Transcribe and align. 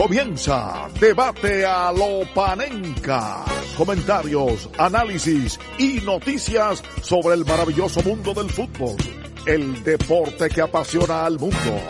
Comienza 0.00 0.88
Debate 0.98 1.62
a 1.62 1.92
lo 1.92 2.22
Panenca. 2.32 3.44
Comentarios, 3.76 4.70
análisis 4.78 5.60
y 5.76 6.00
noticias 6.00 6.82
sobre 7.02 7.34
el 7.34 7.44
maravilloso 7.44 8.02
mundo 8.02 8.32
del 8.32 8.48
fútbol. 8.48 8.96
El 9.44 9.84
deporte 9.84 10.48
que 10.48 10.62
apasiona 10.62 11.26
al 11.26 11.38
mundo. 11.38 11.82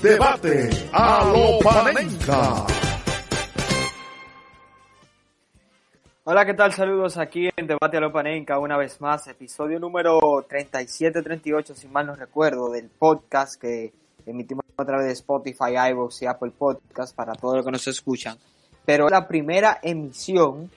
Debate 0.00 0.70
a 0.94 1.30
lo 1.30 1.58
Panenca. 1.58 2.64
Hola, 6.24 6.46
¿qué 6.46 6.54
tal? 6.54 6.72
Saludos 6.72 7.18
aquí 7.18 7.50
en 7.54 7.66
Debate 7.66 7.98
a 7.98 8.00
lo 8.00 8.10
Panenca 8.10 8.58
una 8.58 8.78
vez 8.78 8.98
más, 9.02 9.28
episodio 9.28 9.78
número 9.78 10.18
37-38, 10.48 11.74
si 11.74 11.86
mal 11.88 12.06
no 12.06 12.16
recuerdo, 12.16 12.70
del 12.70 12.88
podcast 12.88 13.60
que 13.60 13.92
emitimos 14.28 14.64
a 14.76 14.84
través 14.84 15.06
de 15.06 15.12
Spotify, 15.12 15.90
iVoox 15.90 16.22
y 16.22 16.26
Apple 16.26 16.52
Podcast 16.56 17.14
para 17.14 17.34
todos 17.34 17.56
los 17.56 17.64
que 17.64 17.72
nos 17.72 17.86
escuchan. 17.88 18.38
Pero 18.84 19.08
la 19.08 19.26
primera 19.26 19.78
emisión 19.82 20.70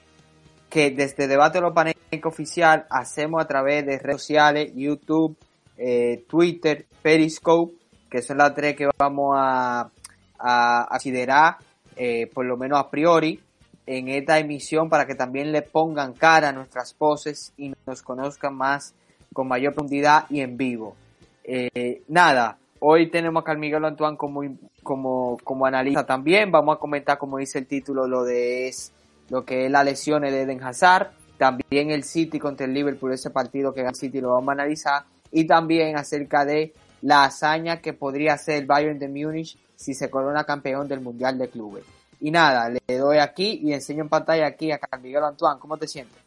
que 0.68 0.90
desde 0.90 1.28
Debate 1.28 1.58
a 1.58 1.60
lo 1.60 1.74
Panenca 1.74 2.28
oficial 2.28 2.86
hacemos 2.88 3.42
a 3.42 3.46
través 3.46 3.84
de 3.84 3.98
redes 3.98 4.22
sociales, 4.22 4.72
YouTube, 4.74 5.36
eh, 5.76 6.24
Twitter, 6.28 6.86
Periscope, 7.02 7.74
que 8.10 8.22
son 8.22 8.38
las 8.38 8.54
tres 8.54 8.74
que 8.74 8.88
vamos 8.98 9.34
a, 9.36 9.90
a, 10.38 10.86
considerar, 10.88 11.56
eh, 11.96 12.26
por 12.32 12.46
lo 12.46 12.56
menos 12.56 12.78
a 12.78 12.88
priori, 12.88 13.38
en 13.86 14.08
esta 14.08 14.38
emisión 14.38 14.88
para 14.88 15.06
que 15.06 15.14
también 15.14 15.52
le 15.52 15.62
pongan 15.62 16.14
cara 16.14 16.48
a 16.48 16.52
nuestras 16.52 16.96
voces 16.98 17.52
y 17.56 17.72
nos 17.86 18.02
conozcan 18.02 18.54
más 18.54 18.94
con 19.32 19.48
mayor 19.48 19.74
profundidad 19.74 20.24
y 20.30 20.40
en 20.40 20.56
vivo. 20.56 20.96
Eh, 21.44 22.02
nada, 22.08 22.58
hoy 22.84 23.08
tenemos 23.10 23.42
a 23.42 23.44
Carl 23.44 23.58
Miguel 23.58 23.84
Antoine 23.84 24.16
como, 24.16 24.42
como, 24.82 25.38
como 25.44 25.66
analista 25.66 26.04
también. 26.04 26.50
Vamos 26.50 26.76
a 26.76 26.78
comentar, 26.80 27.16
como 27.16 27.38
dice 27.38 27.60
el 27.60 27.66
título, 27.66 28.08
lo 28.08 28.24
de 28.24 28.68
es, 28.68 28.92
lo 29.30 29.44
que 29.44 29.66
es 29.66 29.70
la 29.70 29.84
lesión 29.84 30.22
de 30.22 30.42
Eden 30.42 30.62
Hazard. 30.62 31.12
También 31.38 31.90
el 31.90 32.02
City 32.02 32.38
contra 32.38 32.66
el 32.66 32.74
Liverpool, 32.74 33.12
ese 33.12 33.30
partido 33.30 33.72
que 33.72 33.82
el 33.82 33.94
City 33.94 34.20
lo 34.20 34.32
vamos 34.32 34.48
a 34.48 34.52
analizar. 34.52 35.04
Y 35.30 35.46
también 35.46 35.96
acerca 35.96 36.44
de 36.44 36.74
la 37.00 37.24
hazaña 37.24 37.80
que 37.80 37.92
podría 37.92 38.34
hacer 38.34 38.56
el 38.56 38.66
Bayern 38.66 38.98
de 38.98 39.08
Múnich 39.08 39.56
si 39.76 39.94
se 39.94 40.10
corona 40.10 40.44
campeón 40.44 40.88
del 40.88 41.00
Mundial 41.00 41.38
de 41.38 41.48
Clubes. 41.48 41.84
Y 42.20 42.30
nada, 42.30 42.68
le 42.68 42.98
doy 42.98 43.18
aquí 43.18 43.60
y 43.62 43.72
enseño 43.72 44.02
en 44.02 44.08
pantalla 44.08 44.46
aquí 44.46 44.70
a 44.70 44.78
Carl 44.78 45.02
Miguel 45.02 45.24
Antoine. 45.24 45.58
¿Cómo 45.58 45.76
te 45.76 45.88
sientes? 45.88 46.21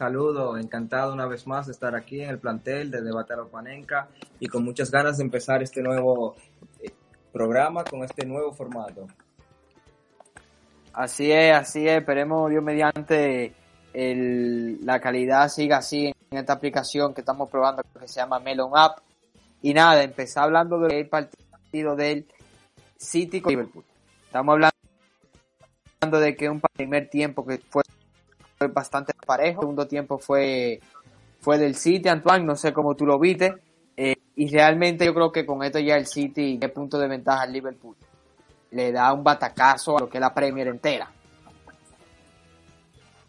Saludo, 0.00 0.56
encantado 0.56 1.12
una 1.12 1.26
vez 1.26 1.46
más 1.46 1.66
de 1.66 1.72
estar 1.72 1.94
aquí 1.94 2.22
en 2.22 2.30
el 2.30 2.38
plantel 2.38 2.90
de 2.90 3.02
Debate 3.02 3.34
Panenca 3.52 4.08
y 4.38 4.46
con 4.46 4.64
muchas 4.64 4.90
ganas 4.90 5.18
de 5.18 5.24
empezar 5.24 5.62
este 5.62 5.82
nuevo 5.82 6.36
eh, 6.82 6.90
programa 7.30 7.84
con 7.84 8.02
este 8.02 8.24
nuevo 8.24 8.50
formato. 8.54 9.06
Así 10.94 11.30
es, 11.30 11.54
así 11.54 11.86
es. 11.86 11.98
Esperemos, 11.98 12.48
Dios 12.48 12.64
mediante, 12.64 13.52
el, 13.92 14.82
la 14.86 15.02
calidad 15.02 15.50
siga 15.50 15.76
así 15.76 16.06
en 16.30 16.38
esta 16.38 16.54
aplicación 16.54 17.12
que 17.12 17.20
estamos 17.20 17.50
probando 17.50 17.82
que 17.82 18.08
se 18.08 18.20
llama 18.20 18.40
Melon 18.40 18.70
App. 18.74 19.00
Y 19.60 19.74
nada, 19.74 20.02
empezar 20.02 20.44
hablando 20.44 20.78
del 20.78 21.10
partido 21.10 21.94
del 21.94 22.26
City 22.96 23.42
con 23.42 23.50
Liverpool. 23.50 23.84
Estamos 24.24 24.54
hablando 24.54 26.20
de 26.20 26.34
que 26.34 26.48
un 26.48 26.62
primer 26.74 27.10
tiempo 27.10 27.44
que 27.44 27.58
fue 27.58 27.82
bastante 28.68 29.14
parejo, 29.26 29.60
el 29.60 29.62
segundo 29.62 29.86
tiempo 29.86 30.18
fue, 30.18 30.80
fue 31.40 31.58
del 31.58 31.74
City, 31.74 32.08
Antoine, 32.08 32.44
no 32.44 32.56
sé 32.56 32.72
cómo 32.72 32.94
tú 32.94 33.06
lo 33.06 33.18
viste, 33.18 33.54
eh, 33.96 34.16
y 34.36 34.48
realmente 34.50 35.04
yo 35.04 35.14
creo 35.14 35.32
que 35.32 35.46
con 35.46 35.62
esto 35.62 35.78
ya 35.78 35.96
el 35.96 36.06
City, 36.06 36.58
qué 36.60 36.68
punto 36.68 36.98
de 36.98 37.08
ventaja 37.08 37.42
al 37.42 37.52
Liverpool, 37.52 37.96
le 38.72 38.92
da 38.92 39.12
un 39.12 39.24
batacazo 39.24 39.96
a 39.96 40.00
lo 40.00 40.08
que 40.08 40.18
es 40.18 40.20
la 40.20 40.34
Premier 40.34 40.68
entera. 40.68 41.10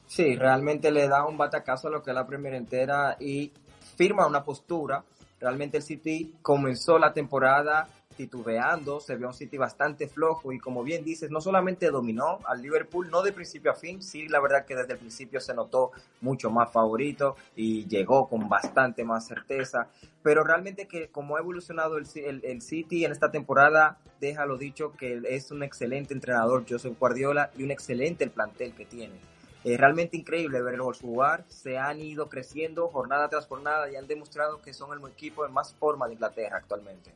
Sí, 0.05 0.35
realmente 0.35 0.91
le 0.91 1.07
da 1.07 1.25
un 1.25 1.37
batacazo 1.37 1.87
a 1.87 1.91
lo 1.91 2.03
que 2.03 2.11
es 2.11 2.15
la 2.15 2.27
Premier 2.27 2.53
entera 2.53 3.15
y 3.17 3.51
firma 3.95 4.27
una 4.27 4.43
postura. 4.43 5.01
Realmente 5.39 5.77
el 5.77 5.83
City 5.83 6.35
comenzó 6.41 6.99
la 6.99 7.13
temporada 7.13 7.87
titubeando, 8.15 8.99
se 8.99 9.15
vio 9.15 9.27
un 9.27 9.33
City 9.33 9.57
bastante 9.57 10.07
flojo 10.07 10.51
y 10.51 10.59
como 10.59 10.83
bien 10.83 11.03
dices, 11.03 11.31
no 11.31 11.41
solamente 11.41 11.89
dominó 11.89 12.39
al 12.45 12.61
Liverpool, 12.61 13.09
no 13.09 13.21
de 13.21 13.33
principio 13.33 13.71
a 13.71 13.75
fin, 13.75 14.01
sí, 14.01 14.27
la 14.27 14.39
verdad 14.39 14.65
que 14.65 14.75
desde 14.75 14.93
el 14.93 14.99
principio 14.99 15.39
se 15.39 15.53
notó 15.53 15.91
mucho 16.21 16.49
más 16.49 16.71
favorito 16.71 17.35
y 17.55 17.87
llegó 17.87 18.27
con 18.27 18.47
bastante 18.47 19.03
más 19.03 19.27
certeza, 19.27 19.87
pero 20.23 20.43
realmente 20.43 20.87
que 20.87 21.09
como 21.09 21.35
ha 21.35 21.39
evolucionado 21.39 21.97
el, 21.97 22.05
el, 22.15 22.43
el 22.43 22.61
City 22.61 23.05
en 23.05 23.11
esta 23.11 23.31
temporada, 23.31 23.97
déjalo 24.19 24.57
dicho 24.57 24.93
que 24.93 25.21
es 25.27 25.51
un 25.51 25.63
excelente 25.63 26.13
entrenador 26.13 26.65
Joseph 26.69 26.97
Guardiola 26.99 27.51
y 27.57 27.63
un 27.63 27.71
excelente 27.71 28.23
el 28.23 28.31
plantel 28.31 28.73
que 28.73 28.85
tiene. 28.85 29.31
Es 29.63 29.79
realmente 29.79 30.17
increíble 30.17 30.61
verlos 30.63 30.99
jugar, 30.99 31.45
se 31.47 31.77
han 31.77 32.01
ido 32.01 32.29
creciendo 32.29 32.87
jornada 32.87 33.29
tras 33.29 33.45
jornada 33.45 33.91
y 33.91 33.95
han 33.95 34.07
demostrado 34.07 34.59
que 34.59 34.73
son 34.73 34.97
el 34.97 35.07
equipo 35.07 35.45
en 35.45 35.53
más 35.53 35.75
forma 35.75 36.07
de 36.07 36.13
Inglaterra 36.13 36.57
actualmente. 36.57 37.13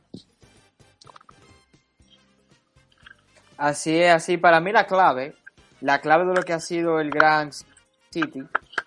Así 3.56 3.98
es, 4.00 4.12
así. 4.12 4.36
Para 4.36 4.60
mí 4.60 4.72
la 4.72 4.86
clave, 4.86 5.34
la 5.80 6.00
clave 6.00 6.26
de 6.26 6.34
lo 6.34 6.42
que 6.42 6.52
ha 6.52 6.60
sido 6.60 7.00
el 7.00 7.10
Grand 7.10 7.52
City, 8.10 8.42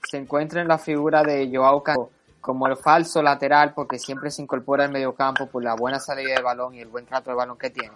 se 0.10 0.18
encuentra 0.18 0.62
en 0.62 0.68
la 0.68 0.78
figura 0.78 1.24
de 1.24 1.50
Joao 1.54 1.84
Cancelo 1.84 2.20
como 2.42 2.68
el 2.68 2.78
falso 2.78 3.22
lateral 3.22 3.74
porque 3.76 4.00
siempre 4.00 4.32
se 4.32 4.42
incorpora 4.42 4.86
al 4.86 4.92
mediocampo 4.92 5.48
por 5.48 5.64
la 5.64 5.76
buena 5.76 6.00
salida 6.00 6.36
de 6.36 6.42
balón 6.42 6.74
y 6.74 6.80
el 6.80 6.88
buen 6.88 7.06
trato 7.06 7.30
de 7.30 7.36
balón 7.36 7.58
que 7.58 7.70
tiene. 7.70 7.94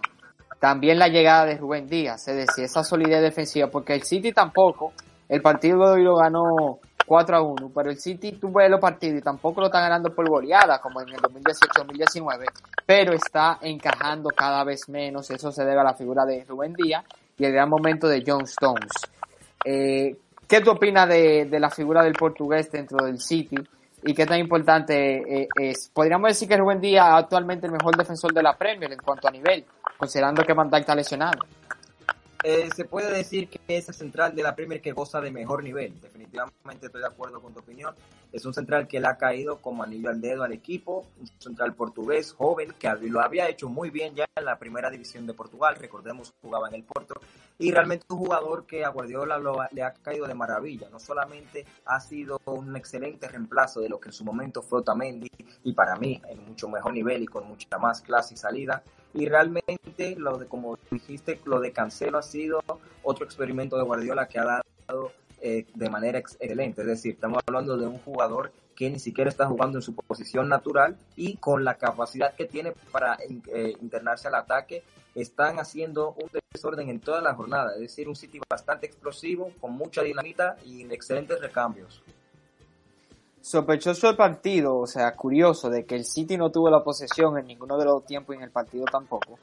También 0.60 0.98
la 0.98 1.08
llegada 1.08 1.44
de 1.46 1.56
Rubén 1.56 1.88
Díaz, 1.88 2.28
es 2.28 2.36
decir, 2.36 2.64
esa 2.64 2.84
solidez 2.84 3.20
defensiva, 3.20 3.68
porque 3.68 3.94
el 3.94 4.02
City 4.02 4.32
tampoco, 4.32 4.92
el 5.28 5.42
partido 5.42 5.78
de 5.80 5.92
hoy 5.94 6.02
lo 6.02 6.16
ganó 6.16 6.78
4 7.06 7.36
a 7.36 7.42
1, 7.42 7.70
pero 7.74 7.90
el 7.90 7.98
City 7.98 8.32
tuvo 8.32 8.66
los 8.68 8.80
partidos 8.80 9.18
y 9.18 9.22
tampoco 9.22 9.60
lo 9.60 9.66
está 9.66 9.80
ganando 9.80 10.14
por 10.14 10.28
goleada 10.28 10.80
como 10.80 11.00
en 11.00 11.08
el 11.10 11.16
2018-2019, 11.16 12.46
pero 12.86 13.12
está 13.12 13.58
encajando 13.60 14.30
cada 14.30 14.64
vez 14.64 14.88
menos, 14.88 15.30
eso 15.30 15.52
se 15.52 15.64
debe 15.64 15.80
a 15.80 15.84
la 15.84 15.94
figura 15.94 16.24
de 16.24 16.44
Rubén 16.44 16.72
Díaz 16.74 17.04
y 17.38 17.44
el 17.44 17.52
gran 17.52 17.68
momento 17.68 18.08
de 18.08 18.22
John 18.26 18.44
Stones. 18.44 18.92
Eh, 19.64 20.16
¿Qué 20.46 20.60
tú 20.60 20.72
opinas 20.72 21.08
de, 21.08 21.46
de, 21.46 21.60
la 21.60 21.70
figura 21.70 22.02
del 22.02 22.12
portugués 22.12 22.70
dentro 22.70 23.04
del 23.04 23.18
City 23.18 23.56
y 24.02 24.14
qué 24.14 24.26
tan 24.26 24.38
importante 24.38 25.42
eh, 25.42 25.48
es? 25.58 25.90
Podríamos 25.92 26.28
decir 26.28 26.48
que 26.48 26.56
Rubén 26.56 26.80
Díaz 26.80 27.08
actualmente 27.10 27.66
el 27.66 27.72
mejor 27.72 27.96
defensor 27.96 28.32
de 28.32 28.42
la 28.42 28.56
Premier 28.56 28.92
en 28.92 28.98
cuanto 28.98 29.26
a 29.26 29.30
nivel, 29.30 29.64
considerando 29.96 30.42
que 30.44 30.52
Van 30.52 30.70
Dijk 30.70 30.80
está 30.80 30.94
lesionado. 30.94 31.38
Eh, 32.46 32.68
se 32.76 32.84
puede 32.84 33.10
decir 33.10 33.48
que 33.48 33.58
es 33.68 33.88
el 33.88 33.94
central 33.94 34.34
de 34.34 34.42
la 34.42 34.54
Premier 34.54 34.82
que 34.82 34.92
goza 34.92 35.18
de 35.18 35.30
mejor 35.30 35.64
nivel. 35.64 35.98
Definitivamente 35.98 36.86
estoy 36.86 37.00
de 37.00 37.06
acuerdo 37.06 37.40
con 37.40 37.54
tu 37.54 37.60
opinión. 37.60 37.94
Es 38.34 38.44
un 38.44 38.52
central 38.52 38.86
que 38.86 39.00
le 39.00 39.06
ha 39.06 39.16
caído 39.16 39.62
como 39.62 39.82
anillo 39.82 40.10
al 40.10 40.20
dedo 40.20 40.44
al 40.44 40.52
equipo. 40.52 41.06
Un 41.18 41.26
central 41.38 41.72
portugués 41.72 42.34
joven 42.34 42.74
que 42.78 42.92
lo 43.08 43.22
había 43.22 43.48
hecho 43.48 43.70
muy 43.70 43.88
bien 43.88 44.14
ya 44.14 44.26
en 44.36 44.44
la 44.44 44.58
primera 44.58 44.90
división 44.90 45.26
de 45.26 45.32
Portugal. 45.32 45.76
Recordemos 45.76 46.34
jugaba 46.42 46.68
en 46.68 46.74
el 46.74 46.82
Porto. 46.82 47.14
Y 47.58 47.72
realmente 47.72 48.04
un 48.10 48.18
jugador 48.18 48.66
que 48.66 48.84
a 48.84 48.90
Guardiola 48.90 49.38
lo, 49.38 49.64
le 49.70 49.82
ha 49.82 49.94
caído 49.94 50.26
de 50.26 50.34
maravilla. 50.34 50.90
No 50.90 50.98
solamente 50.98 51.64
ha 51.86 51.98
sido 51.98 52.38
un 52.44 52.76
excelente 52.76 53.26
reemplazo 53.26 53.80
de 53.80 53.88
lo 53.88 53.98
que 53.98 54.10
en 54.10 54.12
su 54.12 54.22
momento 54.22 54.60
fue 54.60 54.80
Otamendi 54.80 55.30
y 55.62 55.72
para 55.72 55.96
mí 55.96 56.20
en 56.28 56.44
mucho 56.44 56.68
mejor 56.68 56.92
nivel 56.92 57.22
y 57.22 57.26
con 57.26 57.48
mucha 57.48 57.78
más 57.78 58.02
clase 58.02 58.34
y 58.34 58.36
salida 58.36 58.82
y 59.14 59.26
realmente 59.26 59.83
lo 60.16 60.38
de 60.38 60.46
como 60.46 60.78
dijiste 60.90 61.40
lo 61.44 61.60
de 61.60 61.72
Cancelo 61.72 62.18
ha 62.18 62.22
sido 62.22 62.60
otro 63.02 63.24
experimento 63.24 63.76
de 63.76 63.84
Guardiola 63.84 64.26
que 64.28 64.38
ha 64.38 64.62
dado 64.86 65.12
eh, 65.40 65.66
de 65.74 65.90
manera 65.90 66.18
excelente. 66.18 66.82
Es 66.82 66.86
decir 66.86 67.14
estamos 67.14 67.42
hablando 67.46 67.76
de 67.76 67.86
un 67.86 67.98
jugador 67.98 68.52
que 68.74 68.90
ni 68.90 68.98
siquiera 68.98 69.30
está 69.30 69.46
jugando 69.46 69.78
en 69.78 69.82
su 69.82 69.94
posición 69.94 70.48
natural 70.48 70.96
y 71.16 71.36
con 71.36 71.64
la 71.64 71.74
capacidad 71.74 72.34
que 72.34 72.46
tiene 72.46 72.72
para 72.90 73.16
eh, 73.52 73.74
internarse 73.80 74.28
al 74.28 74.34
ataque 74.34 74.82
están 75.14 75.58
haciendo 75.60 76.12
un 76.12 76.28
desorden 76.52 76.88
en 76.88 77.00
toda 77.00 77.20
la 77.20 77.34
jornada. 77.34 77.74
Es 77.74 77.80
decir 77.80 78.08
un 78.08 78.16
City 78.16 78.40
bastante 78.48 78.86
explosivo 78.86 79.52
con 79.60 79.72
mucha 79.72 80.02
dinamita 80.02 80.56
y 80.64 80.82
excelentes 80.92 81.40
recambios. 81.40 82.02
Sospechoso 83.44 84.08
el 84.08 84.16
partido, 84.16 84.74
o 84.78 84.86
sea, 84.86 85.14
curioso 85.14 85.68
de 85.68 85.84
que 85.84 85.94
el 85.94 86.06
City 86.06 86.38
no 86.38 86.50
tuvo 86.50 86.70
la 86.70 86.82
posesión 86.82 87.36
en 87.36 87.46
ninguno 87.46 87.76
de 87.76 87.84
los 87.84 88.04
tiempos 88.06 88.34
y 88.34 88.38
en 88.38 88.44
el 88.44 88.50
partido 88.50 88.86
tampoco, 88.86 89.38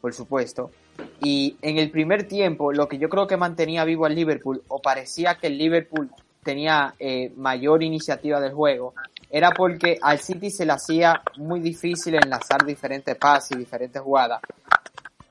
por 0.00 0.12
supuesto. 0.12 0.70
Y 1.20 1.56
en 1.62 1.78
el 1.78 1.90
primer 1.90 2.26
tiempo, 2.26 2.72
lo 2.72 2.88
que 2.88 2.98
yo 2.98 3.08
creo 3.08 3.26
que 3.26 3.36
mantenía 3.36 3.84
vivo 3.84 4.06
al 4.06 4.14
Liverpool, 4.14 4.62
o 4.68 4.80
parecía 4.80 5.36
que 5.36 5.48
el 5.48 5.58
Liverpool 5.58 6.10
tenía 6.42 6.94
eh, 6.98 7.32
mayor 7.36 7.82
iniciativa 7.82 8.40
del 8.40 8.52
juego, 8.52 8.94
era 9.30 9.50
porque 9.50 9.98
al 10.00 10.18
City 10.18 10.50
se 10.50 10.66
le 10.66 10.72
hacía 10.72 11.20
muy 11.36 11.60
difícil 11.60 12.14
enlazar 12.14 12.64
diferentes 12.64 13.16
pases 13.16 13.52
y 13.52 13.60
diferentes 13.60 14.00
jugadas, 14.02 14.40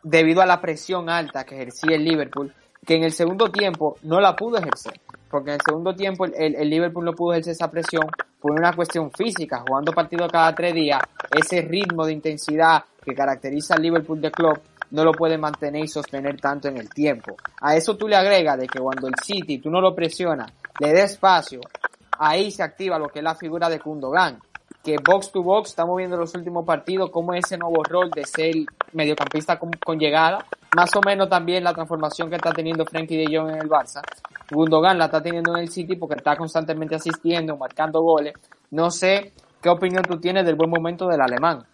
debido 0.04 0.42
a 0.42 0.45
la 0.45 0.62
presión 0.62 1.10
alta 1.10 1.44
que 1.44 1.56
ejercía 1.56 1.95
el 1.95 2.06
Liverpool, 2.06 2.54
que 2.86 2.95
en 2.95 3.04
el 3.04 3.12
segundo 3.12 3.51
tiempo 3.51 3.98
no 4.04 4.21
la 4.21 4.36
pudo 4.36 4.57
ejercer 4.57 4.94
porque 5.30 5.51
en 5.51 5.56
el 5.56 5.62
segundo 5.66 5.95
tiempo 5.95 6.25
el, 6.25 6.56
el, 6.56 6.69
Liverpool 6.69 7.06
no 7.06 7.13
pudo 7.13 7.33
ejercer 7.33 7.54
esa 7.54 7.69
presión 7.69 8.07
por 8.39 8.51
una 8.51 8.74
cuestión 8.74 9.12
física, 9.12 9.63
jugando 9.68 9.92
partido 9.92 10.27
cada 10.27 10.54
tres 10.56 10.74
días, 10.74 11.01
ese 11.31 11.62
ritmo 11.62 12.06
de 12.06 12.13
intensidad 12.13 12.83
que 13.10 13.16
caracteriza 13.16 13.76
al 13.76 13.82
Liverpool 13.82 14.22
de 14.22 14.32
club 14.32 14.60
no 14.92 15.04
lo 15.04 15.12
puede 15.12 15.38
mantener 15.38 15.84
y 15.84 15.88
sostener 15.88 16.40
tanto 16.40 16.68
en 16.68 16.78
el 16.78 16.90
tiempo. 16.90 17.36
A 17.62 17.76
eso 17.76 17.96
tú 17.96 18.08
le 18.08 18.16
agregas 18.16 18.60
de 18.60 18.68
que 18.68 18.80
cuando 18.80 19.08
el 19.08 19.16
City 19.24 19.60
tú 19.60 19.70
no 19.70 19.82
lo 19.82 19.94
presionas, 19.96 20.52
le 20.80 20.92
des 20.92 21.12
espacio, 21.12 21.62
ahí 22.18 22.52
se 22.52 22.64
activa 22.64 22.98
lo 22.98 23.10
que 23.10 23.20
es 23.20 23.24
la 23.24 23.36
figura 23.36 23.70
de 23.70 23.80
Kundogan 23.80 24.40
que 24.84 24.96
box 25.04 25.32
to 25.32 25.44
box 25.44 25.70
estamos 25.70 25.98
viendo 25.98 26.16
en 26.16 26.22
los 26.22 26.34
últimos 26.36 26.66
partidos 26.66 27.10
como 27.12 27.34
ese 27.34 27.58
nuevo 27.58 27.84
rol 27.84 28.10
de 28.12 28.26
ser 28.26 28.56
mediocampista 28.94 29.60
con, 29.60 30.00
llegada, 30.00 30.46
más 30.76 30.96
o 30.96 31.02
menos 31.06 31.30
también 31.30 31.64
la 31.64 31.74
transformación 31.74 32.30
que 32.30 32.38
está 32.38 32.52
teniendo 32.52 32.86
Frankie 32.86 33.18
de 33.18 33.38
Jong 33.38 33.50
en 33.50 33.62
el 33.62 33.70
Barça. 33.70 34.02
Gundogan 34.52 34.98
la 34.98 35.06
está 35.06 35.22
teniendo 35.22 35.56
en 35.56 35.64
el 35.64 35.70
City 35.70 35.96
porque 35.96 36.16
está 36.16 36.36
constantemente 36.36 36.96
asistiendo, 36.96 37.58
marcando 37.58 38.02
goles. 38.02 38.34
No 38.72 38.90
sé 38.90 39.34
qué 39.62 39.70
opinión 39.70 40.04
tú 40.04 40.20
tienes 40.20 40.46
del 40.46 40.56
buen 40.56 40.70
momento 40.70 41.08
del 41.08 41.22
alemán. 41.22 41.66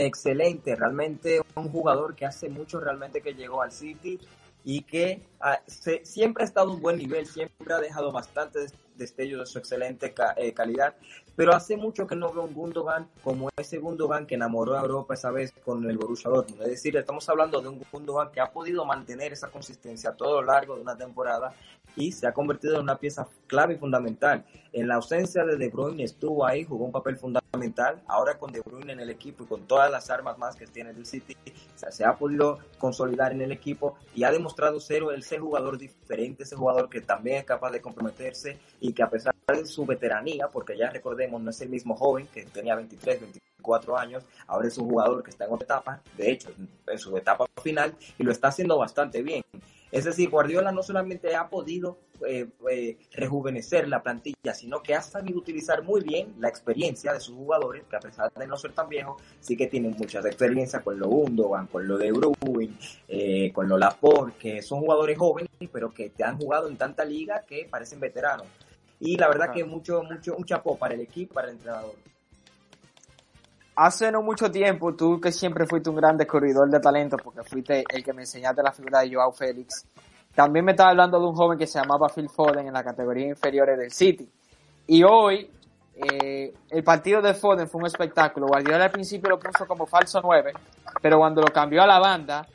Excelente, 0.00 0.76
realmente 0.76 1.40
un 1.56 1.72
jugador 1.72 2.14
que 2.14 2.24
hace 2.24 2.48
mucho 2.48 2.78
realmente 2.78 3.20
que 3.20 3.34
llegó 3.34 3.62
al 3.62 3.72
City 3.72 4.16
y 4.62 4.82
que 4.82 5.26
ah, 5.40 5.60
siempre 6.04 6.44
ha 6.44 6.46
estado 6.46 6.70
un 6.70 6.80
buen 6.80 6.98
nivel, 6.98 7.26
siempre 7.26 7.74
ha 7.74 7.80
dejado 7.80 8.12
bastantes 8.12 8.74
destellos 8.94 9.40
de 9.40 9.46
su 9.46 9.58
excelente 9.58 10.14
eh, 10.36 10.52
calidad 10.54 10.94
pero 11.38 11.54
hace 11.54 11.76
mucho 11.76 12.04
que 12.04 12.16
no 12.16 12.32
veo 12.32 12.42
un 12.42 12.52
Gundogan 12.52 13.06
como 13.22 13.48
ese 13.56 13.78
Gundogan 13.78 14.26
que 14.26 14.34
enamoró 14.34 14.76
a 14.76 14.80
Europa 14.80 15.14
esa 15.14 15.30
vez 15.30 15.52
con 15.64 15.88
el 15.88 15.96
Borussia 15.96 16.28
Dortmund. 16.28 16.62
Es 16.62 16.70
decir, 16.70 16.96
estamos 16.96 17.28
hablando 17.28 17.60
de 17.60 17.68
un 17.68 17.80
Gundogan 17.92 18.32
que 18.32 18.40
ha 18.40 18.50
podido 18.50 18.84
mantener 18.84 19.32
esa 19.32 19.48
consistencia 19.48 20.10
a 20.10 20.16
todo 20.16 20.40
lo 20.40 20.48
largo 20.48 20.74
de 20.74 20.82
una 20.82 20.96
temporada 20.96 21.54
y 21.94 22.10
se 22.10 22.26
ha 22.26 22.32
convertido 22.32 22.74
en 22.74 22.82
una 22.82 22.96
pieza 22.96 23.28
clave 23.46 23.74
y 23.74 23.76
fundamental. 23.76 24.44
En 24.72 24.88
la 24.88 24.96
ausencia 24.96 25.44
de 25.44 25.56
De 25.56 25.68
Bruyne 25.68 26.02
estuvo 26.02 26.44
ahí, 26.44 26.64
jugó 26.64 26.84
un 26.84 26.92
papel 26.92 27.16
fundamental. 27.16 28.02
Ahora 28.08 28.36
con 28.36 28.50
De 28.50 28.60
Bruyne 28.60 28.92
en 28.92 29.00
el 29.00 29.10
equipo 29.10 29.44
y 29.44 29.46
con 29.46 29.62
todas 29.68 29.92
las 29.92 30.10
armas 30.10 30.38
más 30.38 30.56
que 30.56 30.66
tiene 30.66 30.90
el 30.90 31.06
City, 31.06 31.36
se 31.76 32.04
ha 32.04 32.16
podido 32.16 32.58
consolidar 32.78 33.30
en 33.30 33.42
el 33.42 33.52
equipo 33.52 33.96
y 34.12 34.24
ha 34.24 34.32
demostrado 34.32 34.80
ser 34.80 35.04
ese 35.16 35.38
jugador 35.38 35.78
diferente, 35.78 36.42
ese 36.42 36.56
jugador 36.56 36.88
que 36.88 37.00
también 37.00 37.38
es 37.38 37.44
capaz 37.44 37.70
de 37.70 37.80
comprometerse 37.80 38.58
y 38.80 38.92
que 38.92 39.04
a 39.04 39.08
pesar 39.08 39.34
de 39.56 39.64
su 39.64 39.86
veteranía, 39.86 40.48
porque 40.48 40.76
ya 40.76 40.90
no 41.30 41.50
es 41.50 41.60
el 41.60 41.68
mismo 41.68 41.94
joven 41.94 42.26
que 42.32 42.44
tenía 42.44 42.74
23, 42.76 43.20
24 43.20 43.98
años, 43.98 44.24
ahora 44.46 44.68
es 44.68 44.78
un 44.78 44.88
jugador 44.88 45.22
que 45.22 45.30
está 45.30 45.44
en 45.44 45.52
otra 45.52 45.64
etapa, 45.64 46.02
de 46.16 46.30
hecho, 46.30 46.50
en 46.86 46.98
su 46.98 47.16
etapa 47.16 47.46
final, 47.62 47.94
y 48.18 48.22
lo 48.22 48.32
está 48.32 48.48
haciendo 48.48 48.78
bastante 48.78 49.22
bien. 49.22 49.42
Es 49.90 50.04
decir, 50.04 50.28
Guardiola 50.28 50.70
no 50.70 50.82
solamente 50.82 51.34
ha 51.34 51.48
podido 51.48 51.98
eh, 52.26 52.46
eh, 52.70 52.98
rejuvenecer 53.12 53.88
la 53.88 54.02
plantilla, 54.02 54.52
sino 54.52 54.82
que 54.82 54.94
ha 54.94 55.00
sabido 55.00 55.38
utilizar 55.38 55.82
muy 55.82 56.02
bien 56.02 56.34
la 56.38 56.48
experiencia 56.48 57.12
de 57.12 57.20
sus 57.20 57.34
jugadores, 57.34 57.84
que 57.88 57.96
a 57.96 58.00
pesar 58.00 58.30
de 58.32 58.46
no 58.46 58.56
ser 58.58 58.72
tan 58.72 58.88
viejos, 58.88 59.22
sí 59.40 59.56
que 59.56 59.66
tienen 59.66 59.94
mucha 59.96 60.18
experiencia 60.20 60.80
con 60.80 60.98
lo 60.98 61.08
Gundogan, 61.08 61.68
con 61.68 61.88
lo 61.88 61.96
de 61.96 62.12
Bruin, 62.12 62.76
eh, 63.08 63.50
con 63.52 63.66
lo 63.68 63.78
Laporte, 63.78 64.36
que 64.38 64.62
son 64.62 64.80
jugadores 64.80 65.16
jóvenes, 65.16 65.50
pero 65.72 65.90
que 65.90 66.10
te 66.10 66.22
han 66.22 66.36
jugado 66.36 66.68
en 66.68 66.76
tanta 66.76 67.04
liga 67.04 67.44
que 67.46 67.66
parecen 67.70 68.00
veteranos 68.00 68.46
y 69.00 69.16
la 69.16 69.28
verdad 69.28 69.52
que 69.52 69.64
mucho, 69.64 70.02
mucho, 70.02 70.36
un 70.36 70.44
chapó 70.44 70.76
para 70.76 70.94
el 70.94 71.00
equipo, 71.00 71.34
para 71.34 71.48
el 71.48 71.54
entrenador. 71.54 71.94
Hace 73.76 74.10
no 74.10 74.22
mucho 74.22 74.50
tiempo, 74.50 74.94
tú 74.94 75.20
que 75.20 75.30
siempre 75.30 75.64
fuiste 75.66 75.88
un 75.88 75.96
gran 75.96 76.16
descubridor 76.16 76.68
de 76.68 76.80
talento, 76.80 77.16
porque 77.16 77.44
fuiste 77.44 77.84
el 77.88 78.02
que 78.02 78.12
me 78.12 78.22
enseñaste 78.22 78.62
la 78.62 78.72
figura 78.72 79.00
de 79.00 79.14
Joao 79.14 79.30
Félix, 79.30 79.86
también 80.34 80.64
me 80.64 80.72
estaba 80.72 80.90
hablando 80.90 81.18
de 81.18 81.26
un 81.26 81.34
joven 81.34 81.58
que 81.58 81.66
se 81.66 81.80
llamaba 81.80 82.08
Phil 82.08 82.28
Foden 82.28 82.66
en 82.66 82.72
la 82.72 82.84
categoría 82.84 83.26
inferiores 83.26 83.76
del 83.76 83.90
City. 83.90 84.30
Y 84.86 85.02
hoy, 85.02 85.50
eh, 85.94 86.54
el 86.70 86.84
partido 86.84 87.20
de 87.20 87.34
Foden 87.34 87.68
fue 87.68 87.80
un 87.80 87.86
espectáculo. 87.88 88.46
Guardiola 88.46 88.84
al 88.84 88.90
principio 88.90 89.30
lo 89.30 89.38
puso 89.40 89.66
como 89.66 89.84
falso 89.84 90.20
9, 90.22 90.52
pero 91.02 91.18
cuando 91.18 91.42
lo 91.42 91.48
cambió 91.48 91.82
a 91.82 91.86
la 91.86 91.98
banda, 91.98 92.46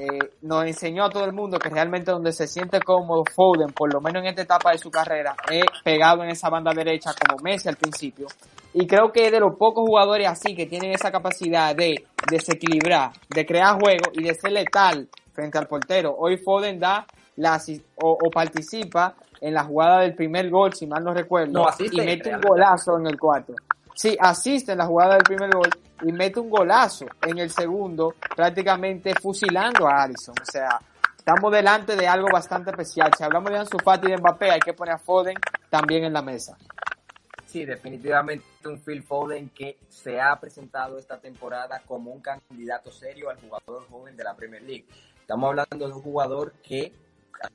eh, 0.00 0.30
nos 0.40 0.64
enseñó 0.64 1.04
a 1.04 1.10
todo 1.10 1.26
el 1.26 1.34
mundo 1.34 1.58
que 1.58 1.68
realmente 1.68 2.10
donde 2.10 2.32
se 2.32 2.46
siente 2.46 2.80
cómodo 2.80 3.22
Foden, 3.34 3.70
por 3.74 3.92
lo 3.92 4.00
menos 4.00 4.22
en 4.22 4.30
esta 4.30 4.40
etapa 4.40 4.70
de 4.72 4.78
su 4.78 4.90
carrera, 4.90 5.36
es 5.50 5.66
pegado 5.84 6.22
en 6.22 6.30
esa 6.30 6.48
banda 6.48 6.72
derecha 6.72 7.10
como 7.12 7.38
Messi 7.42 7.68
al 7.68 7.76
principio. 7.76 8.26
Y 8.72 8.86
creo 8.86 9.12
que 9.12 9.26
es 9.26 9.32
de 9.32 9.40
los 9.40 9.58
pocos 9.58 9.84
jugadores 9.86 10.26
así 10.26 10.56
que 10.56 10.64
tienen 10.64 10.92
esa 10.92 11.12
capacidad 11.12 11.76
de 11.76 12.06
desequilibrar, 12.30 13.10
de 13.28 13.44
crear 13.44 13.78
juego 13.78 14.10
y 14.14 14.22
de 14.22 14.34
ser 14.34 14.52
letal 14.52 15.06
frente 15.34 15.58
al 15.58 15.66
portero. 15.66 16.16
Hoy 16.16 16.38
Foden 16.38 16.80
da 16.80 17.06
la, 17.36 17.60
o, 17.96 18.16
participa 18.32 19.14
en 19.38 19.52
la 19.52 19.64
jugada 19.64 20.00
del 20.00 20.14
primer 20.14 20.48
gol, 20.48 20.72
si 20.72 20.86
mal 20.86 21.04
no 21.04 21.12
recuerdo, 21.12 21.66
y 21.78 22.00
mete 22.00 22.34
un 22.34 22.40
golazo 22.40 22.96
en 22.96 23.06
el 23.06 23.20
cuarto. 23.20 23.52
Sí, 24.00 24.16
asiste 24.18 24.72
en 24.72 24.78
la 24.78 24.86
jugada 24.86 25.16
del 25.16 25.24
primer 25.24 25.50
gol 25.50 25.68
y 26.00 26.10
mete 26.10 26.40
un 26.40 26.48
golazo 26.48 27.04
en 27.20 27.36
el 27.36 27.50
segundo, 27.50 28.14
prácticamente 28.34 29.12
fusilando 29.20 29.86
a 29.86 30.04
Alisson. 30.04 30.34
O 30.40 30.50
sea, 30.50 30.80
estamos 31.18 31.52
delante 31.52 31.94
de 31.94 32.08
algo 32.08 32.28
bastante 32.32 32.70
especial. 32.70 33.10
Si 33.14 33.22
hablamos 33.22 33.50
de 33.50 33.58
Ansu 33.58 33.76
Fati 33.76 34.06
y 34.06 34.12
de 34.12 34.16
Mbappé, 34.16 34.52
hay 34.52 34.60
que 34.60 34.72
poner 34.72 34.94
a 34.94 34.98
Foden 34.98 35.36
también 35.68 36.04
en 36.04 36.14
la 36.14 36.22
mesa. 36.22 36.56
Sí, 37.44 37.66
definitivamente 37.66 38.42
un 38.64 38.80
Phil 38.80 39.02
Foden 39.02 39.50
que 39.50 39.76
se 39.90 40.18
ha 40.18 40.34
presentado 40.40 40.98
esta 40.98 41.20
temporada 41.20 41.82
como 41.84 42.10
un 42.10 42.22
candidato 42.22 42.90
serio 42.90 43.28
al 43.28 43.38
jugador 43.38 43.86
joven 43.90 44.16
de 44.16 44.24
la 44.24 44.34
Premier 44.34 44.62
League. 44.62 44.86
Estamos 45.20 45.50
hablando 45.50 45.88
de 45.88 45.92
un 45.92 46.00
jugador 46.00 46.54
que 46.62 46.90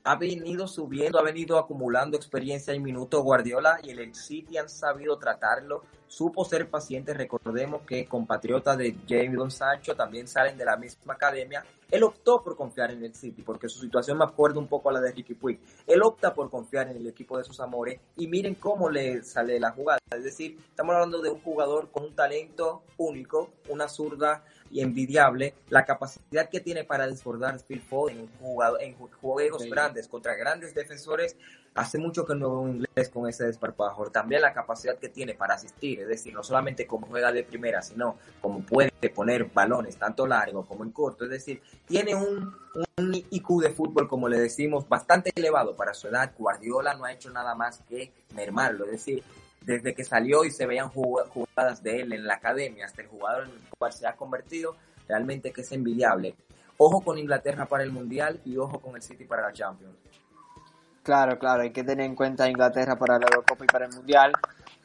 ha 0.02 0.16
venido 0.16 0.66
subiendo, 0.66 1.18
ha 1.18 1.22
venido 1.22 1.58
acumulando 1.58 2.16
experiencia 2.16 2.74
y 2.74 2.80
minutos 2.80 3.22
Guardiola 3.22 3.78
y 3.82 3.90
el 3.90 4.14
City 4.14 4.58
han 4.58 4.68
sabido 4.68 5.18
tratarlo. 5.18 5.84
Supo 6.08 6.44
ser 6.44 6.68
paciente, 6.70 7.14
recordemos 7.14 7.82
que 7.82 8.06
compatriotas 8.06 8.78
de 8.78 8.96
Don 9.34 9.50
Sancho 9.50 9.94
también 9.94 10.28
salen 10.28 10.56
de 10.56 10.64
la 10.64 10.76
misma 10.76 11.14
academia. 11.14 11.64
Él 11.90 12.02
optó 12.02 12.42
por 12.42 12.56
confiar 12.56 12.90
en 12.90 13.04
el 13.04 13.14
City 13.14 13.42
porque 13.42 13.68
su 13.68 13.80
situación 13.80 14.18
me 14.18 14.24
acuerda 14.24 14.58
un 14.58 14.66
poco 14.66 14.88
a 14.88 14.92
la 14.92 15.00
de 15.00 15.12
Ricky 15.12 15.34
Puig. 15.34 15.60
Él 15.86 16.02
opta 16.02 16.34
por 16.34 16.50
confiar 16.50 16.88
en 16.88 16.96
el 16.96 17.06
equipo 17.06 17.38
de 17.38 17.44
sus 17.44 17.60
amores 17.60 18.00
y 18.16 18.26
miren 18.26 18.54
cómo 18.56 18.88
le 18.90 19.22
sale 19.22 19.58
la 19.60 19.70
jugada. 19.70 19.98
Es 20.10 20.24
decir, 20.24 20.58
estamos 20.68 20.94
hablando 20.94 21.20
de 21.22 21.30
un 21.30 21.40
jugador 21.40 21.90
con 21.90 22.04
un 22.04 22.14
talento 22.14 22.82
único, 22.96 23.50
una 23.68 23.88
zurda 23.88 24.44
y 24.70 24.80
envidiable 24.80 25.54
la 25.68 25.84
capacidad 25.84 26.48
que 26.48 26.60
tiene 26.60 26.84
para 26.84 27.06
desbordar 27.06 27.58
Phil 27.66 27.80
Foden 27.80 28.18
en, 28.18 28.28
en 28.80 28.94
juegos 28.94 29.64
grandes 29.66 30.08
contra 30.08 30.34
grandes 30.34 30.74
defensores. 30.74 31.36
Hace 31.74 31.98
mucho 31.98 32.24
que 32.24 32.34
no 32.34 32.50
veo 32.50 32.60
un 32.60 32.76
inglés 32.76 33.10
con 33.10 33.28
ese 33.28 33.44
desparpajo. 33.44 34.10
También 34.10 34.40
la 34.40 34.54
capacidad 34.54 34.96
que 34.98 35.10
tiene 35.10 35.34
para 35.34 35.54
asistir, 35.54 36.00
es 36.00 36.08
decir, 36.08 36.32
no 36.32 36.42
solamente 36.42 36.86
como 36.86 37.06
juega 37.06 37.30
de 37.32 37.42
primera, 37.42 37.82
sino 37.82 38.16
como 38.40 38.60
puede 38.60 38.90
poner 39.14 39.44
balones 39.44 39.96
tanto 39.96 40.26
largo 40.26 40.64
como 40.64 40.84
en 40.84 40.90
corto. 40.90 41.24
Es 41.24 41.30
decir, 41.30 41.60
tiene 41.86 42.14
un, 42.14 42.54
un 42.96 43.14
IQ 43.30 43.60
de 43.60 43.70
fútbol, 43.70 44.08
como 44.08 44.28
le 44.28 44.38
decimos, 44.38 44.88
bastante 44.88 45.32
elevado 45.34 45.76
para 45.76 45.92
su 45.92 46.08
edad. 46.08 46.32
Guardiola 46.36 46.94
no 46.94 47.04
ha 47.04 47.12
hecho 47.12 47.30
nada 47.30 47.54
más 47.54 47.82
que 47.88 48.10
mermarlo. 48.34 48.86
Es 48.86 48.92
decir, 48.92 49.22
desde 49.66 49.94
que 49.94 50.04
salió 50.04 50.44
y 50.44 50.50
se 50.52 50.64
veían 50.64 50.88
jugadas 50.88 51.82
de 51.82 52.00
él 52.00 52.12
en 52.12 52.24
la 52.24 52.34
academia 52.34 52.86
hasta 52.86 53.02
el 53.02 53.08
jugador 53.08 53.48
en 53.48 53.50
el 53.50 53.68
cual 53.76 53.92
se 53.92 54.06
ha 54.06 54.14
convertido, 54.14 54.76
realmente 55.08 55.52
que 55.52 55.62
es 55.62 55.72
envidiable. 55.72 56.36
Ojo 56.78 57.00
con 57.00 57.18
Inglaterra 57.18 57.66
para 57.66 57.82
el 57.82 57.90
Mundial 57.90 58.40
y 58.44 58.56
ojo 58.56 58.78
con 58.78 58.94
el 58.94 59.02
City 59.02 59.24
para 59.24 59.42
la 59.42 59.52
Champions. 59.52 59.96
Claro, 61.02 61.36
claro, 61.38 61.62
hay 61.62 61.72
que 61.72 61.82
tener 61.82 62.06
en 62.06 62.14
cuenta 62.14 62.48
Inglaterra 62.48 62.96
para 62.96 63.18
la 63.18 63.26
Eurocopa 63.26 63.64
y 63.64 63.66
para 63.66 63.86
el 63.86 63.92
Mundial. 63.92 64.32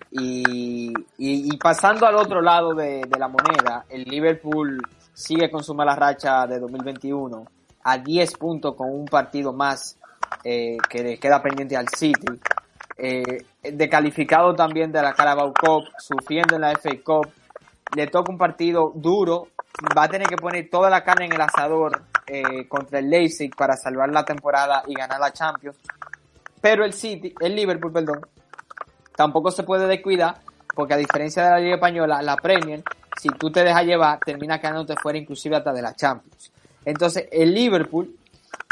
Y, 0.09 0.91
y, 1.17 1.57
pasando 1.57 2.05
al 2.05 2.15
otro 2.15 2.41
lado 2.41 2.73
de, 2.73 3.03
de, 3.07 3.19
la 3.19 3.29
moneda, 3.29 3.85
el 3.87 4.03
Liverpool 4.03 4.81
sigue 5.13 5.49
con 5.49 5.63
su 5.63 5.73
mala 5.73 5.95
racha 5.95 6.45
de 6.47 6.59
2021 6.59 7.45
a 7.83 7.97
10 7.97 8.37
puntos 8.37 8.75
con 8.75 8.89
un 8.89 9.05
partido 9.05 9.53
más 9.53 9.97
eh, 10.43 10.77
que 10.89 11.17
queda 11.17 11.41
pendiente 11.41 11.77
al 11.77 11.87
City 11.87 12.39
eh, 13.03 13.45
de 13.63 13.89
calificado 13.89 14.53
también 14.53 14.91
de 14.91 15.01
la 15.01 15.13
Carabao 15.13 15.51
Cup, 15.53 15.85
sufriendo 15.97 16.55
en 16.55 16.61
la 16.61 16.71
FA 16.73 16.91
Cup, 17.03 17.31
le 17.95 18.05
toca 18.05 18.31
un 18.31 18.37
partido 18.37 18.91
duro, 18.93 19.47
va 19.97 20.03
a 20.03 20.07
tener 20.07 20.27
que 20.27 20.35
poner 20.35 20.69
toda 20.69 20.87
la 20.87 21.03
carne 21.03 21.25
en 21.25 21.33
el 21.33 21.41
asador 21.41 22.03
eh, 22.27 22.67
contra 22.67 22.99
el 22.99 23.09
Leipzig 23.09 23.55
para 23.55 23.75
salvar 23.75 24.09
la 24.09 24.23
temporada 24.23 24.83
y 24.85 24.93
ganar 24.93 25.19
la 25.19 25.33
Champions. 25.33 25.77
Pero 26.61 26.85
el 26.85 26.93
City, 26.93 27.33
el 27.39 27.55
Liverpool, 27.55 27.91
perdón, 27.91 28.21
tampoco 29.15 29.49
se 29.49 29.63
puede 29.63 29.87
descuidar 29.87 30.35
porque 30.75 30.93
a 30.93 30.97
diferencia 30.97 31.43
de 31.43 31.49
la 31.49 31.59
Liga 31.59 31.75
Española, 31.75 32.21
la 32.21 32.35
Premier, 32.35 32.83
si 33.19 33.29
tú 33.29 33.51
te 33.51 33.63
dejas 33.63 33.83
llevar, 33.83 34.19
termina 34.19 34.59
quedándote 34.59 34.95
fuera 35.01 35.17
inclusive 35.17 35.55
hasta 35.55 35.73
de 35.73 35.81
la 35.81 35.95
Champions. 35.95 36.51
Entonces, 36.85 37.27
el 37.31 37.51
Liverpool, 37.51 38.15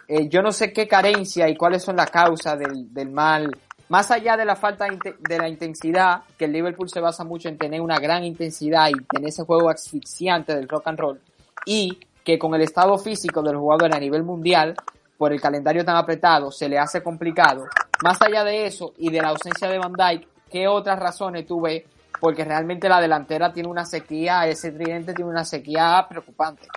eh, 0.08 0.30
yo 0.30 0.44
no 0.44 0.52
sé 0.52 0.72
qué 0.72 0.88
carencia 0.88 1.50
y 1.50 1.58
cuáles 1.58 1.84
son 1.84 1.96
las 1.96 2.12
causas 2.12 2.60
del, 2.60 2.94
del 2.94 3.10
mal 3.10 3.52
más 3.90 4.12
allá 4.12 4.38
de 4.38 4.46
la 4.46 4.56
falta 4.56 4.86
de 4.88 5.38
la 5.38 5.50
intensidad, 5.50 6.22
que 6.38 6.46
el 6.46 6.54
Liverpool 6.54 6.90
se 6.90 7.02
basa 7.02 7.24
mucho 7.24 7.50
en 7.50 7.58
tener 7.58 7.82
una 7.82 8.00
gran 8.00 8.24
intensidad 8.24 8.88
y 8.90 9.04
tener 9.04 9.30
ese 9.30 9.44
juego 9.44 9.70
asfixiante 9.70 10.56
del 10.56 10.70
rock 10.70 10.88
and 10.88 11.00
roll, 11.00 11.22
y 11.66 12.00
que 12.24 12.38
con 12.38 12.54
el 12.54 12.62
estado 12.62 12.98
físico 12.98 13.42
del 13.42 13.58
jugador 13.58 13.94
a 13.94 14.00
nivel 14.00 14.24
mundial, 14.24 14.76
por 15.18 15.34
el 15.34 15.42
calendario 15.42 15.84
tan 15.84 15.96
apretado, 15.96 16.52
se 16.52 16.70
le 16.70 16.78
hace 16.78 17.04
complicado. 17.04 17.66
Más 18.04 18.22
allá 18.22 18.44
de 18.44 18.68
eso 18.68 18.94
y 18.98 19.10
de 19.10 19.22
la 19.22 19.30
ausencia 19.30 19.68
de 19.68 19.80
Van 19.80 19.94
Dijk, 19.94 20.28
¿qué 20.50 20.68
otras 20.68 20.98
razones 20.98 21.46
tú 21.46 21.60
ves? 21.60 21.84
Porque 22.22 22.46
realmente 22.46 22.88
la 22.88 23.02
delantera 23.02 23.52
tiene 23.52 23.70
una 23.70 23.86
sequía, 23.86 24.48
ese 24.48 24.72
tridente 24.72 25.14
tiene 25.14 25.32
una 25.32 25.44
sequía 25.44 26.06
preocupante. 26.08 26.68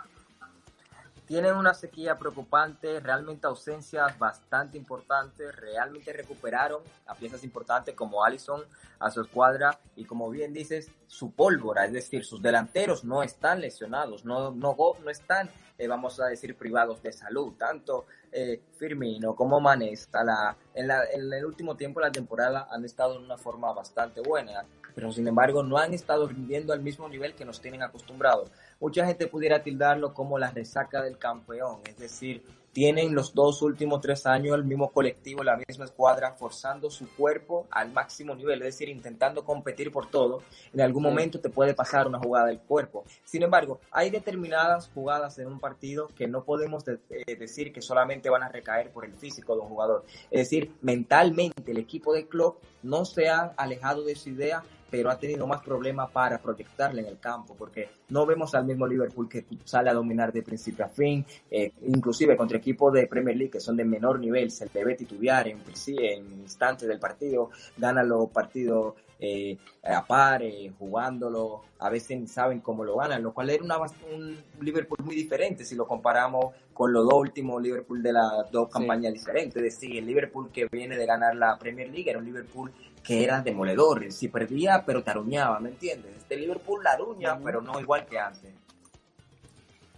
Tienen 1.32 1.56
una 1.56 1.72
sequía 1.72 2.18
preocupante, 2.18 3.00
realmente 3.00 3.46
ausencias 3.46 4.18
bastante 4.18 4.76
importantes, 4.76 5.56
realmente 5.56 6.12
recuperaron 6.12 6.82
a 7.06 7.14
piezas 7.14 7.42
importantes 7.42 7.94
como 7.94 8.22
Allison 8.22 8.62
a 8.98 9.10
su 9.10 9.22
escuadra 9.22 9.80
y 9.96 10.04
como 10.04 10.28
bien 10.28 10.52
dices, 10.52 10.90
su 11.06 11.32
pólvora, 11.32 11.86
es 11.86 11.94
decir, 11.94 12.26
sus 12.26 12.42
delanteros 12.42 13.02
no 13.04 13.22
están 13.22 13.62
lesionados, 13.62 14.26
no, 14.26 14.50
no, 14.50 14.76
no 15.02 15.08
están, 15.10 15.48
eh, 15.78 15.88
vamos 15.88 16.20
a 16.20 16.26
decir, 16.26 16.54
privados 16.54 17.02
de 17.02 17.12
salud, 17.12 17.54
tanto 17.56 18.04
eh, 18.30 18.60
Firmino 18.76 19.34
como 19.34 19.58
Manes 19.58 20.10
la, 20.12 20.54
en, 20.74 20.86
la, 20.86 21.02
en 21.14 21.32
el 21.32 21.46
último 21.46 21.78
tiempo 21.78 22.00
de 22.00 22.08
la 22.08 22.12
temporada 22.12 22.68
han 22.70 22.84
estado 22.84 23.16
en 23.16 23.24
una 23.24 23.38
forma 23.38 23.72
bastante 23.72 24.20
buena, 24.20 24.66
pero 24.94 25.12
sin 25.12 25.26
embargo 25.26 25.62
no 25.62 25.78
han 25.78 25.94
estado 25.94 26.28
rindiendo 26.28 26.72
al 26.72 26.80
mismo 26.80 27.08
nivel 27.08 27.34
que 27.34 27.44
nos 27.44 27.60
tienen 27.60 27.82
acostumbrados 27.82 28.50
mucha 28.82 29.06
gente 29.06 29.28
pudiera 29.28 29.62
tildarlo 29.62 30.12
como 30.12 30.38
la 30.40 30.50
resaca 30.50 31.02
del 31.02 31.16
campeón, 31.16 31.80
es 31.86 31.96
decir, 31.98 32.42
tienen 32.72 33.14
los 33.14 33.32
dos 33.32 33.62
últimos 33.62 34.00
tres 34.00 34.26
años 34.26 34.56
el 34.56 34.64
mismo 34.64 34.90
colectivo, 34.90 35.44
la 35.44 35.56
misma 35.56 35.84
escuadra, 35.84 36.32
forzando 36.32 36.90
su 36.90 37.06
cuerpo 37.14 37.68
al 37.70 37.92
máximo 37.92 38.34
nivel, 38.34 38.60
es 38.62 38.68
decir, 38.68 38.88
intentando 38.88 39.44
competir 39.44 39.92
por 39.92 40.10
todo. 40.10 40.42
En 40.72 40.80
algún 40.80 41.02
momento 41.02 41.38
te 41.38 41.50
puede 41.50 41.74
pasar 41.74 42.08
una 42.08 42.18
jugada 42.18 42.46
del 42.46 42.60
cuerpo. 42.60 43.04
Sin 43.24 43.42
embargo, 43.42 43.78
hay 43.92 44.10
determinadas 44.10 44.90
jugadas 44.92 45.38
en 45.38 45.48
un 45.48 45.60
partido 45.60 46.08
que 46.16 46.26
no 46.26 46.44
podemos 46.44 46.82
eh, 46.88 47.36
decir 47.36 47.72
que 47.72 47.82
solamente 47.82 48.30
van 48.30 48.42
a 48.42 48.48
recaer 48.48 48.90
por 48.90 49.04
el 49.04 49.12
físico 49.12 49.54
de 49.54 49.60
un 49.60 49.68
jugador. 49.68 50.04
Es 50.30 50.48
decir, 50.48 50.72
mentalmente 50.80 51.70
el 51.70 51.78
equipo 51.78 52.14
de 52.14 52.26
club 52.26 52.56
no 52.82 53.04
se 53.04 53.28
ha 53.28 53.52
alejado 53.58 54.02
de 54.02 54.16
su 54.16 54.30
idea 54.30 54.64
pero 54.92 55.10
ha 55.10 55.18
tenido 55.18 55.46
más 55.46 55.62
problemas 55.62 56.10
para 56.10 56.36
proyectarle 56.36 57.00
en 57.00 57.08
el 57.08 57.18
campo, 57.18 57.56
porque 57.56 57.88
no 58.10 58.26
vemos 58.26 58.54
al 58.54 58.66
mismo 58.66 58.86
Liverpool 58.86 59.26
que 59.26 59.46
sale 59.64 59.88
a 59.88 59.94
dominar 59.94 60.34
de 60.34 60.42
principio 60.42 60.84
a 60.84 60.88
fin, 60.88 61.24
eh, 61.50 61.72
inclusive 61.86 62.36
contra 62.36 62.58
equipos 62.58 62.92
de 62.92 63.06
Premier 63.06 63.34
League 63.34 63.52
que 63.52 63.60
son 63.60 63.74
de 63.74 63.86
menor 63.86 64.20
nivel, 64.20 64.50
se 64.50 64.68
le 64.72 64.84
ve 64.84 64.94
titubear 64.94 65.48
en, 65.48 65.62
en 65.98 66.40
instantes 66.42 66.86
del 66.86 66.98
partido, 66.98 67.48
gana 67.78 68.02
los 68.02 68.28
partidos 68.28 68.96
eh, 69.18 69.56
a 69.82 70.04
par, 70.04 70.42
eh, 70.42 70.70
jugándolo, 70.78 71.62
a 71.78 71.88
veces 71.88 72.30
saben 72.30 72.60
cómo 72.60 72.84
lo 72.84 72.96
ganan, 72.96 73.22
lo 73.22 73.32
cual 73.32 73.48
era 73.48 73.64
una, 73.64 73.78
un 73.78 74.36
Liverpool 74.60 74.98
muy 75.04 75.14
diferente 75.14 75.64
si 75.64 75.74
lo 75.74 75.86
comparamos 75.86 76.54
con 76.74 76.92
los 76.92 77.04
dos 77.04 77.14
últimos 77.14 77.62
Liverpool 77.62 78.02
de 78.02 78.12
las 78.12 78.50
dos 78.50 78.68
campañas 78.68 79.12
diferentes. 79.12 79.56
Es 79.56 79.62
decir, 79.62 79.96
el 79.96 80.06
Liverpool 80.06 80.50
que 80.50 80.66
viene 80.66 80.98
de 80.98 81.06
ganar 81.06 81.34
la 81.34 81.56
Premier 81.56 81.88
League 81.88 82.10
era 82.10 82.18
un 82.18 82.24
Liverpool 82.26 82.72
que 83.02 83.24
era 83.24 83.40
demoledor. 83.40 84.10
Si 84.12 84.28
perdía, 84.28 84.82
pero 84.84 85.02
taruñaba, 85.02 85.58
¿me 85.60 85.70
entiendes? 85.70 86.16
Este 86.16 86.36
Liverpool 86.36 86.82
la 86.82 86.92
aruña, 86.92 87.38
pero 87.42 87.60
no 87.60 87.80
igual 87.80 88.06
que 88.06 88.18
antes. 88.18 88.54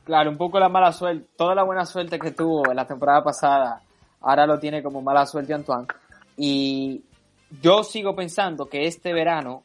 Claro, 0.04 0.30
un 0.30 0.36
poco 0.36 0.58
la 0.58 0.68
mala 0.68 0.92
suerte, 0.92 1.26
toda 1.36 1.54
la 1.54 1.64
buena 1.64 1.86
suerte 1.86 2.18
que 2.18 2.30
tuvo 2.30 2.70
en 2.70 2.76
la 2.76 2.86
temporada 2.86 3.24
pasada, 3.24 3.82
ahora 4.20 4.46
lo 4.46 4.58
tiene 4.58 4.82
como 4.82 5.00
mala 5.00 5.24
suerte 5.26 5.54
Antoine. 5.54 5.86
Y 6.36 7.02
yo 7.62 7.82
sigo 7.82 8.14
pensando 8.14 8.66
que 8.66 8.86
este 8.86 9.12
verano 9.12 9.64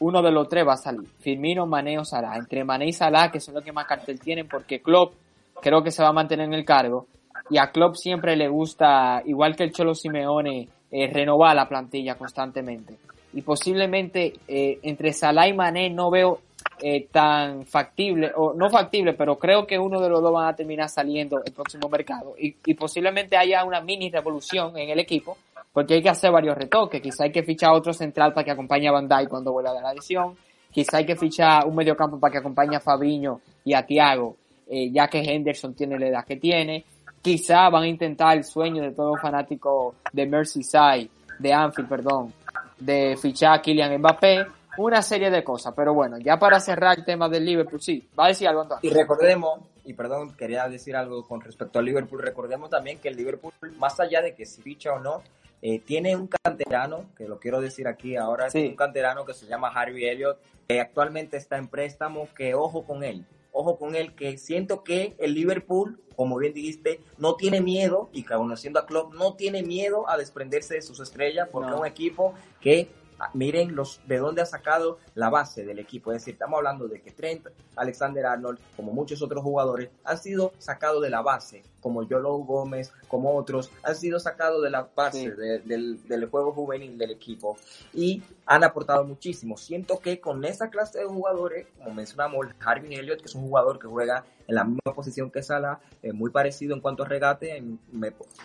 uno 0.00 0.22
de 0.22 0.30
los 0.30 0.48
tres 0.48 0.66
va 0.66 0.74
a 0.74 0.76
salir. 0.76 1.08
Firmino, 1.20 1.66
Mané 1.66 1.98
o 1.98 2.04
Salah. 2.04 2.36
Entre 2.36 2.64
Mané 2.64 2.86
y 2.86 2.92
Salah, 2.92 3.30
que 3.30 3.40
son 3.40 3.54
los 3.54 3.64
que 3.64 3.72
más 3.72 3.86
cartel 3.86 4.18
tienen, 4.18 4.48
porque 4.48 4.80
Klopp 4.80 5.14
creo 5.60 5.82
que 5.82 5.90
se 5.90 6.02
va 6.02 6.08
a 6.08 6.12
mantener 6.12 6.46
en 6.46 6.54
el 6.54 6.64
cargo. 6.64 7.06
Y 7.50 7.58
a 7.58 7.70
Klopp 7.70 7.96
siempre 7.96 8.34
le 8.36 8.48
gusta, 8.48 9.22
igual 9.26 9.56
que 9.56 9.64
el 9.64 9.72
Cholo 9.72 9.94
Simeone, 9.94 10.68
eh, 10.92 11.06
renovar 11.06 11.54
la 11.54 11.68
plantilla 11.68 12.16
constantemente. 12.16 12.96
Y 13.32 13.42
posiblemente 13.42 14.32
eh, 14.48 14.80
entre 14.82 15.12
Salah 15.12 15.46
y 15.46 15.52
Mané 15.52 15.88
no 15.88 16.10
veo 16.10 16.40
eh, 16.80 17.06
tan 17.12 17.64
factible, 17.64 18.32
o 18.34 18.54
no 18.54 18.68
factible, 18.70 19.12
pero 19.12 19.38
creo 19.38 19.68
que 19.68 19.78
uno 19.78 20.00
de 20.00 20.08
los 20.08 20.20
dos 20.20 20.32
van 20.32 20.48
a 20.48 20.56
terminar 20.56 20.88
saliendo 20.88 21.40
el 21.44 21.52
próximo 21.52 21.88
mercado. 21.88 22.34
Y, 22.36 22.56
y 22.66 22.74
posiblemente 22.74 23.36
haya 23.36 23.64
una 23.64 23.80
mini 23.80 24.10
revolución 24.10 24.76
en 24.76 24.90
el 24.90 24.98
equipo, 24.98 25.36
porque 25.72 25.94
hay 25.94 26.02
que 26.02 26.08
hacer 26.08 26.32
varios 26.32 26.58
retoques. 26.58 27.00
Quizá 27.00 27.22
hay 27.24 27.30
que 27.30 27.44
fichar 27.44 27.70
otro 27.70 27.92
central 27.92 28.32
para 28.32 28.44
que 28.44 28.50
acompañe 28.50 28.88
a 28.88 28.92
Bandai 28.92 29.28
cuando 29.28 29.52
vuelva 29.52 29.72
de 29.72 29.82
la 29.82 29.94
lesión. 29.94 30.36
Quizá 30.72 30.96
hay 30.96 31.06
que 31.06 31.14
fichar 31.14 31.68
un 31.68 31.76
mediocampo 31.76 32.18
para 32.18 32.32
que 32.32 32.38
acompañe 32.38 32.74
a 32.74 32.80
Fabriño 32.80 33.40
y 33.64 33.74
a 33.74 33.86
Thiago, 33.86 34.36
ya 34.68 35.08
que 35.08 35.18
Henderson 35.18 35.74
tiene 35.74 35.98
la 35.98 36.08
edad 36.08 36.24
que 36.24 36.36
tiene 36.36 36.84
quizá 37.22 37.68
van 37.68 37.84
a 37.84 37.88
intentar 37.88 38.36
el 38.36 38.44
sueño 38.44 38.82
de 38.82 38.92
todo 38.92 39.16
fanático 39.16 39.96
de 40.12 40.26
Merseyside, 40.26 41.10
de 41.38 41.52
Anfield, 41.52 41.88
perdón, 41.88 42.32
de 42.78 43.16
fichar 43.20 43.54
a 43.54 43.62
Kylian 43.62 43.98
Mbappé, 43.98 44.46
una 44.78 45.02
serie 45.02 45.30
de 45.30 45.44
cosas. 45.44 45.74
Pero 45.76 45.94
bueno, 45.94 46.18
ya 46.18 46.38
para 46.38 46.60
cerrar 46.60 46.98
el 46.98 47.04
tema 47.04 47.28
del 47.28 47.44
Liverpool, 47.44 47.80
sí, 47.80 48.08
va 48.18 48.26
a 48.26 48.28
decir 48.28 48.48
algo 48.48 48.62
Antonio. 48.62 48.80
Y 48.82 48.94
recordemos, 48.94 49.60
y 49.84 49.92
perdón, 49.94 50.34
quería 50.34 50.68
decir 50.68 50.96
algo 50.96 51.26
con 51.26 51.40
respecto 51.40 51.78
al 51.78 51.84
Liverpool, 51.84 52.22
recordemos 52.22 52.70
también 52.70 52.98
que 52.98 53.08
el 53.08 53.16
Liverpool, 53.16 53.52
más 53.78 53.98
allá 54.00 54.22
de 54.22 54.34
que 54.34 54.46
si 54.46 54.62
ficha 54.62 54.92
o 54.92 55.00
no, 55.00 55.22
eh, 55.62 55.80
tiene 55.80 56.16
un 56.16 56.26
canterano, 56.26 57.06
que 57.16 57.28
lo 57.28 57.38
quiero 57.38 57.60
decir 57.60 57.86
aquí 57.86 58.16
ahora, 58.16 58.46
es 58.46 58.54
un 58.54 58.76
canterano 58.76 59.26
que 59.26 59.34
se 59.34 59.46
llama 59.46 59.68
Harvey 59.68 60.06
Elliott, 60.06 60.38
que 60.66 60.80
actualmente 60.80 61.36
está 61.36 61.58
en 61.58 61.68
préstamo, 61.68 62.28
que 62.34 62.54
ojo 62.54 62.84
con 62.84 63.04
él, 63.04 63.26
ojo 63.52 63.78
con 63.78 63.94
él, 63.94 64.14
que 64.14 64.38
siento 64.38 64.82
que 64.84 65.14
el 65.18 65.34
Liverpool, 65.34 66.00
como 66.16 66.38
bien 66.38 66.54
dijiste, 66.54 67.00
no 67.18 67.36
tiene 67.36 67.60
miedo, 67.60 68.10
y 68.12 68.24
conociendo 68.24 68.78
a 68.78 68.86
Klopp, 68.86 69.14
no 69.14 69.34
tiene 69.34 69.62
miedo 69.62 70.08
a 70.08 70.16
desprenderse 70.16 70.74
de 70.74 70.82
sus 70.82 71.00
estrellas, 71.00 71.48
porque 71.50 71.70
es 71.70 71.78
un 71.78 71.86
equipo 71.86 72.34
que 72.60 72.88
miren 73.34 73.74
los 73.74 74.00
de 74.06 74.18
dónde 74.18 74.42
ha 74.42 74.46
sacado 74.46 74.98
la 75.14 75.30
base 75.30 75.64
del 75.64 75.78
equipo. 75.78 76.12
Es 76.12 76.22
decir, 76.22 76.34
estamos 76.34 76.58
hablando 76.58 76.88
de 76.88 77.00
que 77.00 77.10
Trent, 77.10 77.46
Alexander 77.76 78.26
Arnold, 78.26 78.58
como 78.76 78.92
muchos 78.92 79.22
otros 79.22 79.42
jugadores, 79.42 79.90
han 80.04 80.18
sido 80.18 80.52
sacados 80.58 81.02
de 81.02 81.10
la 81.10 81.22
base, 81.22 81.62
como 81.80 82.02
Yolo 82.02 82.36
Gómez, 82.38 82.92
como 83.08 83.36
otros, 83.36 83.70
han 83.82 83.96
sido 83.96 84.18
sacados 84.18 84.62
de 84.62 84.70
la 84.70 84.88
base 84.94 85.30
del, 85.30 86.28
juego 86.30 86.52
juvenil 86.52 86.96
del 86.96 87.10
equipo 87.10 87.56
y 87.92 88.22
han 88.46 88.64
aportado 88.64 89.04
muchísimo. 89.04 89.56
Siento 89.56 89.98
que 89.98 90.20
con 90.20 90.44
esa 90.44 90.70
clase 90.70 91.00
de 91.00 91.06
jugadores, 91.06 91.66
como 91.78 91.94
mencionamos, 91.94 92.46
Harvey 92.64 92.94
Elliott, 92.94 93.20
que 93.20 93.26
es 93.26 93.34
un 93.34 93.42
jugador 93.42 93.78
que 93.78 93.86
juega 93.86 94.24
en 94.46 94.54
la 94.54 94.64
misma 94.64 94.94
posición 94.94 95.30
que 95.30 95.42
Salah, 95.42 95.80
muy 96.12 96.30
parecido 96.30 96.74
en 96.74 96.80
cuanto 96.80 97.04
a 97.04 97.06
regate, 97.06 97.62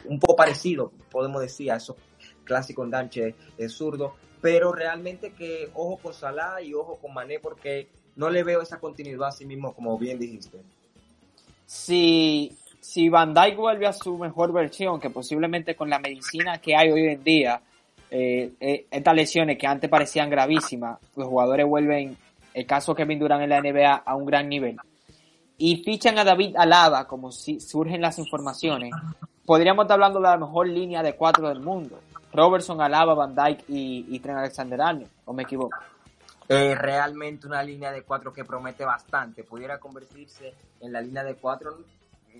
un 0.05 0.20
poco 0.20 0.36
parecido, 0.36 0.91
podemos 1.12 1.41
decir, 1.41 1.72
a 1.72 1.77
esos 1.77 1.96
clásicos 2.44 2.86
enganche 2.86 3.36
zurdo, 3.67 4.15
pero 4.46 4.72
realmente 4.72 5.32
que 5.32 5.72
ojo 5.74 5.98
con 5.98 6.14
Salah 6.14 6.62
y 6.62 6.72
ojo 6.75 7.00
con 7.02 7.16
Mané 7.16 7.40
porque 7.40 7.88
no 8.16 8.30
le 8.30 8.44
veo 8.44 8.62
esa 8.62 8.80
continuidad 8.80 9.30
a 9.30 9.32
sí 9.32 9.44
mismo 9.44 9.74
como 9.74 9.98
bien 9.98 10.20
dijiste. 10.20 10.60
Si, 11.66 12.56
si 12.80 13.10
Van 13.10 13.34
Dijk 13.34 13.58
vuelve 13.58 13.88
a 13.88 13.94
su 13.94 14.20
mejor 14.20 14.54
versión, 14.54 15.00
que 15.00 15.10
posiblemente 15.10 15.75
con 15.75 15.90
la 15.90 15.98
medicina 15.98 16.60
que 16.60 16.75
hay 16.75 16.92
hoy 16.92 17.08
en 17.08 17.24
día, 17.24 17.60
eh, 18.12 18.52
eh, 18.60 18.86
estas 18.92 19.16
lesiones 19.16 19.58
que 19.58 19.66
antes 19.66 19.90
parecían 19.90 20.30
gravísimas, 20.30 21.00
los 21.16 21.28
jugadores 21.28 21.66
vuelven, 21.66 22.16
el 22.54 22.68
caso 22.68 22.94
Kevin 22.94 23.18
Durant 23.18 23.42
en 23.42 23.50
la 23.50 23.62
NBA, 23.62 23.96
a 23.96 24.16
un 24.16 24.28
gran 24.28 24.48
nivel. 24.48 24.78
Y 25.58 25.78
fichan 25.78 26.20
a 26.20 26.24
David 26.24 26.56
Alaba, 26.56 27.08
como 27.08 27.32
si 27.32 27.60
surgen 27.60 28.00
las 28.00 28.20
informaciones, 28.20 28.92
podríamos 29.44 29.86
estar 29.86 29.96
hablando 29.96 30.20
de 30.20 30.28
la 30.28 30.38
mejor 30.38 30.68
línea 30.68 31.02
de 31.02 31.16
cuatro 31.16 31.50
del 31.50 31.62
mundo. 31.62 32.00
Robertson, 32.36 32.82
Alaba, 32.82 33.13
Van 33.13 33.36
Dyke 33.36 33.65
y, 33.70 34.06
y 34.10 34.30
Alexander-Arnold, 34.30 35.10
¿o 35.25 35.34
me 35.34 35.44
equivoco? 35.44 35.77
Realmente 36.48 37.48
una 37.48 37.63
línea 37.63 37.92
de 37.92 38.04
cuatro 38.04 38.32
que 38.32 38.46
promete 38.46 38.86
bastante. 38.86 39.44
Pudiera 39.44 39.80
convertirse 39.80 40.54
en 40.80 40.94
la 40.94 41.01
línea 41.01 41.24
de 41.24 41.36
cuatro 41.36 41.80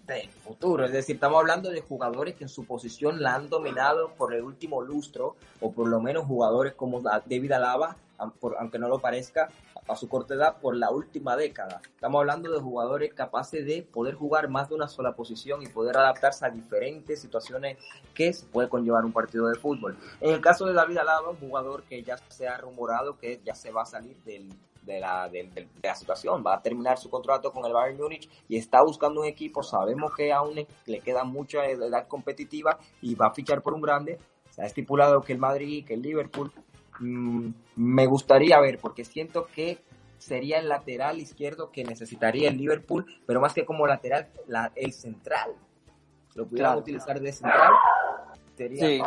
de 0.06 0.30
futuro. 0.44 0.86
Es 0.86 0.92
decir, 0.92 1.16
estamos 1.16 1.40
hablando 1.40 1.72
de 1.72 1.82
jugadores 1.82 2.36
que 2.36 2.44
en 2.44 2.50
su 2.50 2.66
posición 2.66 3.22
la 3.22 3.36
han 3.36 3.50
dominado 3.50 4.12
por 4.12 4.34
el 4.34 4.44
último 4.44 4.82
lustro, 4.82 5.36
o 5.62 5.72
por 5.72 5.88
lo 5.88 6.00
menos 6.00 6.26
jugadores 6.26 6.74
como 6.74 7.02
David 7.02 7.54
Alaba, 7.54 7.96
aunque 8.18 8.80
no 8.80 8.88
lo 8.88 9.00
parezca, 9.00 9.50
a 9.88 9.96
su 9.96 10.10
corta 10.10 10.34
edad 10.34 10.58
por 10.60 10.76
la 10.76 10.90
última 10.90 11.36
década. 11.36 11.82
Estamos 11.94 12.20
hablando 12.20 12.52
de 12.52 12.60
jugadores 12.60 13.14
capaces 13.14 13.66
de 13.66 13.84
poder 13.84 14.16
jugar 14.16 14.50
más 14.50 14.70
de 14.70 14.76
una 14.76 14.88
sola 14.88 15.16
posición 15.16 15.62
y 15.62 15.68
poder 15.68 15.98
adaptarse 15.98 16.46
a 16.46 16.50
diferentes 16.50 17.22
situaciones 17.22 17.78
que 18.14 18.34
se 18.34 18.46
puede 18.48 18.70
conllevar 18.70 19.06
un 19.06 19.14
partido 19.14 19.48
de 19.48 19.56
fútbol. 19.56 19.98
En 20.22 20.34
el 20.34 20.42
caso 20.42 20.66
de 20.66 20.74
David 20.74 20.98
Alaba, 20.98 21.30
un 21.30 21.38
jugador 21.38 21.84
que 21.84 22.02
ya 22.04 22.18
se 22.30 22.48
ha 22.48 22.58
rumorado 22.58 23.18
que 23.18 23.42
ya 23.44 23.54
se 23.54 23.72
va 23.72 23.84
a 23.84 23.86
salir 23.86 24.18
del, 24.24 24.52
de 24.86 25.00
la, 25.00 25.30
de, 25.30 25.68
la 25.82 25.96
situación. 25.96 26.44
Va 26.46 26.56
a 26.56 26.62
terminar 26.62 26.98
su 26.98 27.10
contrato 27.10 27.52
con 27.52 27.66
el 27.66 27.74
Bayern 27.74 27.98
Múnich 27.98 28.30
y 28.48 28.58
está 28.58 28.82
buscando 28.84 29.22
un 29.22 29.28
equipo. 29.28 29.64
Sabemos 29.64 30.16
que 30.16 30.32
aún 30.32 30.66
le 30.86 31.00
queda 31.00 31.24
mucha 31.24 31.66
edad 31.66 32.08
competitiva 32.08 32.78
y 33.02 33.16
va 33.16 33.28
a 33.28 33.34
fichar 33.34 33.62
por 33.62 33.74
un 33.74 33.82
grande. 33.82 34.20
Se 34.50 34.62
ha 34.62 34.66
estipulado 34.66 35.22
que 35.22 35.34
el 35.34 35.40
Madrid, 35.40 35.86
que 35.86 35.96
el 35.96 36.02
Liverpool 36.02 36.52
Mm, 37.00 37.50
me 37.76 38.06
gustaría 38.06 38.60
ver, 38.60 38.80
porque 38.80 39.06
siento 39.06 39.48
que 39.54 39.80
sería 40.18 40.60
el 40.60 40.70
lateral 40.70 41.20
izquierdo 41.20 41.72
que 41.72 41.84
necesitaría 41.84 42.50
el 42.50 42.58
Liverpool, 42.58 43.06
pero 43.26 43.40
más 43.42 43.54
que 43.54 43.66
como 43.66 43.86
lateral, 43.86 44.28
la, 44.48 44.72
el 44.76 44.94
central. 44.94 45.52
Lo 46.36 46.46
pudieran 46.48 46.78
utilizar 46.78 47.20
de 47.20 47.32
central. 47.32 47.72
Sería... 48.58 49.06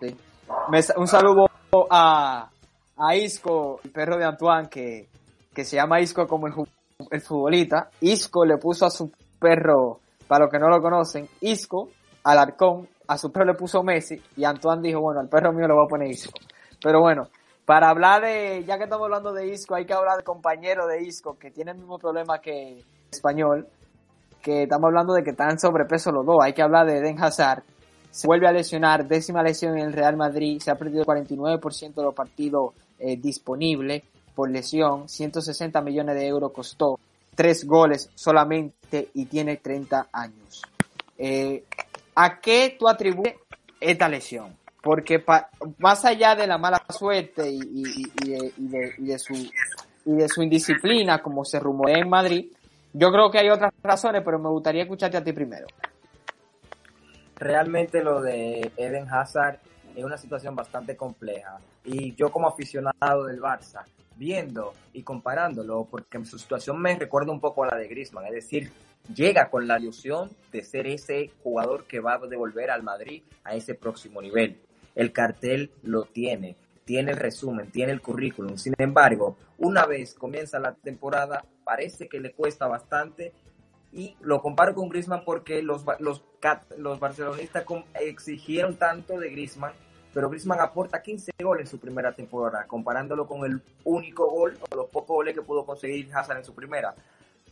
Sí, 0.00 0.16
un 0.96 1.06
saludo 1.06 1.46
a, 1.90 2.50
a 2.96 3.16
Isco, 3.16 3.80
el 3.84 3.90
perro 3.90 4.16
de 4.16 4.24
Antoine, 4.24 4.68
que, 4.68 5.08
que 5.54 5.64
se 5.64 5.76
llama 5.76 6.00
Isco 6.00 6.26
como 6.26 6.46
el, 6.46 6.54
el 7.10 7.20
futbolista. 7.20 7.90
Isco 8.00 8.44
le 8.44 8.56
puso 8.56 8.86
a 8.86 8.90
su 8.90 9.12
perro 9.38 10.00
para 10.26 10.44
los 10.44 10.52
que 10.52 10.58
no 10.58 10.68
lo 10.68 10.80
conocen, 10.80 11.28
Isco, 11.40 11.88
Alarcón, 12.24 12.88
a 13.06 13.16
su 13.16 13.32
perro 13.32 13.46
le 13.46 13.54
puso 13.54 13.82
Messi 13.82 14.20
y 14.36 14.44
Antoine 14.44 14.82
dijo, 14.82 15.00
bueno, 15.00 15.20
al 15.20 15.28
perro 15.28 15.52
mío 15.52 15.66
le 15.66 15.74
voy 15.74 15.84
a 15.84 15.88
poner 15.88 16.10
Isco. 16.10 16.38
Pero 16.82 17.00
bueno, 17.00 17.28
para 17.64 17.90
hablar 17.90 18.22
de, 18.22 18.64
ya 18.64 18.78
que 18.78 18.84
estamos 18.84 19.04
hablando 19.04 19.32
de 19.32 19.48
Isco, 19.48 19.74
hay 19.74 19.84
que 19.84 19.92
hablar 19.92 20.16
del 20.16 20.24
compañero 20.24 20.86
de 20.86 21.02
Isco 21.02 21.36
que 21.38 21.50
tiene 21.50 21.72
el 21.72 21.78
mismo 21.78 21.98
problema 21.98 22.40
que 22.40 22.82
español, 23.10 23.68
que 24.42 24.62
estamos 24.62 24.88
hablando 24.88 25.14
de 25.14 25.22
que 25.22 25.30
están 25.30 25.58
sobrepeso 25.58 26.10
los 26.12 26.24
dos. 26.24 26.38
Hay 26.42 26.52
que 26.52 26.62
hablar 26.62 26.86
de 26.86 26.98
Eden 26.98 27.22
Hazard. 27.22 27.62
Se 28.10 28.26
vuelve 28.26 28.48
a 28.48 28.52
lesionar, 28.52 29.06
décima 29.06 29.42
lesión 29.42 29.76
en 29.76 29.86
el 29.86 29.92
Real 29.92 30.16
Madrid, 30.16 30.60
se 30.60 30.70
ha 30.70 30.76
perdido 30.76 31.02
el 31.02 31.06
49% 31.06 31.94
de 31.94 32.02
los 32.02 32.14
partidos 32.14 32.72
eh, 32.98 33.16
disponibles 33.16 34.02
por 34.34 34.50
lesión, 34.50 35.08
160 35.08 35.80
millones 35.82 36.14
de 36.14 36.26
euros 36.26 36.52
costó, 36.52 36.98
tres 37.34 37.66
goles 37.66 38.10
solamente 38.14 39.10
y 39.12 39.26
tiene 39.26 39.56
30 39.56 40.08
años. 40.12 40.62
Eh, 41.18 41.64
¿A 42.14 42.40
qué 42.40 42.76
tú 42.78 42.88
atribuyes 42.88 43.34
esta 43.80 44.08
lesión? 44.08 44.56
Porque 44.82 45.24
más 45.78 46.04
allá 46.04 46.34
de 46.36 46.46
la 46.46 46.56
mala 46.56 46.84
suerte 46.88 47.50
y, 47.50 48.04
de, 48.56 49.18
su, 49.18 49.34
y 50.04 50.12
de 50.12 50.28
su 50.28 50.42
indisciplina, 50.42 51.20
como 51.20 51.44
se 51.44 51.58
rumorea 51.58 51.98
en 51.98 52.08
Madrid, 52.08 52.52
yo 52.92 53.10
creo 53.10 53.30
que 53.30 53.38
hay 53.38 53.50
otras 53.50 53.72
razones, 53.82 54.22
pero 54.24 54.38
me 54.38 54.48
gustaría 54.48 54.82
escucharte 54.82 55.16
a 55.16 55.24
ti 55.24 55.32
primero. 55.32 55.66
Realmente 57.36 58.02
lo 58.02 58.20
de 58.20 58.72
Eden 58.76 59.08
Hazard 59.08 59.58
es 59.94 60.04
una 60.04 60.16
situación 60.16 60.54
bastante 60.54 60.96
compleja. 60.96 61.58
Y 61.84 62.14
yo 62.14 62.30
como 62.30 62.48
aficionado 62.48 63.24
del 63.24 63.40
Barça, 63.40 63.84
viendo 64.16 64.74
y 64.92 65.02
comparándolo, 65.02 65.86
porque 65.90 66.24
su 66.24 66.38
situación 66.38 66.80
me 66.80 66.96
recuerda 66.96 67.32
un 67.32 67.40
poco 67.40 67.64
a 67.64 67.68
la 67.68 67.76
de 67.76 67.88
Griezmann, 67.88 68.26
es 68.26 68.32
decir, 68.32 68.72
llega 69.14 69.48
con 69.48 69.66
la 69.66 69.78
ilusión 69.78 70.30
de 70.52 70.62
ser 70.62 70.86
ese 70.86 71.30
jugador 71.42 71.84
que 71.84 72.00
va 72.00 72.14
a 72.14 72.26
devolver 72.26 72.70
al 72.70 72.82
Madrid 72.82 73.22
a 73.44 73.54
ese 73.54 73.74
próximo 73.74 74.20
nivel. 74.20 74.60
El 74.98 75.12
cartel 75.12 75.70
lo 75.84 76.06
tiene, 76.06 76.56
tiene 76.84 77.12
el 77.12 77.18
resumen, 77.18 77.70
tiene 77.70 77.92
el 77.92 78.02
currículum. 78.02 78.56
Sin 78.56 78.74
embargo, 78.78 79.36
una 79.56 79.86
vez 79.86 80.12
comienza 80.12 80.58
la 80.58 80.74
temporada, 80.74 81.44
parece 81.62 82.08
que 82.08 82.18
le 82.18 82.32
cuesta 82.32 82.66
bastante 82.66 83.32
y 83.92 84.16
lo 84.20 84.42
comparo 84.42 84.74
con 84.74 84.88
Griezmann 84.88 85.22
porque 85.24 85.62
los, 85.62 85.84
los, 86.00 86.24
los 86.78 86.98
barcelonistas 86.98 87.64
exigieron 88.00 88.74
tanto 88.74 89.20
de 89.20 89.30
Griezmann, 89.30 89.72
pero 90.12 90.30
Griezmann 90.30 90.58
aporta 90.58 91.00
15 91.00 91.30
goles 91.44 91.66
en 91.66 91.70
su 91.70 91.78
primera 91.78 92.12
temporada, 92.12 92.66
comparándolo 92.66 93.28
con 93.28 93.44
el 93.44 93.62
único 93.84 94.28
gol 94.28 94.58
o 94.68 94.74
los 94.74 94.88
pocos 94.88 95.14
goles 95.14 95.32
que 95.32 95.42
pudo 95.42 95.64
conseguir 95.64 96.12
Hazard 96.12 96.38
en 96.38 96.44
su 96.44 96.56
primera. 96.56 96.92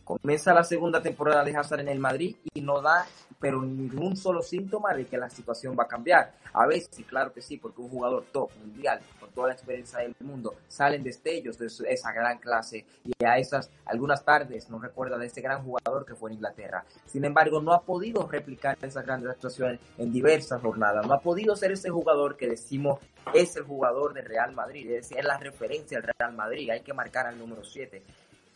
Comienza 0.07 0.53
la 0.53 0.63
segunda 0.63 1.01
temporada 1.01 1.43
de 1.43 1.53
Hazard 1.53 1.81
en 1.81 1.89
el 1.89 1.99
Madrid 1.99 2.37
y 2.53 2.61
no 2.61 2.81
da, 2.81 3.05
pero 3.41 3.61
ningún 3.61 4.15
solo 4.15 4.41
síntoma 4.41 4.93
de 4.93 5.05
que 5.05 5.17
la 5.17 5.29
situación 5.29 5.75
va 5.77 5.83
a 5.83 5.87
cambiar. 5.89 6.31
A 6.53 6.65
veces, 6.65 7.05
claro 7.05 7.33
que 7.33 7.41
sí, 7.41 7.57
porque 7.57 7.81
un 7.81 7.89
jugador 7.89 8.23
top 8.31 8.49
mundial, 8.61 9.01
con 9.19 9.29
toda 9.31 9.49
la 9.49 9.55
experiencia 9.55 9.99
del 9.99 10.15
mundo, 10.21 10.55
salen 10.69 11.03
destellos 11.03 11.57
de 11.57 11.67
esa 11.89 12.13
gran 12.13 12.37
clase 12.37 12.85
y 13.03 13.11
a 13.25 13.37
esas 13.37 13.69
algunas 13.85 14.23
tardes 14.23 14.69
nos 14.69 14.81
recuerda 14.81 15.17
de 15.17 15.25
ese 15.25 15.41
gran 15.41 15.61
jugador 15.61 16.05
que 16.05 16.15
fue 16.15 16.29
en 16.29 16.35
Inglaterra. 16.35 16.85
Sin 17.05 17.25
embargo, 17.25 17.61
no 17.61 17.73
ha 17.73 17.81
podido 17.81 18.25
replicar 18.29 18.77
esas 18.81 19.05
grandes 19.05 19.29
actuaciones 19.31 19.81
en 19.97 20.13
diversas 20.13 20.61
jornadas. 20.61 21.05
No 21.05 21.15
ha 21.15 21.19
podido 21.19 21.53
ser 21.57 21.73
ese 21.73 21.89
jugador 21.89 22.37
que 22.37 22.47
decimos 22.47 23.01
es 23.33 23.57
el 23.57 23.63
jugador 23.63 24.13
del 24.13 24.23
Real 24.23 24.53
Madrid, 24.53 24.89
es 24.89 25.09
decir, 25.09 25.17
es 25.19 25.25
la 25.25 25.37
referencia 25.37 25.99
del 25.99 26.13
Real 26.17 26.33
Madrid. 26.33 26.69
Hay 26.69 26.79
que 26.79 26.93
marcar 26.93 27.27
al 27.27 27.37
número 27.37 27.61
7 27.61 28.01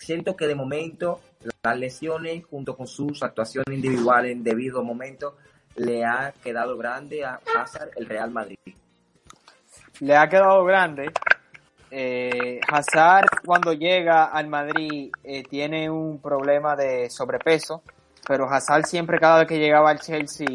siento 0.01 0.35
que 0.35 0.47
de 0.47 0.55
momento 0.55 1.21
las 1.63 1.77
lesiones 1.77 2.43
junto 2.45 2.75
con 2.75 2.87
sus 2.87 3.21
actuaciones 3.21 3.73
individuales 3.73 4.31
en 4.31 4.43
debido 4.43 4.83
momento 4.83 5.37
le 5.75 6.03
ha 6.03 6.33
quedado 6.43 6.75
grande 6.77 7.23
a 7.23 7.39
Hazard 7.55 7.91
el 7.95 8.07
Real 8.07 8.31
Madrid. 8.31 8.57
Le 9.99 10.15
ha 10.15 10.27
quedado 10.27 10.63
grande. 10.65 11.11
Eh, 11.91 12.59
Hazard 12.67 13.27
cuando 13.45 13.73
llega 13.73 14.25
al 14.25 14.47
Madrid 14.47 15.11
eh, 15.23 15.43
tiene 15.43 15.89
un 15.89 16.19
problema 16.19 16.75
de 16.75 17.09
sobrepeso, 17.09 17.83
pero 18.27 18.49
Hazard 18.49 18.85
siempre 18.85 19.19
cada 19.19 19.39
vez 19.39 19.47
que 19.47 19.59
llegaba 19.59 19.91
al 19.91 19.99
Chelsea, 19.99 20.47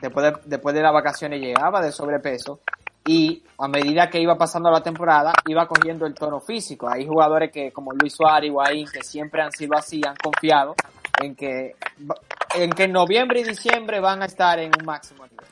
después 0.00 0.26
de, 0.26 0.40
después 0.44 0.74
de 0.74 0.82
las 0.82 0.92
vacaciones 0.92 1.40
llegaba 1.40 1.82
de 1.82 1.90
sobrepeso 1.90 2.60
y 3.06 3.42
a 3.58 3.68
medida 3.68 4.08
que 4.08 4.20
iba 4.20 4.36
pasando 4.36 4.70
la 4.70 4.82
temporada 4.82 5.32
iba 5.46 5.66
cogiendo 5.66 6.06
el 6.06 6.14
tono 6.14 6.40
físico. 6.40 6.88
Hay 6.88 7.06
jugadores 7.06 7.50
que 7.50 7.72
como 7.72 7.92
Luis 7.92 8.14
Suárez, 8.14 8.48
Higuaín, 8.48 8.86
que 8.86 9.02
siempre 9.02 9.42
han 9.42 9.52
sido 9.52 9.76
así, 9.76 10.00
han 10.06 10.16
confiado 10.16 10.74
en 11.20 11.34
que 11.34 11.74
en 12.54 12.70
que 12.70 12.84
en 12.84 12.92
noviembre 12.92 13.40
y 13.40 13.44
diciembre 13.44 14.00
van 14.00 14.22
a 14.22 14.26
estar 14.26 14.58
en 14.58 14.70
un 14.78 14.84
máximo 14.84 15.26
nivel. 15.26 15.46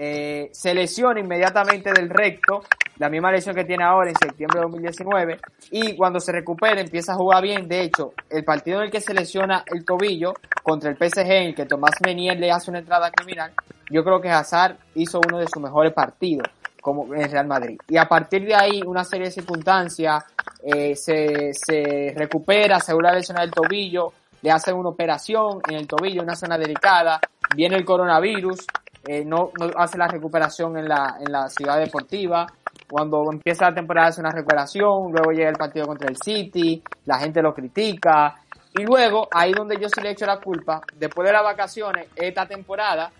Eh, 0.00 0.50
se 0.52 0.74
lesiona 0.74 1.18
inmediatamente 1.18 1.90
del 1.92 2.08
recto, 2.08 2.62
la 2.98 3.08
misma 3.08 3.32
lesión 3.32 3.54
que 3.56 3.64
tiene 3.64 3.82
ahora 3.82 4.10
en 4.10 4.16
septiembre 4.16 4.60
de 4.60 4.66
2019, 4.66 5.38
y 5.72 5.96
cuando 5.96 6.20
se 6.20 6.30
recupera 6.30 6.80
empieza 6.80 7.14
a 7.14 7.16
jugar 7.16 7.42
bien. 7.42 7.66
De 7.66 7.82
hecho, 7.82 8.12
el 8.30 8.44
partido 8.44 8.78
en 8.78 8.84
el 8.84 8.90
que 8.92 9.00
se 9.00 9.12
lesiona 9.12 9.64
el 9.66 9.84
tobillo 9.84 10.34
contra 10.62 10.90
el 10.90 10.96
PSG, 10.96 11.30
en 11.30 11.46
el 11.48 11.54
que 11.54 11.66
Tomás 11.66 11.94
Menier 12.04 12.38
le 12.38 12.52
hace 12.52 12.70
una 12.70 12.78
entrada 12.78 13.10
criminal, 13.10 13.52
yo 13.90 14.04
creo 14.04 14.20
que 14.20 14.30
Hazard 14.30 14.76
hizo 14.94 15.20
uno 15.26 15.38
de 15.38 15.46
sus 15.48 15.60
mejores 15.62 15.92
partidos 15.92 16.46
como 16.88 17.14
en 17.14 17.30
Real 17.30 17.46
Madrid. 17.46 17.78
Y 17.88 17.96
a 17.96 18.06
partir 18.06 18.46
de 18.46 18.54
ahí, 18.54 18.82
una 18.84 19.04
serie 19.04 19.26
de 19.26 19.32
circunstancias, 19.32 20.24
eh, 20.62 20.94
se, 20.96 21.52
se 21.52 22.14
recupera, 22.16 22.80
se 22.80 22.92
vuelve 22.92 23.10
a 23.10 23.14
lesionar 23.14 23.44
el 23.44 23.50
tobillo, 23.50 24.12
le 24.42 24.50
hacen 24.50 24.74
una 24.74 24.90
operación 24.90 25.60
en 25.68 25.76
el 25.76 25.86
tobillo, 25.86 26.22
una 26.22 26.36
zona 26.36 26.56
delicada, 26.56 27.20
viene 27.54 27.76
el 27.76 27.84
coronavirus, 27.84 28.66
eh, 29.06 29.24
no, 29.24 29.50
no, 29.58 29.70
hace 29.76 29.98
la 29.98 30.08
recuperación 30.08 30.76
en 30.76 30.88
la, 30.88 31.16
en 31.20 31.32
la 31.32 31.48
ciudad 31.48 31.78
deportiva, 31.78 32.46
cuando 32.90 33.30
empieza 33.30 33.68
la 33.68 33.74
temporada 33.74 34.08
hace 34.08 34.20
una 34.20 34.30
recuperación, 34.30 35.12
luego 35.12 35.30
llega 35.32 35.50
el 35.50 35.56
partido 35.56 35.86
contra 35.86 36.08
el 36.08 36.16
City, 36.16 36.82
la 37.04 37.18
gente 37.18 37.42
lo 37.42 37.54
critica, 37.54 38.36
y 38.78 38.82
luego, 38.84 39.28
ahí 39.32 39.52
donde 39.52 39.76
yo 39.80 39.88
sí 39.88 40.00
le 40.00 40.10
echo 40.10 40.26
la 40.26 40.38
culpa, 40.38 40.80
después 40.96 41.26
de 41.26 41.32
las 41.32 41.42
vacaciones, 41.42 42.08
esta 42.14 42.46
temporada, 42.46 43.10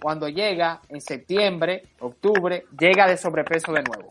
cuando 0.00 0.28
llega 0.28 0.80
en 0.88 1.00
septiembre, 1.00 1.82
octubre, 2.00 2.66
llega 2.78 3.06
de 3.06 3.16
sobrepeso 3.16 3.72
de 3.72 3.82
nuevo. 3.82 4.10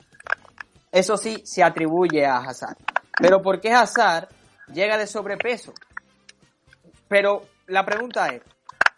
Eso 0.91 1.17
sí 1.17 1.41
se 1.45 1.63
atribuye 1.63 2.25
a 2.25 2.37
Hazard. 2.37 2.77
Pero 3.17 3.41
¿por 3.41 3.61
qué 3.61 3.71
Hazard 3.71 4.27
llega 4.73 4.97
de 4.97 5.07
sobrepeso? 5.07 5.73
Pero 7.07 7.43
la 7.67 7.85
pregunta 7.85 8.27
es, 8.27 8.41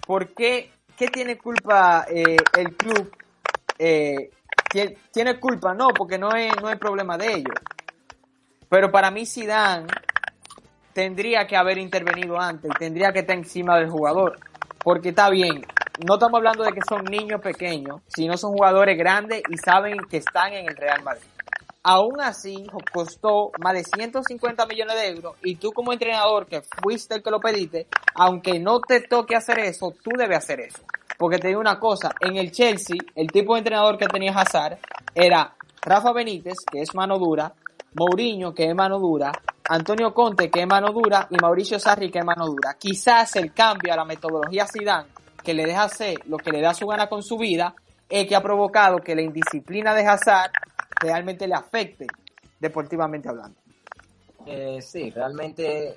¿por 0.06 0.34
qué, 0.34 0.72
qué 0.98 1.08
tiene 1.08 1.38
culpa 1.38 2.06
eh, 2.10 2.38
el 2.58 2.76
club? 2.76 3.16
Eh, 3.78 4.32
¿Tiene 5.12 5.40
culpa? 5.40 5.74
No, 5.74 5.90
porque 5.90 6.18
no 6.18 6.36
es, 6.36 6.52
no 6.62 6.70
es 6.70 6.80
problema 6.80 7.18
de 7.18 7.34
ellos. 7.34 7.56
Pero 8.70 8.92
para 8.92 9.12
mí 9.12 9.26
Zidane 9.26 9.86
tendría 10.94 11.46
que 11.46 11.56
haber 11.56 11.78
intervenido 11.78 12.40
antes, 12.40 12.72
tendría 12.80 13.12
que 13.12 13.20
estar 13.20 13.38
encima 13.38 13.78
del 13.78 13.90
jugador. 13.90 14.40
Porque 14.84 15.10
está 15.10 15.30
bien, 15.30 15.64
no 16.00 16.16
estamos 16.16 16.38
hablando 16.38 16.64
de 16.64 16.72
que 16.72 16.82
son 16.88 17.04
niños 17.04 17.40
pequeños, 17.42 18.02
sino 18.08 18.36
son 18.38 18.54
jugadores 18.54 18.98
grandes 18.98 19.44
y 19.50 19.58
saben 19.58 19.98
que 20.10 20.18
están 20.18 20.54
en 20.54 20.68
el 20.68 20.76
Real 20.76 21.04
Madrid. 21.04 21.28
Aún 21.84 22.22
así, 22.22 22.66
costó 22.94 23.52
más 23.60 23.74
de 23.74 23.84
150 23.84 24.66
millones 24.66 24.96
de 24.96 25.08
euros 25.10 25.36
y 25.44 25.56
tú 25.56 25.72
como 25.72 25.92
entrenador 25.92 26.48
que 26.48 26.62
fuiste 26.82 27.16
el 27.16 27.22
que 27.24 27.30
lo 27.30 27.40
pediste, 27.40 27.88
aunque 28.16 28.60
no 28.60 28.80
te 28.80 29.02
toque 29.02 29.36
hacer 29.36 29.60
eso, 29.60 29.94
tú 30.02 30.12
debes 30.18 30.38
hacer 30.38 30.62
eso. 30.62 30.82
Porque 31.18 31.38
te 31.38 31.50
digo 31.50 31.60
una 31.60 31.80
cosa, 31.80 32.12
en 32.22 32.38
el 32.38 32.52
Chelsea, 32.52 32.96
el 33.16 33.28
tipo 33.28 33.54
de 33.54 33.60
entrenador 33.60 33.98
que 33.98 34.08
tenía 34.08 34.32
Hazard 34.32 34.80
era 35.14 35.54
Rafa 35.82 36.14
Benítez, 36.14 36.58
que 36.72 36.82
es 36.82 36.96
mano 36.96 37.20
dura, 37.20 37.54
Mourinho, 37.96 38.54
que 38.54 38.70
es 38.70 38.76
mano 38.76 38.98
dura, 38.98 39.32
Antonio 39.70 40.14
Conte, 40.14 40.50
que 40.50 40.62
es 40.62 40.68
mano 40.68 40.92
dura, 40.92 41.28
y 41.30 41.36
Mauricio 41.36 41.78
Sarri, 41.78 42.10
que 42.10 42.20
es 42.20 42.26
mano 42.26 42.48
dura. 42.48 42.76
Quizás 42.80 43.36
el 43.36 43.54
cambio 43.54 43.94
a 43.94 43.98
la 43.98 44.06
metodología 44.06 44.66
Zidane 44.66 45.23
que 45.44 45.54
le 45.54 45.66
deja 45.66 45.84
hacer 45.84 46.20
lo 46.28 46.38
que 46.38 46.52
le 46.52 46.62
da 46.62 46.74
su 46.74 46.88
gana 46.88 47.08
con 47.08 47.22
su 47.22 47.38
vida, 47.38 47.76
es 48.10 48.28
que 48.28 48.36
ha 48.36 48.42
provocado 48.42 48.98
que 48.98 49.16
la 49.16 49.22
indisciplina 49.22 49.94
de 49.94 50.06
Hazard 50.06 50.52
realmente 51.00 51.48
le 51.48 51.56
afecte 51.56 52.08
deportivamente 52.60 53.30
hablando. 53.30 53.58
Eh, 54.46 54.82
sí, 54.82 55.10
realmente 55.10 55.96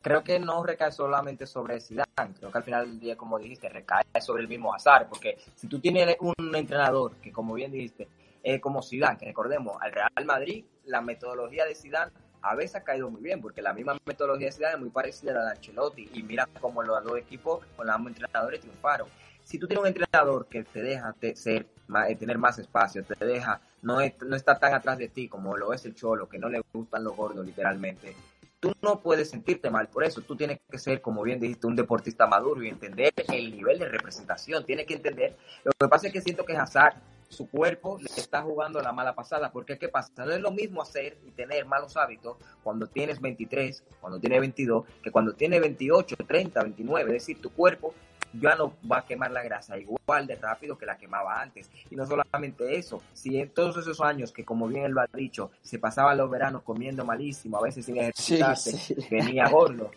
creo 0.00 0.22
que 0.22 0.38
no 0.38 0.62
recae 0.64 0.90
solamente 0.90 1.46
sobre 1.46 1.80
Zidane, 1.80 2.34
creo 2.38 2.50
que 2.50 2.58
al 2.58 2.64
final 2.64 2.86
del 2.86 3.00
día, 3.00 3.16
como 3.16 3.38
dijiste, 3.38 3.68
recae 3.68 4.04
sobre 4.20 4.42
el 4.42 4.48
mismo 4.48 4.74
Hazard, 4.74 5.08
porque 5.08 5.38
si 5.54 5.68
tú 5.68 5.78
tienes 5.78 6.16
un 6.20 6.54
entrenador 6.54 7.16
que, 7.16 7.32
como 7.32 7.54
bien 7.54 7.70
dijiste, 7.70 8.08
es 8.42 8.60
como 8.60 8.82
Zidane, 8.82 9.18
que 9.18 9.26
recordemos, 9.26 9.76
al 9.80 9.92
Real 9.92 10.24
Madrid, 10.26 10.64
la 10.86 11.00
metodología 11.00 11.64
de 11.64 11.74
Zidane 11.74 12.10
a 12.42 12.54
veces 12.54 12.76
ha 12.76 12.84
caído 12.84 13.10
muy 13.10 13.22
bien, 13.22 13.40
porque 13.40 13.62
la 13.62 13.72
misma 13.72 13.96
metodología 14.04 14.46
de 14.46 14.52
Zidane 14.52 14.74
es 14.74 14.80
muy 14.80 14.90
parecida 14.90 15.32
a 15.32 15.34
la 15.34 15.44
de 15.44 15.50
Ancelotti, 15.52 16.10
y 16.12 16.22
mira 16.22 16.48
cómo 16.60 16.82
los 16.82 17.02
dos 17.04 17.18
equipos 17.18 17.64
con 17.76 17.86
los 17.86 17.94
ambos 17.94 18.10
entrenadores 18.10 18.60
triunfaron. 18.60 19.08
Si 19.44 19.58
tú 19.58 19.66
tienes 19.66 19.82
un 19.82 19.88
entrenador 19.88 20.46
que 20.46 20.64
te 20.64 20.82
deja 20.82 21.14
ser, 21.34 21.66
eh, 22.08 22.16
tener 22.16 22.38
más 22.38 22.58
espacio, 22.58 23.04
te 23.04 23.24
deja, 23.24 23.60
no, 23.82 24.00
está 24.00 24.58
tan 24.58 24.74
atrás 24.74 24.98
de 24.98 25.08
ti 25.08 25.28
como 25.28 25.56
lo 25.56 25.72
es 25.72 25.84
el 25.84 25.94
Cholo, 25.94 26.28
que 26.28 26.38
no 26.38 26.48
le 26.48 26.62
gustan 26.72 27.04
los 27.04 27.16
gordos 27.16 27.44
literalmente, 27.44 28.14
tú 28.60 28.72
no 28.80 29.00
puedes 29.00 29.30
sentirte 29.30 29.70
mal 29.70 29.88
por 29.88 30.04
eso. 30.04 30.20
Tú 30.20 30.36
tienes 30.36 30.60
que 30.70 30.78
ser, 30.78 31.02
como 31.02 31.22
bien 31.22 31.40
dijiste, 31.40 31.66
un 31.66 31.74
deportista 31.74 32.28
maduro 32.28 32.62
y 32.62 32.68
entender 32.68 33.12
el 33.28 33.50
nivel 33.50 33.78
de 33.80 33.88
representación. 33.88 34.64
Tienes 34.64 34.86
que 34.86 34.94
entender. 34.94 35.36
Lo 35.64 35.72
que 35.72 35.88
pasa 35.88 36.06
es 36.06 36.12
que 36.12 36.20
siento 36.20 36.44
que 36.44 36.56
Hazard, 36.56 36.94
su 37.32 37.48
cuerpo 37.48 37.98
le 37.98 38.10
está 38.16 38.42
jugando 38.42 38.80
la 38.80 38.92
mala 38.92 39.14
pasada. 39.14 39.50
Porque, 39.50 39.78
¿qué 39.78 39.88
pasa? 39.88 40.12
No 40.18 40.32
es 40.32 40.40
lo 40.40 40.50
mismo 40.50 40.82
hacer 40.82 41.18
y 41.26 41.30
tener 41.30 41.66
malos 41.66 41.96
hábitos 41.96 42.36
cuando 42.62 42.86
tienes 42.86 43.20
23, 43.20 43.82
cuando 44.00 44.20
tienes 44.20 44.40
22, 44.40 44.84
que 45.02 45.10
cuando 45.10 45.32
tienes 45.32 45.60
28, 45.60 46.16
30, 46.26 46.62
29. 46.62 47.10
Es 47.10 47.14
decir, 47.14 47.40
tu 47.40 47.50
cuerpo 47.50 47.94
ya 48.32 48.54
no 48.54 48.74
va 48.90 48.98
a 48.98 49.04
quemar 49.04 49.30
la 49.30 49.42
grasa 49.42 49.76
igual 49.78 50.26
de 50.26 50.36
rápido 50.36 50.78
que 50.78 50.86
la 50.86 50.96
quemaba 50.96 51.40
antes. 51.40 51.70
Y 51.90 51.96
no 51.96 52.06
solamente 52.06 52.76
eso, 52.76 53.02
si 53.12 53.38
en 53.38 53.50
todos 53.50 53.76
esos 53.76 54.00
años 54.00 54.32
que 54.32 54.44
como 54.44 54.68
bien 54.68 54.84
él 54.84 54.92
lo 54.92 55.00
ha 55.00 55.06
dicho, 55.12 55.50
se 55.62 55.78
pasaba 55.78 56.14
los 56.14 56.30
veranos 56.30 56.62
comiendo 56.62 57.04
malísimo, 57.04 57.58
a 57.58 57.62
veces 57.62 57.84
sin 57.84 57.98
ejercitarse, 57.98 58.96
venía 59.10 59.48
gordo. 59.48 59.90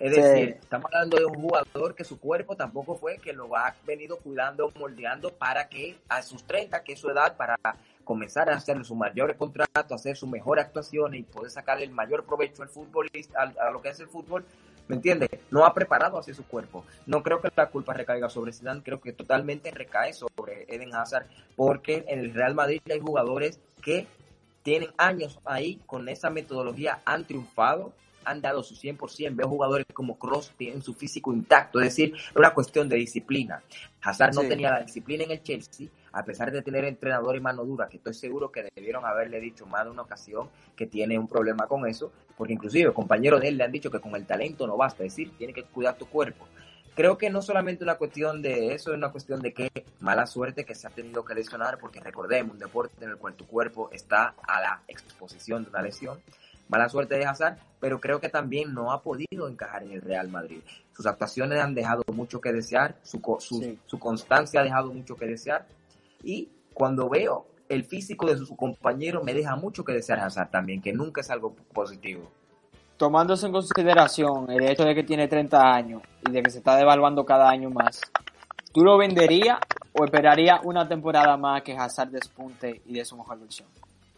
Es 0.00 0.16
decir, 0.16 0.56
estamos 0.60 0.90
hablando 0.92 1.18
de 1.18 1.26
un 1.26 1.34
jugador 1.34 1.94
que 1.94 2.04
su 2.04 2.18
cuerpo 2.18 2.56
tampoco 2.56 2.96
fue 2.96 3.18
que 3.18 3.34
lo 3.34 3.54
ha 3.54 3.74
venido 3.86 4.16
cuidando, 4.16 4.72
moldeando 4.78 5.30
para 5.30 5.68
que 5.68 5.98
a 6.08 6.22
sus 6.22 6.44
30, 6.44 6.82
que 6.82 6.94
es 6.94 6.98
su 6.98 7.10
edad, 7.10 7.36
para 7.36 7.56
comenzar 8.02 8.48
a 8.48 8.56
hacer 8.56 8.82
su 8.84 8.94
mayor 8.94 9.36
contrato, 9.36 9.94
hacer 9.94 10.16
su 10.16 10.26
mejor 10.26 10.58
actuación 10.58 11.14
y 11.14 11.22
poder 11.22 11.50
sacarle 11.50 11.84
el 11.84 11.90
mayor 11.90 12.24
provecho 12.24 12.62
al 12.62 12.70
futbolista, 12.70 13.40
a 13.42 13.70
lo 13.70 13.82
que 13.82 13.90
es 13.90 14.00
el 14.00 14.08
fútbol, 14.08 14.44
¿Me 14.90 14.96
entiendes? 14.96 15.30
No 15.52 15.64
ha 15.64 15.72
preparado 15.72 16.18
así 16.18 16.34
su 16.34 16.44
cuerpo. 16.44 16.84
No 17.06 17.22
creo 17.22 17.40
que 17.40 17.48
la 17.54 17.68
culpa 17.68 17.94
recaiga 17.94 18.28
sobre 18.28 18.52
Zidane, 18.52 18.82
creo 18.82 19.00
que 19.00 19.12
totalmente 19.12 19.70
recae 19.70 20.12
sobre 20.12 20.64
Eden 20.66 20.92
Hazard, 20.96 21.26
porque 21.54 22.04
en 22.08 22.18
el 22.18 22.34
Real 22.34 22.56
Madrid 22.56 22.80
hay 22.90 22.98
jugadores 22.98 23.60
que 23.80 24.08
tienen 24.64 24.90
años 24.96 25.38
ahí 25.44 25.80
con 25.86 26.08
esa 26.08 26.28
metodología, 26.30 26.98
han 27.04 27.24
triunfado, 27.24 27.92
han 28.24 28.40
dado 28.40 28.62
su 28.62 28.74
100%. 28.74 29.34
Veo 29.34 29.48
jugadores 29.48 29.86
como 29.92 30.18
Cross 30.18 30.52
tienen 30.56 30.82
su 30.82 30.94
físico 30.94 31.32
intacto, 31.32 31.80
es 31.80 31.86
decir, 31.86 32.14
es 32.14 32.36
una 32.36 32.52
cuestión 32.52 32.88
de 32.88 32.96
disciplina. 32.96 33.62
Hazard 34.02 34.34
no 34.34 34.42
tenía 34.42 34.70
la 34.70 34.82
disciplina 34.82 35.24
en 35.24 35.32
el 35.32 35.42
Chelsea, 35.42 35.88
a 36.12 36.24
pesar 36.24 36.50
de 36.50 36.62
tener 36.62 36.84
entrenador 36.84 37.36
y 37.36 37.40
mano 37.40 37.64
dura, 37.64 37.88
que 37.88 37.98
estoy 37.98 38.14
seguro 38.14 38.50
que 38.50 38.68
debieron 38.74 39.04
haberle 39.04 39.40
dicho 39.40 39.66
más 39.66 39.84
de 39.84 39.90
una 39.90 40.02
ocasión 40.02 40.48
que 40.74 40.86
tiene 40.86 41.18
un 41.18 41.28
problema 41.28 41.66
con 41.66 41.86
eso, 41.86 42.12
porque 42.36 42.54
inclusive 42.54 42.92
compañeros 42.92 43.40
de 43.40 43.48
él 43.48 43.58
le 43.58 43.64
han 43.64 43.72
dicho 43.72 43.90
que 43.90 44.00
con 44.00 44.14
el 44.16 44.26
talento 44.26 44.66
no 44.66 44.76
basta, 44.76 45.04
es 45.04 45.12
decir, 45.12 45.36
tiene 45.36 45.52
que 45.52 45.64
cuidar 45.64 45.96
tu 45.96 46.06
cuerpo. 46.06 46.46
Creo 46.94 47.16
que 47.16 47.30
no 47.30 47.40
solamente 47.40 47.84
una 47.84 47.94
cuestión 47.94 48.42
de 48.42 48.74
eso, 48.74 48.90
es 48.90 48.96
una 48.96 49.12
cuestión 49.12 49.40
de 49.40 49.54
que 49.54 49.70
mala 50.00 50.26
suerte 50.26 50.64
que 50.64 50.74
se 50.74 50.86
ha 50.86 50.90
tenido 50.90 51.24
que 51.24 51.34
lesionar, 51.34 51.78
porque 51.78 52.00
recordemos, 52.00 52.52
un 52.52 52.58
deporte 52.58 53.04
en 53.04 53.10
el 53.10 53.16
cual 53.16 53.34
tu 53.34 53.46
cuerpo 53.46 53.90
está 53.92 54.34
a 54.46 54.60
la 54.60 54.82
exposición 54.88 55.62
de 55.62 55.70
una 55.70 55.82
lesión, 55.82 56.20
mala 56.70 56.88
suerte 56.88 57.16
de 57.16 57.26
Hazard, 57.26 57.58
pero 57.80 58.00
creo 58.00 58.20
que 58.20 58.28
también 58.28 58.72
no 58.72 58.92
ha 58.92 59.02
podido 59.02 59.48
encajar 59.48 59.82
en 59.82 59.92
el 59.92 60.00
Real 60.00 60.28
Madrid. 60.28 60.60
Sus 60.92 61.06
actuaciones 61.06 61.60
han 61.60 61.74
dejado 61.74 62.02
mucho 62.12 62.40
que 62.40 62.52
desear, 62.52 62.96
su, 63.02 63.20
su, 63.40 63.76
su 63.86 63.98
constancia 63.98 64.60
ha 64.60 64.64
dejado 64.64 64.92
mucho 64.92 65.16
que 65.16 65.26
desear, 65.26 65.66
y 66.22 66.48
cuando 66.72 67.08
veo 67.08 67.46
el 67.68 67.84
físico 67.84 68.26
de 68.26 68.36
su 68.36 68.56
compañero 68.56 69.22
me 69.22 69.34
deja 69.34 69.56
mucho 69.56 69.84
que 69.84 69.92
desear 69.92 70.20
Hazard 70.20 70.50
también, 70.50 70.80
que 70.80 70.92
nunca 70.92 71.20
es 71.20 71.30
algo 71.30 71.54
positivo. 71.72 72.30
Tomándose 72.96 73.46
en 73.46 73.52
consideración 73.52 74.50
el 74.50 74.68
hecho 74.68 74.84
de 74.84 74.94
que 74.94 75.04
tiene 75.04 75.26
30 75.26 75.58
años 75.58 76.02
y 76.28 76.32
de 76.32 76.42
que 76.42 76.50
se 76.50 76.58
está 76.58 76.76
devaluando 76.76 77.24
cada 77.24 77.48
año 77.48 77.70
más, 77.70 78.00
¿tú 78.72 78.82
lo 78.82 78.98
venderías 78.98 79.58
o 79.92 80.04
esperaría 80.04 80.60
una 80.64 80.86
temporada 80.86 81.36
más 81.36 81.62
que 81.62 81.76
Hazard 81.76 82.10
despunte 82.10 82.82
y 82.84 82.94
de 82.94 83.04
su 83.04 83.16
mejor 83.16 83.40
versión? 83.40 83.68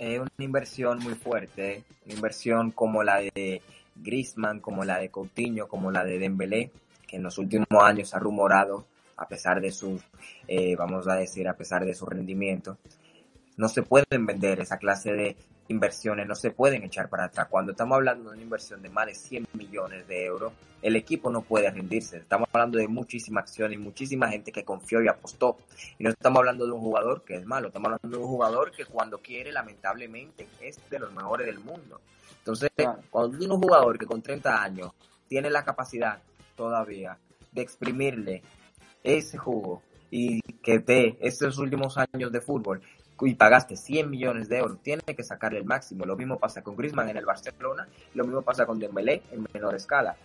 Es 0.02 0.18
una 0.18 0.30
inversión 0.38 0.98
muy 0.98 1.14
fuerte, 1.14 1.84
una 2.06 2.14
inversión 2.16 2.72
como 2.72 3.04
la 3.04 3.20
de 3.20 3.62
Griezmann, 3.94 4.58
como 4.58 4.84
la 4.84 4.98
de 4.98 5.10
Coutinho, 5.10 5.68
como 5.68 5.92
la 5.92 6.02
de 6.02 6.18
Dembélé, 6.18 6.72
que 7.06 7.18
en 7.18 7.22
los 7.22 7.38
últimos 7.38 7.68
años 7.80 8.12
ha 8.12 8.18
rumorado 8.18 8.84
a 9.16 9.28
pesar 9.28 9.60
de 9.60 9.70
su, 9.70 10.00
eh, 10.48 10.74
vamos 10.74 11.06
a 11.06 11.14
decir, 11.14 11.46
a 11.46 11.56
pesar 11.56 11.84
de 11.84 11.94
su 11.94 12.04
rendimiento, 12.04 12.78
no 13.56 13.68
se 13.68 13.84
pueden 13.84 14.26
vender 14.26 14.58
esa 14.58 14.76
clase 14.76 15.12
de 15.12 15.36
inversiones, 15.72 16.26
no 16.26 16.34
se 16.34 16.50
pueden 16.50 16.84
echar 16.84 17.08
para 17.08 17.24
atrás. 17.24 17.48
Cuando 17.50 17.72
estamos 17.72 17.96
hablando 17.96 18.30
de 18.30 18.36
una 18.36 18.42
inversión 18.42 18.82
de 18.82 18.88
más 18.88 19.06
de 19.06 19.14
100 19.14 19.48
millones 19.54 20.06
de 20.06 20.24
euros, 20.24 20.52
el 20.82 20.96
equipo 20.96 21.30
no 21.30 21.42
puede 21.42 21.70
rendirse. 21.70 22.18
Estamos 22.18 22.48
hablando 22.52 22.78
de 22.78 22.88
muchísima 22.88 23.40
acción 23.40 23.72
y 23.72 23.78
muchísima 23.78 24.28
gente 24.28 24.52
que 24.52 24.64
confió 24.64 25.02
y 25.02 25.08
apostó. 25.08 25.58
Y 25.98 26.04
no 26.04 26.10
estamos 26.10 26.38
hablando 26.38 26.66
de 26.66 26.72
un 26.72 26.80
jugador 26.80 27.22
que 27.24 27.36
es 27.36 27.46
malo, 27.46 27.68
estamos 27.68 27.92
hablando 27.92 28.18
de 28.18 28.22
un 28.22 28.28
jugador 28.28 28.70
que 28.72 28.84
cuando 28.84 29.18
quiere, 29.18 29.52
lamentablemente, 29.52 30.48
es 30.60 30.78
de 30.90 30.98
los 30.98 31.12
mejores 31.12 31.46
del 31.46 31.60
mundo. 31.60 32.00
Entonces, 32.38 32.70
cuando 33.10 33.38
tienes 33.38 33.54
un 33.54 33.62
jugador 33.62 33.98
que 33.98 34.06
con 34.06 34.20
30 34.20 34.62
años 34.62 34.90
tiene 35.28 35.48
la 35.48 35.64
capacidad 35.64 36.18
todavía 36.56 37.16
de 37.52 37.62
exprimirle 37.62 38.42
ese 39.02 39.38
jugo 39.38 39.82
y 40.10 40.40
que 40.62 40.80
te 40.80 41.16
estos 41.26 41.58
últimos 41.58 41.96
años 41.96 42.30
de 42.30 42.40
fútbol 42.40 42.82
y 43.26 43.34
pagaste 43.34 43.76
100 43.76 44.10
millones 44.10 44.48
de 44.48 44.58
euros, 44.58 44.82
tiene 44.82 45.02
que 45.02 45.22
sacarle 45.22 45.58
el 45.58 45.64
máximo. 45.64 46.04
Lo 46.04 46.16
mismo 46.16 46.38
pasa 46.38 46.62
con 46.62 46.76
Griezmann 46.76 47.08
en 47.08 47.16
el 47.16 47.26
Barcelona, 47.26 47.88
lo 48.14 48.24
mismo 48.24 48.42
pasa 48.42 48.66
con 48.66 48.78
Dembélé 48.78 49.22
en 49.30 49.46
menor 49.52 49.74
escala. 49.74 50.16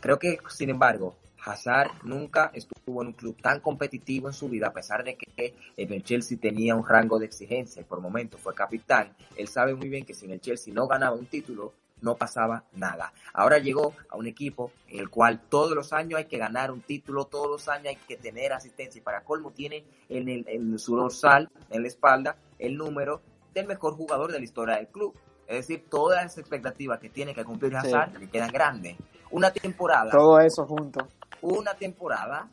Creo 0.00 0.18
que, 0.18 0.38
sin 0.48 0.70
embargo, 0.70 1.16
Hazard 1.44 1.90
nunca 2.04 2.50
estuvo 2.54 3.02
en 3.02 3.08
un 3.08 3.12
club 3.14 3.40
tan 3.40 3.60
competitivo 3.60 4.28
en 4.28 4.34
su 4.34 4.48
vida, 4.48 4.68
a 4.68 4.72
pesar 4.72 5.02
de 5.02 5.16
que 5.16 5.54
en 5.76 5.92
el 5.92 6.02
Chelsea 6.04 6.38
tenía 6.40 6.74
un 6.74 6.86
rango 6.86 7.18
de 7.18 7.26
exigencia 7.26 7.82
y 7.82 7.84
por 7.84 8.00
momento 8.00 8.38
fue 8.38 8.54
capitán. 8.54 9.12
Él 9.36 9.48
sabe 9.48 9.74
muy 9.74 9.88
bien 9.88 10.04
que 10.04 10.14
si 10.14 10.26
en 10.26 10.32
el 10.32 10.40
Chelsea 10.40 10.72
no 10.72 10.86
ganaba 10.86 11.16
un 11.16 11.26
título, 11.26 11.72
no 12.02 12.16
pasaba 12.16 12.64
nada. 12.74 13.12
Ahora 13.32 13.58
llegó 13.58 13.94
a 14.10 14.16
un 14.16 14.26
equipo 14.26 14.72
en 14.88 15.00
el 15.00 15.08
cual 15.08 15.40
todos 15.48 15.72
los 15.72 15.92
años 15.92 16.18
hay 16.18 16.26
que 16.26 16.36
ganar 16.36 16.70
un 16.70 16.82
título, 16.82 17.24
todos 17.24 17.48
los 17.48 17.68
años 17.68 17.86
hay 17.86 17.96
que 17.96 18.16
tener 18.16 18.52
asistencia 18.52 18.98
y 18.98 19.02
para 19.02 19.24
colmo 19.24 19.52
tiene 19.52 19.84
en, 20.08 20.28
el, 20.28 20.44
en 20.48 20.78
su 20.78 20.96
dorsal, 20.96 21.48
en 21.70 21.82
la 21.82 21.88
espalda, 21.88 22.36
el 22.58 22.76
número 22.76 23.22
del 23.54 23.66
mejor 23.66 23.94
jugador 23.94 24.32
de 24.32 24.38
la 24.38 24.44
historia 24.44 24.76
del 24.76 24.88
club. 24.88 25.14
Es 25.46 25.68
decir, 25.68 25.86
todas 25.88 26.22
las 26.22 26.38
expectativas 26.38 26.98
que 26.98 27.08
tiene 27.08 27.34
que 27.34 27.44
cumplir 27.44 27.76
Hazard 27.76 28.18
le 28.18 28.28
quedan 28.28 28.50
grandes. 28.50 28.96
Una 29.30 29.50
temporada. 29.50 30.10
Todo 30.10 30.40
eso 30.40 30.66
junto. 30.66 31.06
Una 31.40 31.74
temporada 31.74 32.48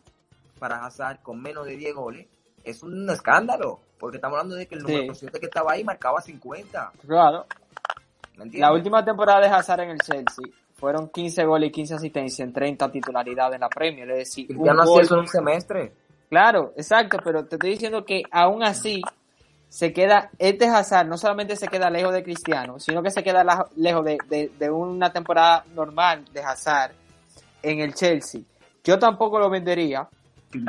para 0.60 0.86
Hazard 0.86 1.22
con 1.22 1.42
menos 1.42 1.66
de 1.66 1.78
10 1.78 1.96
goles 1.96 2.28
es 2.64 2.84
un 2.84 3.10
escándalo. 3.10 3.80
Porque 4.00 4.18
estamos 4.18 4.38
hablando 4.38 4.56
de 4.56 4.68
que 4.68 4.76
el 4.76 4.84
número 4.84 5.14
7 5.14 5.40
que 5.40 5.46
estaba 5.46 5.74
ahí 5.74 5.84
marcaba 5.84 6.22
50. 6.22 6.92
Claro. 7.06 7.46
La 8.54 8.74
última 8.74 9.04
temporada 9.04 9.42
de 9.42 9.48
Hazard 9.48 9.82
en 9.82 9.92
el 9.92 10.00
Chelsea 10.00 10.46
fueron 10.76 11.10
15 11.10 11.44
goles 11.46 11.70
y 11.70 11.72
15 11.72 11.96
asistencias 11.96 12.48
en 12.48 12.54
30 12.54 12.92
titularidades 12.92 13.56
en 13.56 13.62
la 13.62 13.70
Premier. 13.70 14.10
Es 14.12 14.18
decir, 14.18 14.48
ya 14.48 14.74
no 14.74 14.84
hacía 14.84 15.02
eso 15.02 15.16
en 15.16 15.20
un 15.22 15.28
semestre. 15.28 15.92
Claro, 16.30 16.74
exacto, 16.78 17.18
pero 17.24 17.46
te 17.46 17.56
estoy 17.56 17.72
diciendo 17.72 18.06
que 18.06 18.24
aún 18.32 18.64
así 18.64 19.02
se 19.68 19.92
queda, 19.94 20.30
este 20.38 20.68
Hazard 20.68 21.08
no 21.08 21.18
solamente 21.18 21.56
se 21.56 21.68
queda 21.68 21.90
lejos 21.90 22.14
de 22.14 22.24
Cristiano, 22.24 22.80
sino 22.80 23.04
que 23.04 23.12
se 23.12 23.24
queda 23.24 23.44
lejos 23.76 24.06
de, 24.06 24.52
de 24.58 24.70
una 24.70 25.12
temporada 25.12 25.66
normal 25.76 26.26
de 26.32 26.42
Hazard 26.42 26.92
en 27.62 27.80
el 27.80 27.94
Chelsea. 27.94 28.42
Yo 28.84 28.98
tampoco 28.98 29.40
lo 29.40 29.50
vendería 29.50 30.08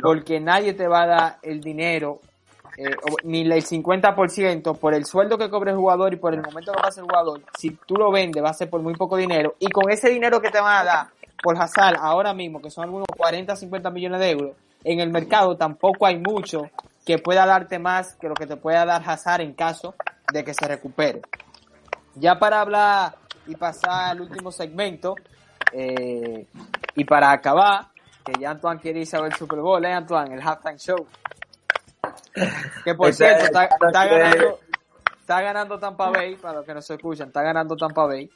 porque 0.01 0.39
nadie 0.39 0.73
te 0.73 0.87
va 0.87 1.03
a 1.03 1.07
dar 1.07 1.37
el 1.41 1.61
dinero 1.61 2.21
eh, 2.81 2.95
ni 3.23 3.41
el 3.41 3.51
50% 3.51 4.77
por 4.77 4.93
el 4.93 5.05
sueldo 5.05 5.37
que 5.37 5.49
cobre 5.49 5.71
el 5.71 5.77
jugador 5.77 6.13
y 6.13 6.17
por 6.17 6.33
el 6.33 6.41
momento 6.41 6.71
que 6.71 6.81
pasa 6.81 7.01
el 7.01 7.05
jugador, 7.05 7.41
si 7.57 7.71
tú 7.85 7.95
lo 7.95 8.11
vendes 8.11 8.43
va 8.43 8.49
a 8.49 8.53
ser 8.53 8.69
por 8.69 8.81
muy 8.81 8.95
poco 8.95 9.17
dinero 9.17 9.55
y 9.59 9.69
con 9.69 9.91
ese 9.91 10.09
dinero 10.09 10.41
que 10.41 10.49
te 10.49 10.59
van 10.59 10.81
a 10.81 10.83
dar 10.83 11.07
por 11.43 11.55
Hazard 11.61 11.97
ahora 11.99 12.33
mismo, 12.33 12.61
que 12.61 12.69
son 12.69 12.85
algunos 12.85 13.07
40, 13.15 13.55
50 13.55 13.89
millones 13.91 14.19
de 14.19 14.31
euros, 14.31 14.55
en 14.83 14.99
el 14.99 15.11
mercado 15.11 15.55
tampoco 15.57 16.05
hay 16.05 16.17
mucho 16.17 16.69
que 17.05 17.17
pueda 17.17 17.45
darte 17.45 17.77
más 17.77 18.13
que 18.15 18.27
lo 18.27 18.33
que 18.33 18.47
te 18.47 18.57
pueda 18.57 18.85
dar 18.85 19.01
Hazard 19.07 19.41
en 19.41 19.53
caso 19.53 19.95
de 20.33 20.43
que 20.43 20.53
se 20.53 20.67
recupere. 20.67 21.21
Ya 22.15 22.39
para 22.39 22.61
hablar 22.61 23.15
y 23.47 23.55
pasar 23.55 24.11
al 24.11 24.21
último 24.21 24.51
segmento, 24.51 25.15
eh, 25.71 26.45
y 26.95 27.05
para 27.05 27.31
acabar, 27.31 27.87
que 28.25 28.33
ya 28.39 28.51
Antoine 28.51 28.79
quiere 28.79 29.01
ir 29.01 29.15
a 29.15 29.21
ver 29.21 29.31
el 29.31 29.37
Super 29.37 29.59
Bowl, 29.59 29.83
¿eh, 29.85 29.93
Antoine? 29.93 30.35
El 30.35 30.41
halftime 30.41 30.77
show. 30.77 31.07
Que 32.83 32.95
por 32.95 33.13
cierto, 33.13 33.45
está, 33.45 33.67
ganando, 34.05 34.59
está 35.19 35.41
ganando 35.41 35.79
Tampa 35.79 36.09
Bay, 36.09 36.35
para 36.35 36.57
los 36.57 36.65
que 36.65 36.73
no 36.73 36.81
se 36.81 36.95
escuchan, 36.95 37.27
está 37.27 37.41
ganando 37.41 37.75
Tampa 37.75 38.05
Bay. 38.05 38.29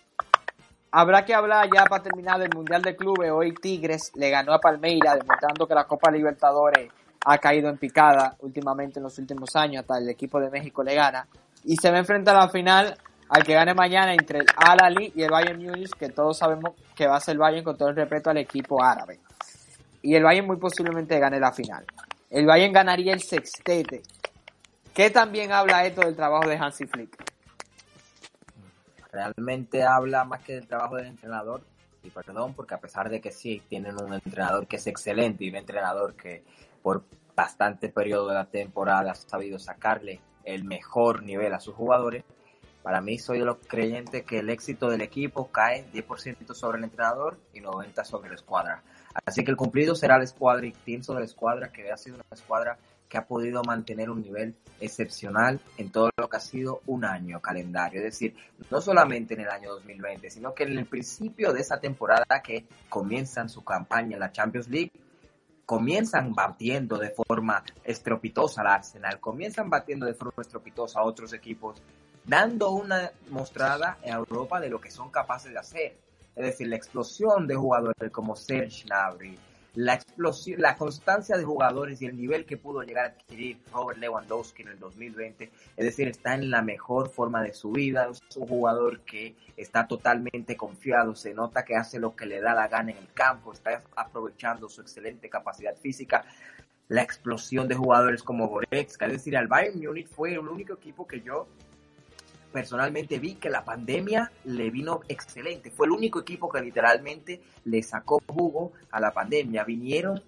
Habrá 0.91 1.25
que 1.25 1.33
hablar 1.33 1.67
ya 1.73 1.83
para 1.85 2.03
terminar 2.03 2.39
del 2.39 2.51
Mundial 2.55 2.81
de 2.81 2.95
Clubes. 2.95 3.29
Hoy 3.31 3.53
Tigres 3.53 4.11
le 4.15 4.29
ganó 4.29 4.53
a 4.53 4.59
Palmeiras, 4.59 5.19
demostrando 5.19 5.67
que 5.67 5.73
la 5.73 5.83
Copa 5.83 6.09
Libertadores 6.09 6.89
ha 7.25 7.37
caído 7.37 7.69
en 7.69 7.77
picada 7.77 8.35
últimamente 8.39 8.99
en 8.99 9.03
los 9.03 9.17
últimos 9.17 9.55
años, 9.55 9.81
hasta 9.81 9.97
el 9.97 10.09
equipo 10.09 10.39
de 10.39 10.49
México 10.49 10.83
le 10.83 10.95
gana. 10.95 11.27
Y 11.65 11.75
se 11.75 11.89
va 11.89 11.97
a 11.97 11.99
enfrentar 11.99 12.35
a 12.35 12.45
la 12.45 12.49
final 12.49 12.95
al 13.27 13.43
que 13.43 13.53
gane 13.55 13.73
mañana 13.73 14.13
entre 14.13 14.39
el 14.39 14.45
Al 14.55 14.79
Ali 14.81 15.11
y 15.15 15.23
el 15.23 15.31
Bayern 15.31 15.61
Munich, 15.61 15.91
que 15.97 16.09
todos 16.09 16.37
sabemos 16.37 16.75
que 16.95 17.07
va 17.07 17.17
a 17.17 17.19
ser 17.19 17.33
el 17.33 17.39
Bayern 17.39 17.63
con 17.63 17.75
todo 17.75 17.89
el 17.89 17.95
respeto 17.95 18.29
al 18.29 18.37
equipo 18.37 18.81
árabe. 18.81 19.19
Y 20.03 20.13
el 20.15 20.23
Bayern 20.23 20.45
muy 20.45 20.57
posiblemente 20.57 21.19
gane 21.19 21.39
la 21.39 21.51
final 21.51 21.83
el 22.29 22.45
Bayern 22.45 22.73
ganaría 22.73 23.13
el 23.13 23.21
sextete. 23.21 24.01
¿Qué 24.93 25.09
también 25.09 25.51
habla 25.51 25.85
esto 25.85 26.01
del 26.01 26.15
trabajo 26.15 26.47
de 26.47 26.57
Hansi 26.57 26.85
Flick? 26.85 27.35
realmente 29.15 29.83
habla 29.83 30.25
más 30.25 30.41
que 30.41 30.55
del 30.55 30.67
trabajo 30.67 30.97
del 30.97 31.07
entrenador, 31.07 31.61
y 32.03 32.09
perdón, 32.09 32.53
porque 32.53 32.75
a 32.75 32.79
pesar 32.79 33.09
de 33.09 33.21
que 33.21 33.31
sí, 33.31 33.63
tienen 33.67 33.95
un 33.99 34.13
entrenador 34.13 34.67
que 34.67 34.75
es 34.75 34.87
excelente 34.87 35.45
y 35.45 35.49
un 35.49 35.55
entrenador 35.55 36.15
que 36.15 36.43
por 36.83 37.03
bastante 37.35 37.89
periodo 37.89 38.27
de 38.27 38.35
la 38.35 38.45
temporada 38.45 39.11
ha 39.11 39.15
sabido 39.15 39.57
sacarle 39.57 40.19
el 40.43 40.63
mejor 40.65 41.23
nivel 41.23 41.53
a 41.53 41.59
sus 41.59 41.73
jugadores, 41.73 42.23
para 42.83 43.01
mí 43.01 43.17
soy 43.17 43.39
de 43.39 43.45
los 43.45 43.57
creyentes 43.65 44.23
que 44.25 44.39
el 44.39 44.49
éxito 44.49 44.89
del 44.89 45.01
equipo 45.01 45.47
cae 45.47 45.89
10% 45.91 46.53
sobre 46.53 46.77
el 46.77 46.83
entrenador 46.83 47.39
y 47.53 47.61
90% 47.61 48.03
sobre 48.03 48.29
la 48.29 48.35
escuadra. 48.35 48.83
Así 49.23 49.43
que 49.43 49.51
el 49.51 49.57
cumplido 49.57 49.95
será 49.95 50.17
la 50.17 50.23
escuadra 50.25 50.65
y 50.65 50.71
pienso 50.71 51.13
de 51.13 51.19
la 51.19 51.25
escuadra 51.25 51.71
que 51.71 51.91
ha 51.91 51.97
sido 51.97 52.15
una 52.15 52.25
escuadra 52.31 52.77
que 53.07 53.17
ha 53.17 53.27
podido 53.27 53.63
mantener 53.63 54.09
un 54.09 54.21
nivel 54.21 54.55
excepcional 54.79 55.61
en 55.77 55.91
todo 55.91 56.09
lo 56.17 56.27
que 56.27 56.37
ha 56.37 56.41
sido 56.41 56.81
un 56.87 57.05
año 57.05 57.39
calendario. 57.39 57.99
Es 57.99 58.05
decir, 58.05 58.35
no 58.69 58.81
solamente 58.81 59.35
en 59.35 59.41
el 59.41 59.49
año 59.49 59.71
2020, 59.73 60.29
sino 60.29 60.53
que 60.53 60.63
en 60.63 60.77
el 60.77 60.85
principio 60.85 61.53
de 61.53 61.61
esa 61.61 61.79
temporada 61.79 62.41
que 62.43 62.65
comienzan 62.89 63.47
su 63.47 63.63
campaña 63.63 64.15
en 64.15 64.19
la 64.19 64.31
Champions 64.31 64.67
League, 64.69 64.91
comienzan 65.65 66.33
batiendo 66.33 66.97
de 66.97 67.09
forma 67.09 67.63
estropitosa 67.83 68.61
al 68.61 68.67
Arsenal, 68.67 69.19
comienzan 69.19 69.69
batiendo 69.69 70.05
de 70.05 70.13
forma 70.13 70.41
estropitosa 70.41 70.99
a 70.99 71.03
otros 71.03 71.33
equipos, 71.33 71.81
dando 72.23 72.71
una 72.71 73.11
mostrada 73.29 73.97
a 74.03 74.09
Europa 74.09 74.59
de 74.59 74.69
lo 74.69 74.79
que 74.79 74.91
son 74.91 75.09
capaces 75.09 75.51
de 75.51 75.59
hacer. 75.59 76.04
Es 76.35 76.45
decir, 76.45 76.67
la 76.67 76.75
explosión 76.75 77.47
de 77.47 77.55
jugadores 77.55 78.11
como 78.11 78.35
Serge 78.35 78.83
Gnabry, 78.85 79.37
la 79.75 79.93
explosión, 79.93 80.61
la 80.61 80.75
constancia 80.75 81.37
de 81.37 81.43
jugadores 81.43 82.01
y 82.01 82.05
el 82.05 82.15
nivel 82.15 82.45
que 82.45 82.57
pudo 82.57 82.81
llegar 82.81 83.05
a 83.05 83.07
adquirir 83.09 83.59
Robert 83.73 83.99
Lewandowski 83.99 84.63
en 84.63 84.69
el 84.69 84.79
2020, 84.79 85.51
es 85.75 85.85
decir, 85.85 86.07
está 86.07 86.33
en 86.33 86.49
la 86.49 86.61
mejor 86.61 87.09
forma 87.09 87.41
de 87.41 87.53
su 87.53 87.71
vida, 87.71 88.07
es 88.09 88.21
un 88.37 88.47
jugador 88.47 89.01
que 89.01 89.35
está 89.57 89.87
totalmente 89.87 90.55
confiado, 90.55 91.15
se 91.15 91.33
nota 91.33 91.65
que 91.65 91.75
hace 91.75 91.99
lo 91.99 92.15
que 92.15 92.25
le 92.25 92.39
da 92.39 92.53
la 92.53 92.67
gana 92.67 92.91
en 92.91 92.97
el 92.97 93.13
campo, 93.13 93.51
está 93.51 93.81
aprovechando 93.95 94.69
su 94.69 94.81
excelente 94.81 95.29
capacidad 95.29 95.75
física, 95.75 96.25
la 96.87 97.01
explosión 97.01 97.67
de 97.67 97.75
jugadores 97.75 98.23
como 98.23 98.47
Goretzka, 98.47 99.07
es 99.07 99.13
decir, 99.13 99.35
al 99.35 99.47
Bayern 99.47 99.79
Munich 99.81 100.07
fue 100.07 100.33
el 100.33 100.39
único 100.39 100.73
equipo 100.75 101.05
que 101.05 101.21
yo 101.21 101.47
personalmente 102.55 103.19
vi 103.19 103.35
que 103.35 103.49
la 103.49 103.65
pandemia 103.65 104.31
le 104.45 104.69
vino 104.69 105.01
excelente. 105.09 105.71
Fue 105.71 105.87
el 105.87 105.91
único 105.91 106.21
equipo 106.21 106.47
que 106.47 106.61
literalmente 106.61 107.41
le 107.65 107.83
sacó 107.83 108.21
jugo 108.25 108.71
a 108.91 109.01
la 109.01 109.11
pandemia. 109.11 109.65
Vinieron 109.65 110.23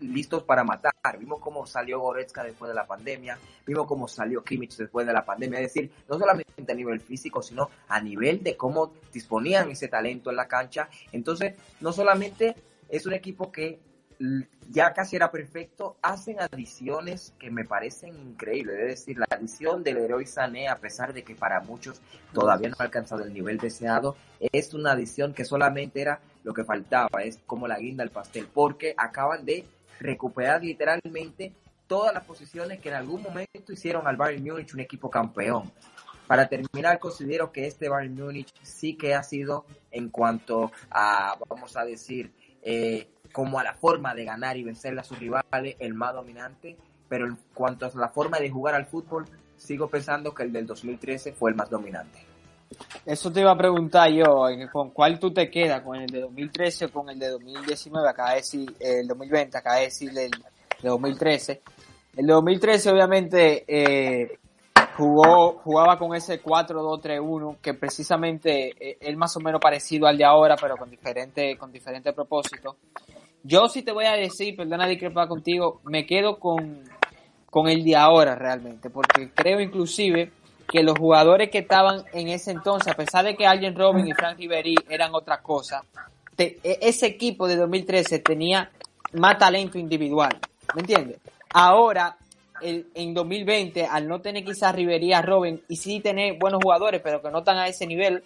listos 0.00 0.42
para 0.42 0.64
matar. 0.64 0.92
Vimos 1.20 1.38
cómo 1.38 1.64
salió 1.66 2.00
Goretzka 2.00 2.42
después 2.42 2.68
de 2.68 2.74
la 2.74 2.84
pandemia. 2.84 3.38
Vimos 3.64 3.86
cómo 3.86 4.08
salió 4.08 4.42
Kimmich 4.42 4.76
después 4.76 5.06
de 5.06 5.12
la 5.12 5.24
pandemia. 5.24 5.60
Es 5.60 5.72
decir, 5.72 5.92
no 6.08 6.18
solamente 6.18 6.72
a 6.72 6.74
nivel 6.74 7.00
físico, 7.00 7.42
sino 7.42 7.70
a 7.86 8.00
nivel 8.00 8.42
de 8.42 8.56
cómo 8.56 8.94
disponían 9.12 9.70
ese 9.70 9.86
talento 9.86 10.30
en 10.30 10.36
la 10.36 10.48
cancha. 10.48 10.88
Entonces, 11.12 11.54
no 11.80 11.92
solamente 11.92 12.56
es 12.88 13.06
un 13.06 13.12
equipo 13.12 13.52
que 13.52 13.78
ya 14.70 14.92
casi 14.92 15.16
era 15.16 15.30
perfecto, 15.30 15.96
hacen 16.02 16.40
adiciones 16.40 17.34
que 17.38 17.50
me 17.50 17.64
parecen 17.64 18.18
increíbles. 18.18 18.76
Es 18.80 18.86
decir, 18.86 19.18
la 19.18 19.26
adición 19.30 19.82
del 19.82 19.98
héroe 19.98 20.26
Sané, 20.26 20.68
a 20.68 20.76
pesar 20.76 21.12
de 21.12 21.22
que 21.22 21.34
para 21.34 21.60
muchos 21.60 22.00
todavía 22.32 22.68
no 22.68 22.76
ha 22.78 22.84
alcanzado 22.84 23.24
el 23.24 23.32
nivel 23.32 23.58
deseado, 23.58 24.16
es 24.40 24.74
una 24.74 24.92
adición 24.92 25.32
que 25.32 25.44
solamente 25.44 26.00
era 26.00 26.20
lo 26.44 26.52
que 26.52 26.64
faltaba, 26.64 27.22
es 27.22 27.38
como 27.46 27.68
la 27.68 27.78
guinda 27.78 28.02
al 28.02 28.10
pastel, 28.10 28.48
porque 28.52 28.94
acaban 28.96 29.44
de 29.44 29.64
recuperar 30.00 30.62
literalmente 30.62 31.52
todas 31.86 32.12
las 32.12 32.24
posiciones 32.24 32.80
que 32.80 32.90
en 32.90 32.96
algún 32.96 33.22
momento 33.22 33.72
hicieron 33.72 34.06
al 34.06 34.16
Bayern 34.16 34.44
Múnich 34.44 34.74
un 34.74 34.80
equipo 34.80 35.10
campeón. 35.10 35.72
Para 36.26 36.46
terminar, 36.46 36.98
considero 36.98 37.50
que 37.50 37.66
este 37.66 37.88
Bayern 37.88 38.14
Múnich 38.14 38.52
sí 38.62 38.94
que 38.94 39.14
ha 39.14 39.22
sido 39.22 39.64
en 39.90 40.10
cuanto 40.10 40.70
a, 40.90 41.36
vamos 41.48 41.74
a 41.76 41.84
decir, 41.86 42.30
eh, 42.62 43.08
como 43.38 43.60
a 43.60 43.62
la 43.62 43.72
forma 43.72 44.16
de 44.16 44.24
ganar 44.24 44.56
y 44.56 44.64
vencer 44.64 44.98
a 44.98 45.04
sus 45.04 45.16
rivales, 45.16 45.76
el 45.78 45.94
más 45.94 46.12
dominante, 46.12 46.76
pero 47.08 47.24
en 47.24 47.38
cuanto 47.54 47.86
a 47.86 47.90
la 47.94 48.08
forma 48.08 48.40
de 48.40 48.50
jugar 48.50 48.74
al 48.74 48.86
fútbol, 48.86 49.26
sigo 49.56 49.86
pensando 49.86 50.34
que 50.34 50.42
el 50.42 50.52
del 50.52 50.66
2013 50.66 51.34
fue 51.34 51.50
el 51.50 51.56
más 51.56 51.70
dominante. 51.70 52.18
Eso 53.06 53.30
te 53.30 53.42
iba 53.42 53.52
a 53.52 53.56
preguntar 53.56 54.10
yo, 54.10 54.48
¿con 54.72 54.90
cuál 54.90 55.20
tú 55.20 55.32
te 55.32 55.48
quedas? 55.48 55.82
¿Con 55.82 56.00
el 56.00 56.08
de 56.08 56.22
2013 56.22 56.86
o 56.86 56.90
con 56.90 57.10
el 57.10 57.18
de 57.20 57.28
2019? 57.28 58.08
Acá 58.08 58.34
decir, 58.34 58.74
el 58.80 59.06
2020, 59.06 59.56
acá 59.56 59.76
decir 59.76 60.10
el 60.18 60.32
de 60.32 60.88
2013. 60.88 61.62
El 62.16 62.26
de 62.26 62.32
2013 62.32 62.90
obviamente 62.90 63.64
eh, 63.68 64.36
jugó, 64.96 65.60
jugaba 65.62 65.96
con 65.96 66.12
ese 66.16 66.42
4-2-3-1 66.42 67.58
que 67.62 67.74
precisamente 67.74 68.70
eh, 68.80 68.98
es 69.00 69.16
más 69.16 69.36
o 69.36 69.40
menos 69.40 69.60
parecido 69.60 70.08
al 70.08 70.18
de 70.18 70.24
ahora, 70.24 70.56
pero 70.60 70.76
con 70.76 70.90
diferente, 70.90 71.56
con 71.56 71.70
diferente 71.70 72.12
propósito. 72.12 72.78
Yo 73.42 73.68
sí 73.68 73.82
te 73.82 73.92
voy 73.92 74.04
a 74.04 74.12
decir, 74.12 74.56
perdona 74.56 74.86
discrepar 74.86 75.28
contigo, 75.28 75.80
me 75.84 76.06
quedo 76.06 76.38
con, 76.38 76.82
con 77.50 77.68
el 77.68 77.84
de 77.84 77.96
ahora 77.96 78.34
realmente, 78.34 78.90
porque 78.90 79.30
creo 79.34 79.60
inclusive 79.60 80.32
que 80.70 80.82
los 80.82 80.98
jugadores 80.98 81.50
que 81.50 81.58
estaban 81.58 82.04
en 82.12 82.28
ese 82.28 82.50
entonces, 82.50 82.92
a 82.92 82.96
pesar 82.96 83.24
de 83.24 83.36
que 83.36 83.46
Allen 83.46 83.74
Robin 83.74 84.06
y 84.06 84.12
Frank 84.12 84.38
Ribery 84.38 84.74
eran 84.88 85.14
otra 85.14 85.40
cosa, 85.40 85.82
e, 86.36 86.58
ese 86.62 87.06
equipo 87.06 87.48
de 87.48 87.56
2013 87.56 88.18
tenía 88.18 88.70
más 89.14 89.38
talento 89.38 89.78
individual, 89.78 90.38
¿me 90.74 90.82
entiendes? 90.82 91.18
Ahora, 91.54 92.16
el, 92.60 92.88
en 92.94 93.14
2020, 93.14 93.86
al 93.86 94.06
no 94.06 94.20
tener 94.20 94.44
quizás 94.44 94.74
Ribery 94.74 95.12
a 95.12 95.22
Robin 95.22 95.62
y 95.68 95.76
sí 95.76 96.00
tener 96.00 96.38
buenos 96.38 96.60
jugadores, 96.62 97.00
pero 97.02 97.22
que 97.22 97.30
no 97.30 97.38
están 97.38 97.56
a 97.56 97.68
ese 97.68 97.86
nivel, 97.86 98.22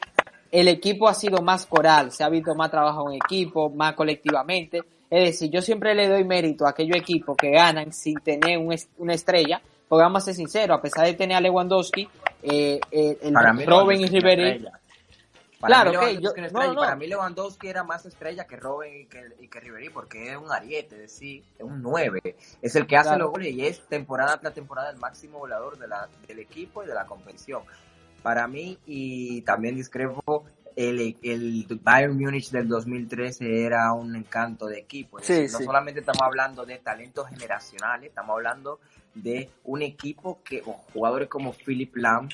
el 0.51 0.69
equipo 0.69 1.09
ha 1.09 1.15
sido 1.15 1.43
más 1.43 1.67
coral, 1.67 2.11
se 2.13 2.25
ha 2.25 2.29
visto 2.29 2.55
más 2.55 2.71
trabajo 2.71 3.09
en 3.11 3.17
equipo, 3.17 3.71
más 3.71 3.95
colectivamente, 3.95 4.83
es 5.13 5.33
decir, 5.33 5.51
yo 5.51 5.61
siempre 5.61 5.95
le 5.95 6.09
doy 6.09 6.25
mérito 6.25 6.65
a 6.65 6.71
aquellos 6.71 6.97
equipos 6.97 7.37
que 7.37 7.51
ganan 7.51 7.93
sin 7.93 8.15
tener 8.21 8.59
una 8.97 9.13
estrella, 9.13 9.61
porque 9.87 10.05
vamos 10.05 10.23
a 10.23 10.25
ser 10.25 10.35
sinceros, 10.35 10.79
a 10.79 10.81
pesar 10.81 11.05
de 11.05 11.13
tener 11.13 11.37
a 11.37 11.41
Lewandowski, 11.43 12.09
eh, 12.43 12.81
eh 12.91 13.19
el 13.21 13.67
Robin 13.67 14.01
y 14.01 14.07
Ribery. 14.07 14.67
Claro, 15.61 15.93
mí 16.01 16.19
yo, 16.19 16.31
no, 16.51 16.75
para 16.75 16.97
mí 16.97 17.07
Lewandowski 17.09 17.69
era 17.69 17.85
más 17.85 18.07
estrella 18.07 18.47
que 18.47 18.57
Robin 18.57 19.03
y 19.03 19.05
que, 19.05 19.21
y 19.39 19.49
que 19.49 19.61
Ribery 19.61 19.91
porque 19.91 20.33
es 20.33 20.37
un 20.39 20.51
ariete, 20.51 20.95
es 20.95 21.03
decir, 21.03 21.45
es 21.59 21.65
un 21.65 21.83
9. 21.83 22.37
Es 22.63 22.75
el 22.75 22.87
que 22.87 22.97
hace 22.97 23.15
los 23.19 23.31
goles 23.31 23.53
y 23.53 23.67
es 23.67 23.87
temporada 23.89 24.41
tras 24.41 24.55
temporada 24.55 24.91
el 24.91 24.97
máximo 24.97 25.41
volador 25.41 25.77
de 25.77 25.89
la, 25.89 26.09
del 26.27 26.39
equipo 26.39 26.83
y 26.83 26.87
de 26.87 26.95
la 26.95 27.05
competición. 27.05 27.65
Para 28.23 28.49
mí, 28.49 28.79
y 28.87 29.43
también 29.43 29.77
discrepo 29.77 30.47
el, 30.77 31.17
el 31.23 31.67
Bayern 31.83 32.19
Munich 32.19 32.51
del 32.51 32.69
2013 32.69 33.65
era 33.65 33.93
un 33.93 34.17
encanto 34.17 34.67
de 34.67 34.79
equipo. 34.79 35.19
no 35.19 35.49
solamente 35.49 36.01
estamos 36.01 36.23
hablando 36.23 36.65
de 36.65 36.79
talentos 36.79 37.29
generacionales, 37.29 38.09
estamos 38.09 38.35
hablando 38.35 38.81
de 39.15 39.51
un 39.65 39.83
equipo 39.83 40.41
que, 40.43 40.63
o 40.65 40.73
jugadores 40.93 41.29
como 41.29 41.53
Philip 41.53 41.97
Lam, 41.97 42.29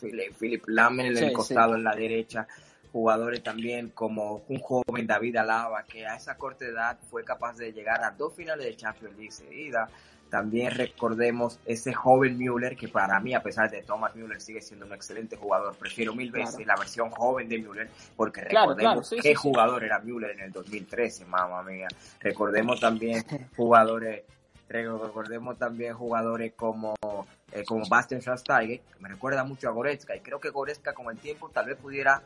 Philip 0.00 0.64
Lam 0.68 1.00
en 1.00 1.16
el 1.16 1.32
costado 1.32 1.74
en 1.74 1.84
la 1.84 1.94
derecha, 1.94 2.46
jugadores 2.92 3.42
también 3.42 3.90
como 3.90 4.44
un 4.48 4.60
joven 4.60 5.06
David 5.06 5.36
Alaba, 5.36 5.84
que 5.84 6.06
a 6.06 6.16
esa 6.16 6.36
corta 6.36 6.64
edad 6.64 6.98
fue 7.10 7.24
capaz 7.24 7.56
de 7.56 7.72
llegar 7.72 8.02
a 8.02 8.10
dos 8.10 8.34
finales 8.34 8.66
de 8.66 8.76
Champions 8.76 9.16
League 9.16 9.32
seguida, 9.32 9.88
también 10.30 10.72
recordemos 10.72 11.58
ese 11.64 11.92
joven 11.92 12.36
Müller, 12.36 12.76
que 12.76 12.88
para 12.88 13.18
mí, 13.20 13.34
a 13.34 13.42
pesar 13.42 13.70
de 13.70 13.82
Thomas 13.82 14.14
Müller, 14.14 14.40
sigue 14.40 14.60
siendo 14.60 14.86
un 14.86 14.92
excelente 14.92 15.36
jugador. 15.36 15.74
Prefiero 15.76 16.14
mil 16.14 16.30
veces 16.30 16.66
la 16.66 16.76
versión 16.76 17.10
joven 17.10 17.48
de 17.48 17.58
Müller, 17.58 17.90
porque 18.16 18.42
recordemos 18.42 19.14
qué 19.22 19.34
jugador 19.34 19.84
era 19.84 19.98
Müller 20.00 20.32
en 20.32 20.40
el 20.40 20.52
2013, 20.52 21.24
mamá 21.24 21.62
mía. 21.62 21.88
Recordemos 22.20 22.80
también 22.80 23.24
jugadores, 23.56 24.22
recordemos 24.68 25.58
también 25.58 25.94
jugadores 25.94 26.52
como, 26.54 26.94
eh, 27.52 27.64
como 27.64 27.88
Bastian 27.88 28.20
Schweinsteiger, 28.20 28.80
que 28.80 29.00
me 29.00 29.08
recuerda 29.08 29.44
mucho 29.44 29.68
a 29.68 29.72
Goretzka, 29.72 30.14
y 30.14 30.20
creo 30.20 30.40
que 30.40 30.50
Goretzka 30.50 30.92
con 30.92 31.10
el 31.10 31.18
tiempo 31.18 31.48
tal 31.50 31.66
vez 31.66 31.76
pudiera 31.76 32.22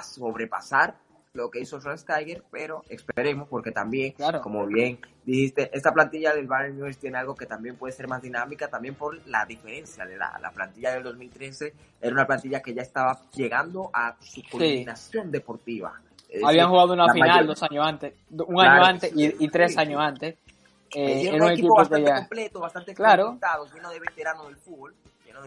sobrepasar 0.00 0.94
lo 1.34 1.50
que 1.50 1.60
hizo 1.60 1.80
Schweinsteiger, 1.80 2.42
pero 2.50 2.84
esperemos 2.90 3.48
porque 3.48 3.70
también, 3.72 4.14
como 4.42 4.66
bien 4.66 4.98
dijiste, 5.24 5.70
esta 5.72 5.90
plantilla 5.92 6.34
del 6.34 6.46
Bayern 6.46 6.78
Munich 6.78 6.98
tiene 6.98 7.16
algo 7.16 7.34
que 7.34 7.46
también 7.46 7.76
puede 7.76 7.94
ser 7.94 8.06
más 8.06 8.20
dinámica, 8.20 8.68
también 8.68 8.94
por 8.94 9.18
la 9.26 9.46
diferencia 9.46 10.04
de 10.04 10.18
la, 10.18 10.52
plantilla 10.54 10.92
del 10.92 11.04
2013, 11.04 11.72
era 12.02 12.12
una 12.12 12.26
plantilla 12.26 12.60
que 12.60 12.74
ya 12.74 12.82
estaba 12.82 13.18
llegando 13.34 13.90
a 13.94 14.14
su 14.20 14.42
culminación 14.50 15.30
deportiva. 15.30 15.98
Habían 16.44 16.68
jugado 16.68 16.92
una 16.92 17.10
final 17.12 17.46
dos 17.46 17.62
años 17.62 17.86
antes, 17.86 18.14
un 18.30 18.60
año 18.60 18.84
antes 18.84 19.12
y, 19.14 19.48
tres 19.48 19.78
años 19.78 20.00
antes. 20.00 20.36
Eh, 20.94 21.28
era 21.28 21.46
un, 21.46 21.52
equipo, 21.52 21.74
bastante 21.74 22.12
completo, 22.12 22.60
bastante 22.60 22.94
claro. 22.94 23.38
de 23.40 24.00
del 24.44 24.56
fútbol. 24.58 24.94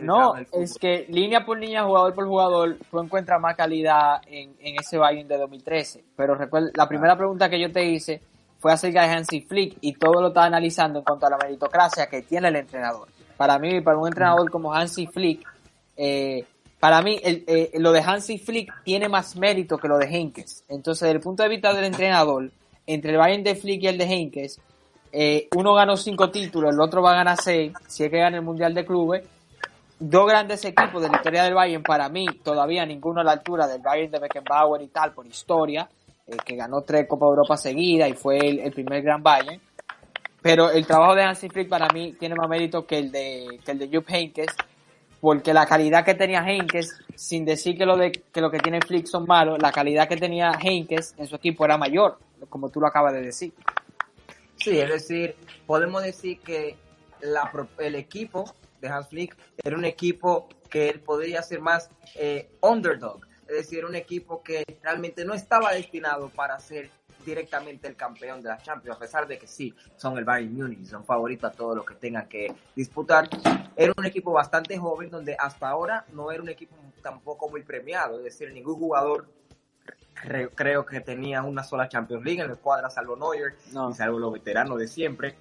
No, 0.01 0.35
es 0.51 0.77
que 0.79 1.05
línea 1.09 1.45
por 1.45 1.59
línea, 1.59 1.83
jugador 1.83 2.13
por 2.13 2.27
jugador, 2.27 2.77
tú 2.89 2.99
encuentras 2.99 3.39
más 3.39 3.55
calidad 3.55 4.21
en, 4.27 4.55
ese 4.59 4.97
Bayern 4.97 5.27
de 5.27 5.37
2013. 5.37 6.03
Pero 6.15 6.35
recuerda, 6.35 6.69
la 6.75 6.87
primera 6.87 7.17
pregunta 7.17 7.49
que 7.49 7.59
yo 7.59 7.71
te 7.71 7.85
hice 7.85 8.21
fue 8.59 8.73
acerca 8.73 9.03
de 9.03 9.13
Hansi 9.13 9.41
Flick 9.41 9.77
y 9.81 9.93
todo 9.93 10.21
lo 10.21 10.27
estaba 10.29 10.45
analizando 10.47 10.99
en 10.99 11.05
cuanto 11.05 11.27
a 11.27 11.29
la 11.29 11.37
meritocracia 11.37 12.07
que 12.07 12.21
tiene 12.21 12.47
el 12.47 12.55
entrenador. 12.55 13.07
Para 13.37 13.59
mí, 13.59 13.81
para 13.81 13.97
un 13.97 14.07
entrenador 14.07 14.49
como 14.49 14.73
Hansi 14.73 15.07
Flick, 15.07 15.47
eh, 15.97 16.45
para 16.79 17.01
mí 17.01 17.19
el, 17.23 17.71
lo 17.81 17.91
de 17.91 18.01
Hansi 18.01 18.37
Flick 18.37 18.83
tiene 18.83 19.09
más 19.09 19.35
mérito 19.35 19.77
que 19.77 19.87
lo 19.87 19.97
de 19.97 20.07
Henkes. 20.07 20.63
Entonces, 20.67 21.01
desde 21.01 21.15
el 21.15 21.21
punto 21.21 21.43
de 21.43 21.49
vista 21.49 21.73
del 21.73 21.85
entrenador, 21.85 22.51
entre 22.87 23.11
el 23.11 23.17
Bayern 23.17 23.43
de 23.43 23.55
Flick 23.55 23.83
y 23.83 23.87
el 23.87 23.97
de 23.97 24.05
Henkes, 24.05 24.59
eh, 25.11 25.47
uno 25.55 25.73
ganó 25.73 25.95
cinco 25.95 26.29
títulos, 26.29 26.73
el 26.73 26.81
otro 26.81 27.01
va 27.01 27.13
a 27.13 27.15
ganar 27.15 27.37
seis, 27.41 27.71
si 27.87 28.03
es 28.03 28.11
que 28.11 28.17
gana 28.17 28.37
el 28.37 28.43
Mundial 28.43 28.73
de 28.73 28.85
Clubes. 28.85 29.23
Dos 29.97 30.27
grandes 30.27 30.65
equipos 30.65 31.01
de 31.01 31.09
la 31.09 31.15
historia 31.15 31.43
del 31.43 31.53
Bayern, 31.53 31.81
para 31.81 32.09
mí, 32.09 32.25
todavía 32.43 32.85
ninguno 32.85 33.21
a 33.21 33.23
la 33.23 33.31
altura 33.31 33.65
del 33.65 33.81
Bayern 33.81 34.11
de 34.11 34.19
Beckenbauer 34.19 34.81
y 34.81 34.87
tal, 34.87 35.13
por 35.13 35.25
historia, 35.25 35.89
eh, 36.27 36.35
que 36.43 36.57
ganó 36.57 36.81
tres 36.81 37.07
Copa 37.07 37.27
Europa 37.27 37.55
seguida 37.55 38.05
y 38.09 38.13
fue 38.13 38.37
el, 38.39 38.71
primer 38.73 39.01
gran 39.01 39.23
Bayern. 39.23 39.61
Pero 40.41 40.69
el 40.69 40.85
trabajo 40.85 41.15
de 41.15 41.23
Hansi 41.23 41.47
Flick 41.47 41.69
para 41.69 41.87
mí 41.93 42.13
tiene 42.19 42.35
más 42.35 42.49
mérito 42.49 42.85
que 42.85 42.99
el 42.99 43.11
de, 43.11 43.59
que 43.63 43.71
el 43.71 43.79
de 43.79 43.87
Jupp 43.87 44.09
Heynckes, 44.09 44.53
porque 45.21 45.53
la 45.53 45.65
calidad 45.65 46.03
que 46.03 46.13
tenía 46.13 46.41
Heynckes, 46.45 46.99
sin 47.15 47.45
decir 47.45 47.77
que 47.77 47.85
lo, 47.85 47.95
de, 47.95 48.11
que 48.11 48.41
lo 48.41 48.51
que 48.51 48.59
tiene 48.59 48.81
Flick 48.81 49.05
son 49.05 49.25
malos, 49.25 49.59
la 49.61 49.71
calidad 49.71 50.09
que 50.09 50.17
tenía 50.17 50.51
Heynckes 50.61 51.15
en 51.17 51.25
su 51.25 51.37
equipo 51.37 51.63
era 51.63 51.77
mayor, 51.77 52.19
como 52.49 52.69
tú 52.69 52.81
lo 52.81 52.87
acabas 52.87 53.13
de 53.13 53.21
decir. 53.21 53.53
Sí, 54.57 54.77
es 54.77 54.89
decir, 54.89 55.35
podemos 55.65 56.03
decir 56.03 56.39
que 56.41 56.75
el 57.79 57.95
equipo 57.95 58.53
de 58.85 58.93
Hans 58.93 59.07
Flick 59.09 59.35
era 59.63 59.75
un 59.75 59.85
equipo 59.85 60.47
que 60.69 60.89
él 60.89 60.99
podría 61.01 61.41
ser 61.41 61.61
más 61.61 61.89
eh, 62.15 62.49
underdog, 62.61 63.21
es 63.47 63.55
decir, 63.55 63.85
un 63.85 63.95
equipo 63.95 64.41
que 64.41 64.63
realmente 64.81 65.25
no 65.25 65.33
estaba 65.33 65.73
destinado 65.73 66.29
para 66.29 66.59
ser 66.59 66.89
directamente 67.25 67.87
el 67.87 67.95
campeón 67.95 68.41
de 68.41 68.49
la 68.49 68.57
Champions, 68.57 68.97
a 68.97 68.99
pesar 68.99 69.27
de 69.27 69.39
que 69.39 69.47
sí, 69.47 69.73
son 69.95 70.17
el 70.17 70.25
Bayern 70.25 70.53
Munich, 70.53 70.85
son 70.85 71.03
favoritos 71.03 71.51
a 71.51 71.55
todo 71.55 71.75
lo 71.75 71.83
que 71.83 71.95
tengan 71.95 72.27
que 72.27 72.53
disputar. 72.75 73.27
Era 73.75 73.93
un 73.97 74.05
equipo 74.05 74.31
bastante 74.31 74.77
joven 74.77 75.09
donde 75.09 75.35
hasta 75.39 75.67
ahora 75.67 76.05
no 76.13 76.31
era 76.31 76.43
un 76.43 76.49
equipo 76.49 76.75
tampoco 77.01 77.49
muy 77.49 77.63
premiado, 77.63 78.19
es 78.19 78.25
decir, 78.25 78.53
ningún 78.53 78.75
jugador 78.75 79.27
creo, 80.55 80.85
que 80.85 81.01
tenía 81.01 81.43
una 81.43 81.63
sola 81.63 81.89
Champions 81.89 82.23
League 82.23 82.41
en 82.41 82.49
el 82.49 82.57
cuadra, 82.57 82.89
salvo 82.89 83.15
Neuer 83.15 83.55
y 83.67 83.93
salvo 83.93 84.19
los 84.19 84.33
veteranos 84.33 84.79
de 84.79 84.87
siempre. 84.87 85.35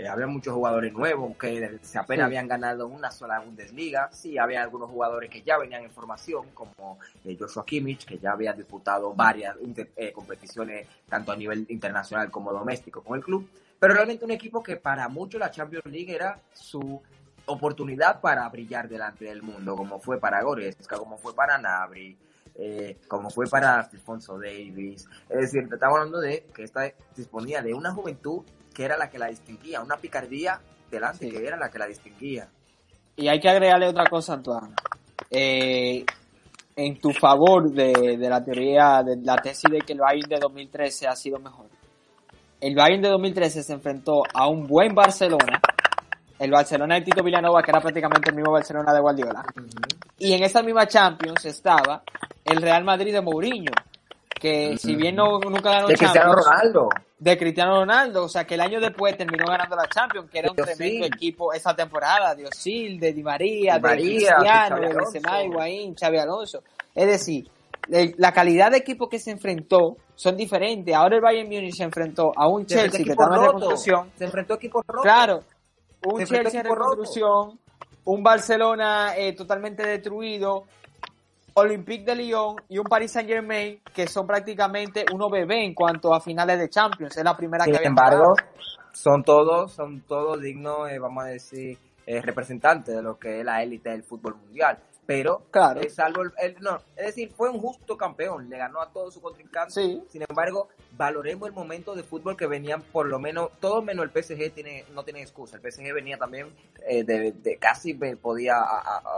Eh, 0.00 0.08
había 0.08 0.26
muchos 0.26 0.54
jugadores 0.54 0.94
nuevos 0.94 1.36
que 1.36 1.78
se 1.82 1.98
apenas 1.98 2.24
habían 2.24 2.48
ganado 2.48 2.86
una 2.86 3.10
sola 3.10 3.38
Bundesliga. 3.40 4.08
Sí, 4.10 4.38
había 4.38 4.62
algunos 4.62 4.88
jugadores 4.88 5.28
que 5.28 5.42
ya 5.42 5.58
venían 5.58 5.82
en 5.82 5.90
formación, 5.90 6.46
como 6.54 6.98
eh, 7.22 7.36
Joshua 7.38 7.66
Kimmich, 7.66 8.06
que 8.06 8.18
ya 8.18 8.32
había 8.32 8.54
disputado 8.54 9.12
varias 9.12 9.56
eh, 9.96 10.10
competiciones, 10.12 10.88
tanto 11.06 11.32
a 11.32 11.36
nivel 11.36 11.66
internacional 11.68 12.30
como 12.30 12.50
doméstico 12.50 13.02
con 13.02 13.18
el 13.18 13.22
club. 13.22 13.46
Pero 13.78 13.92
realmente 13.92 14.24
un 14.24 14.30
equipo 14.30 14.62
que 14.62 14.76
para 14.76 15.06
muchos 15.08 15.38
la 15.38 15.50
Champions 15.50 15.84
League 15.84 16.14
era 16.14 16.40
su 16.54 17.02
oportunidad 17.44 18.22
para 18.22 18.48
brillar 18.48 18.88
delante 18.88 19.26
del 19.26 19.42
mundo, 19.42 19.76
como 19.76 20.00
fue 20.00 20.18
para 20.18 20.42
Goretzka, 20.42 20.96
como 20.96 21.18
fue 21.18 21.34
para 21.34 21.58
Nabri, 21.58 22.16
eh, 22.54 22.96
como 23.06 23.28
fue 23.28 23.46
para 23.48 23.80
Alfonso 23.80 24.38
Davis. 24.38 25.06
Es 25.28 25.40
decir, 25.40 25.68
estamos 25.70 25.98
hablando 25.98 26.20
de 26.20 26.46
que 26.54 26.64
esta 26.64 26.90
disponía 27.14 27.60
de 27.60 27.74
una 27.74 27.92
juventud 27.92 28.44
que 28.80 28.86
era 28.86 28.96
la 28.96 29.10
que 29.10 29.18
la 29.18 29.26
distinguía, 29.26 29.82
una 29.82 29.98
picardía 29.98 30.58
delante 30.90 31.28
que 31.28 31.46
era 31.46 31.58
la 31.58 31.70
que 31.70 31.78
la 31.78 31.86
distinguía. 31.86 32.48
Y 33.14 33.28
hay 33.28 33.38
que 33.38 33.50
agregarle 33.50 33.86
otra 33.86 34.06
cosa, 34.08 34.32
Antoine. 34.32 34.74
Eh, 35.30 36.02
en 36.76 36.98
tu 36.98 37.12
favor 37.12 37.70
de, 37.70 38.16
la 38.16 38.42
teoría, 38.42 39.02
de 39.02 39.18
la 39.22 39.36
tesis 39.36 39.70
de 39.70 39.80
que 39.80 39.92
el 39.92 39.98
Bayern 39.98 40.30
de 40.30 40.38
2013 40.38 41.08
ha 41.08 41.14
sido 41.14 41.38
mejor. 41.38 41.66
El 42.58 42.74
Bayern 42.74 43.02
de 43.02 43.10
2013 43.10 43.62
se 43.64 43.72
enfrentó 43.74 44.22
a 44.32 44.48
un 44.48 44.66
buen 44.66 44.94
Barcelona, 44.94 45.60
el 46.38 46.50
Barcelona 46.50 46.94
de 46.94 47.02
Tito 47.02 47.22
Villanova, 47.22 47.62
que 47.62 47.72
era 47.72 47.82
prácticamente 47.82 48.30
el 48.30 48.36
mismo 48.36 48.50
Barcelona 48.50 48.94
de 48.94 49.00
Guardiola. 49.00 49.44
Y 50.16 50.32
en 50.32 50.42
esa 50.42 50.62
misma 50.62 50.86
Champions 50.86 51.44
estaba 51.44 52.02
el 52.46 52.62
Real 52.62 52.84
Madrid 52.84 53.12
de 53.12 53.20
Mourinho, 53.20 53.72
que 54.40 54.78
si 54.78 54.96
bien 54.96 55.16
no, 55.16 55.38
nunca 55.38 55.70
ganó 55.70 55.88
de 55.88 55.96
Cristiano 55.96 56.32
Ronaldo. 56.32 56.88
De 57.20 57.36
Cristiano 57.36 57.80
Ronaldo, 57.80 58.24
o 58.24 58.28
sea 58.30 58.44
que 58.44 58.54
el 58.54 58.62
año 58.62 58.80
después 58.80 59.14
terminó 59.14 59.44
ganando 59.46 59.76
la 59.76 59.86
Champions, 59.86 60.30
que 60.30 60.38
era 60.38 60.50
un 60.50 60.56
tremendo 60.56 61.04
equipo 61.04 61.52
esa 61.52 61.76
temporada, 61.76 62.34
de 62.34 62.46
Osil, 62.46 62.98
de 62.98 63.12
Di 63.12 63.22
María, 63.22 63.78
de 63.78 63.90
Cristiano, 63.90 64.80
de 64.80 64.94
Benzema, 64.94 65.42
Higuaín, 65.42 65.94
Xavi 65.94 66.16
Alonso. 66.16 66.62
Es 66.94 67.06
decir, 67.06 67.46
la 68.16 68.32
calidad 68.32 68.70
de 68.70 68.78
equipo 68.78 69.06
que 69.06 69.18
se 69.18 69.30
enfrentó 69.30 69.98
son 70.14 70.36
diferentes. 70.36 70.94
Ahora 70.94 71.16
el 71.16 71.22
Bayern 71.22 71.48
Munich 71.48 71.74
se 71.74 71.84
enfrentó 71.84 72.32
a 72.34 72.48
un 72.48 72.64
Chelsea 72.64 73.04
que 73.04 73.10
estaba 73.10 73.36
en 73.36 73.42
reconstrucción. 73.42 74.10
Se 74.16 74.24
enfrentó 74.24 74.54
a 74.54 74.56
equipos 74.56 74.84
rotos. 74.86 75.02
Claro, 75.02 75.40
un 76.04 76.24
Chelsea 76.24 76.60
en 76.60 76.66
reconstrucción, 76.66 77.58
un 78.04 78.22
Barcelona 78.22 79.14
eh, 79.16 79.34
totalmente 79.34 79.86
destruido, 79.86 80.64
Olympique 81.60 82.04
de 82.04 82.14
Lyon 82.16 82.56
y 82.68 82.78
un 82.78 82.84
Paris 82.84 83.12
Saint 83.12 83.28
Germain 83.28 83.80
que 83.94 84.06
son 84.06 84.26
prácticamente 84.26 85.04
uno 85.12 85.28
bebé 85.30 85.64
en 85.64 85.74
cuanto 85.74 86.14
a 86.14 86.20
finales 86.20 86.58
de 86.58 86.68
Champions. 86.68 87.16
Es 87.16 87.24
la 87.24 87.36
primera 87.36 87.64
Sin 87.64 87.76
que 87.76 87.84
embargo, 87.84 88.34
son 88.92 89.22
todos, 89.22 89.72
son 89.72 90.02
todos 90.02 90.40
dignos, 90.40 90.90
eh, 90.90 90.98
vamos 90.98 91.24
a 91.24 91.28
decir, 91.28 91.78
eh, 92.06 92.20
representantes 92.20 92.94
de 92.94 93.02
lo 93.02 93.18
que 93.18 93.40
es 93.40 93.44
la 93.44 93.62
élite 93.62 93.90
del 93.90 94.02
fútbol 94.02 94.36
mundial. 94.36 94.78
Pero, 95.06 95.42
claro. 95.50 95.80
Eh, 95.80 95.90
salvo 95.90 96.22
el, 96.22 96.56
no, 96.60 96.76
es 96.96 97.06
decir, 97.06 97.32
fue 97.32 97.50
un 97.50 97.58
justo 97.58 97.96
campeón, 97.96 98.48
le 98.48 98.56
ganó 98.56 98.80
a 98.80 98.92
todos 98.92 99.14
sus 99.14 99.22
contrincantes. 99.22 99.74
Sin 99.74 100.22
embargo, 100.28 100.68
valoremos 100.96 101.48
el 101.48 101.54
momento 101.54 101.96
de 101.96 102.04
fútbol 102.04 102.36
que 102.36 102.46
venían, 102.46 102.82
por 102.82 103.08
lo 103.08 103.18
menos, 103.18 103.50
todo 103.58 103.82
menos 103.82 104.04
el 104.04 104.22
PSG 104.22 104.52
tiene, 104.52 104.84
no 104.94 105.02
tiene 105.02 105.20
excusa. 105.20 105.56
El 105.56 105.62
PSG 105.62 105.92
venía 105.92 106.16
también 106.16 106.54
de, 106.86 107.58
casi 107.60 107.94
podía 107.94 108.54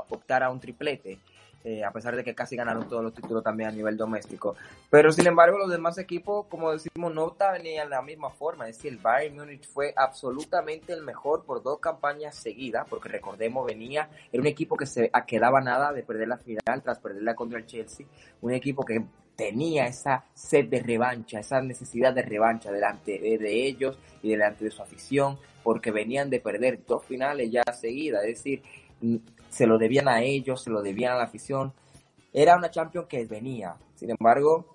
optar 0.08 0.42
a 0.42 0.50
un 0.50 0.60
triplete. 0.60 1.18
Eh, 1.64 1.84
a 1.84 1.92
pesar 1.92 2.16
de 2.16 2.24
que 2.24 2.34
casi 2.34 2.56
ganaron 2.56 2.88
todos 2.88 3.04
los 3.04 3.14
títulos 3.14 3.44
también 3.44 3.68
a 3.68 3.72
nivel 3.72 3.96
doméstico. 3.96 4.56
Pero 4.90 5.12
sin 5.12 5.28
embargo, 5.28 5.58
los 5.58 5.70
demás 5.70 5.96
equipos, 5.96 6.46
como 6.46 6.72
decimos, 6.72 7.14
no 7.14 7.36
venían 7.52 7.88
de 7.88 7.94
la 7.94 8.02
misma 8.02 8.30
forma. 8.30 8.68
Es 8.68 8.76
decir, 8.76 8.92
el 8.92 8.98
Bayern 8.98 9.36
Munich 9.36 9.64
fue 9.68 9.94
absolutamente 9.96 10.92
el 10.92 11.02
mejor 11.02 11.44
por 11.44 11.62
dos 11.62 11.78
campañas 11.78 12.34
seguidas, 12.34 12.86
porque 12.88 13.08
recordemos, 13.08 13.64
venía, 13.64 14.08
era 14.32 14.40
un 14.40 14.46
equipo 14.46 14.76
que 14.76 14.86
se 14.86 15.10
quedaba 15.26 15.60
nada 15.60 15.92
de 15.92 16.02
perder 16.02 16.28
la 16.28 16.38
final 16.38 16.82
tras 16.82 16.98
perderla 16.98 17.34
contra 17.34 17.58
el 17.58 17.66
Chelsea, 17.66 18.06
un 18.40 18.52
equipo 18.52 18.84
que 18.84 19.04
tenía 19.36 19.86
esa 19.86 20.24
sed 20.34 20.68
de 20.68 20.80
revancha, 20.80 21.40
esa 21.40 21.60
necesidad 21.60 22.12
de 22.12 22.22
revancha 22.22 22.70
delante 22.70 23.18
de, 23.18 23.66
ellos 23.66 23.98
y 24.22 24.30
delante 24.30 24.64
de 24.64 24.70
su 24.70 24.82
afición, 24.82 25.38
porque 25.62 25.90
venían 25.90 26.28
de 26.28 26.40
perder 26.40 26.84
dos 26.86 27.04
finales 27.04 27.50
ya 27.50 27.62
seguidas, 27.72 28.24
es 28.24 28.36
decir, 28.36 28.62
se 29.52 29.66
lo 29.66 29.78
debían 29.78 30.08
a 30.08 30.22
ellos, 30.22 30.62
se 30.62 30.70
lo 30.70 30.82
debían 30.82 31.12
a 31.12 31.16
la 31.16 31.24
afición. 31.24 31.72
Era 32.32 32.56
una 32.56 32.70
Champions 32.70 33.06
que 33.06 33.24
venía. 33.26 33.76
Sin 33.94 34.10
embargo, 34.10 34.74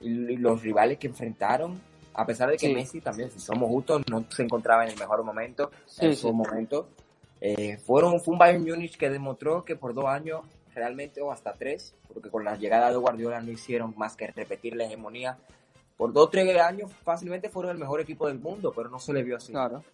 los 0.00 0.62
rivales 0.62 0.98
que 0.98 1.06
enfrentaron, 1.06 1.80
a 2.12 2.26
pesar 2.26 2.50
de 2.50 2.56
que 2.56 2.74
Messi 2.74 3.00
también, 3.00 3.30
si 3.30 3.38
somos 3.38 3.68
justos, 3.68 4.02
no 4.10 4.24
se 4.28 4.42
encontraba 4.42 4.84
en 4.84 4.90
el 4.90 4.98
mejor 4.98 5.22
momento, 5.22 5.70
en 6.00 6.16
su 6.16 6.32
momento, 6.32 6.88
eh, 7.40 7.78
fueron, 7.78 8.20
fue 8.20 8.32
un 8.32 8.38
Bayern 8.38 8.64
Múnich 8.64 8.96
que 8.96 9.08
demostró 9.08 9.64
que 9.64 9.76
por 9.76 9.94
dos 9.94 10.06
años, 10.06 10.40
realmente, 10.74 11.20
o 11.20 11.30
hasta 11.30 11.52
tres, 11.52 11.94
porque 12.12 12.28
con 12.28 12.44
la 12.44 12.56
llegada 12.56 12.90
de 12.90 12.96
Guardiola 12.96 13.40
no 13.40 13.52
hicieron 13.52 13.94
más 13.96 14.16
que 14.16 14.26
repetir 14.26 14.74
la 14.74 14.84
hegemonía, 14.84 15.38
por 15.96 16.12
dos 16.12 16.24
o 16.24 16.28
tres 16.28 16.60
años 16.60 16.92
fácilmente 17.04 17.48
fueron 17.48 17.72
el 17.72 17.78
mejor 17.78 18.00
equipo 18.00 18.26
del 18.26 18.38
mundo, 18.38 18.72
pero 18.74 18.90
no 18.90 18.98
se 18.98 19.12
le 19.12 19.22
vio 19.22 19.36
así. 19.36 19.52
Claro, 19.52 19.84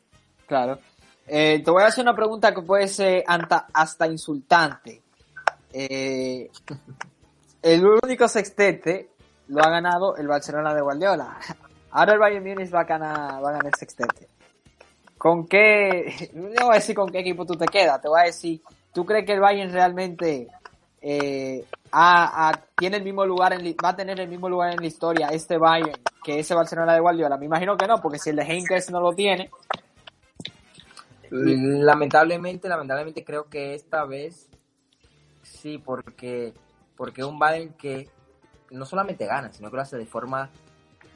claro. 0.47 0.79
Eh, 1.27 1.63
te 1.65 1.71
voy 1.71 1.83
a 1.83 1.87
hacer 1.87 2.03
una 2.03 2.15
pregunta 2.15 2.55
que 2.55 2.63
puede 2.63 2.89
ser 2.89 3.25
hasta, 3.27 4.07
insultante. 4.07 5.03
Eh, 5.73 6.51
el 7.63 7.87
único 8.03 8.29
sextete 8.29 9.11
lo 9.49 9.65
ha 9.65 9.71
ganado 9.71 10.17
el 10.17 10.27
Barcelona 10.27 10.75
de 10.75 10.81
Guardiola. 10.81 11.39
Ahora 11.93 12.15
el 12.15 12.19
Bayern 12.19 12.45
Munich 12.45 12.75
va 12.75 12.81
a 12.81 12.85
ganar, 12.85 13.43
va 13.43 13.51
a 13.51 13.53
ganar 13.53 13.67
el 13.67 13.75
sextete. 13.75 14.29
¿Con 15.19 15.47
qué? 15.47 16.31
Voy 16.35 16.73
a 16.73 16.75
decir 16.75 16.97
con 16.97 17.11
qué 17.11 17.21
equipo 17.21 17.47
tú 17.47 17.55
te 17.55 17.67
quedas. 17.67 18.01
Te 18.01 18.09
voy 18.09 18.23
a 18.23 18.25
decir, 18.25 18.61
¿tú 18.93 19.05
crees 19.05 19.25
que 19.25 19.35
el 19.35 19.41
Bayern 19.41 19.73
realmente 19.73 20.49
eh, 21.01 21.65
tiene 22.77 22.97
el 22.97 23.05
mismo 23.05 23.25
lugar 23.25 23.53
en, 23.53 23.77
va 23.85 23.91
a 23.91 23.97
tener 23.97 24.19
el 24.19 24.29
mismo 24.29 24.49
lugar 24.49 24.73
en 24.73 24.81
la 24.81 24.87
historia 24.87 25.29
este 25.29 25.59
Bayern 25.59 26.01
que 26.25 26.41
ese 26.41 26.55
Barcelona 26.55 26.95
de 26.95 27.01
Guardiola? 27.01 27.37
Me 27.37 27.47
imagino 27.47 27.77
que 27.77 27.87
no, 27.87 28.01
porque 28.01 28.19
si 28.19 28.31
el 28.31 28.37
de 28.37 28.43
Henkers 28.43 28.91
no 28.91 29.01
lo 29.01 29.13
tiene, 29.13 29.51
Lamentablemente, 31.33 32.69
lamentablemente 32.69 33.25
creo 33.25 33.49
que 33.49 33.75
esta 33.75 34.05
vez 34.05 34.51
sí, 35.43 35.79
porque, 35.79 36.53
porque 36.95 37.25
un 37.25 37.39
Bayern 37.39 37.73
que 37.73 38.11
no 38.71 38.85
solamente 38.85 39.27
gana, 39.27 39.51
sino 39.51 39.71
que 39.71 39.77
lo 39.77 39.83
hace 39.83 39.97
de 39.97 40.07
forma 40.07 40.51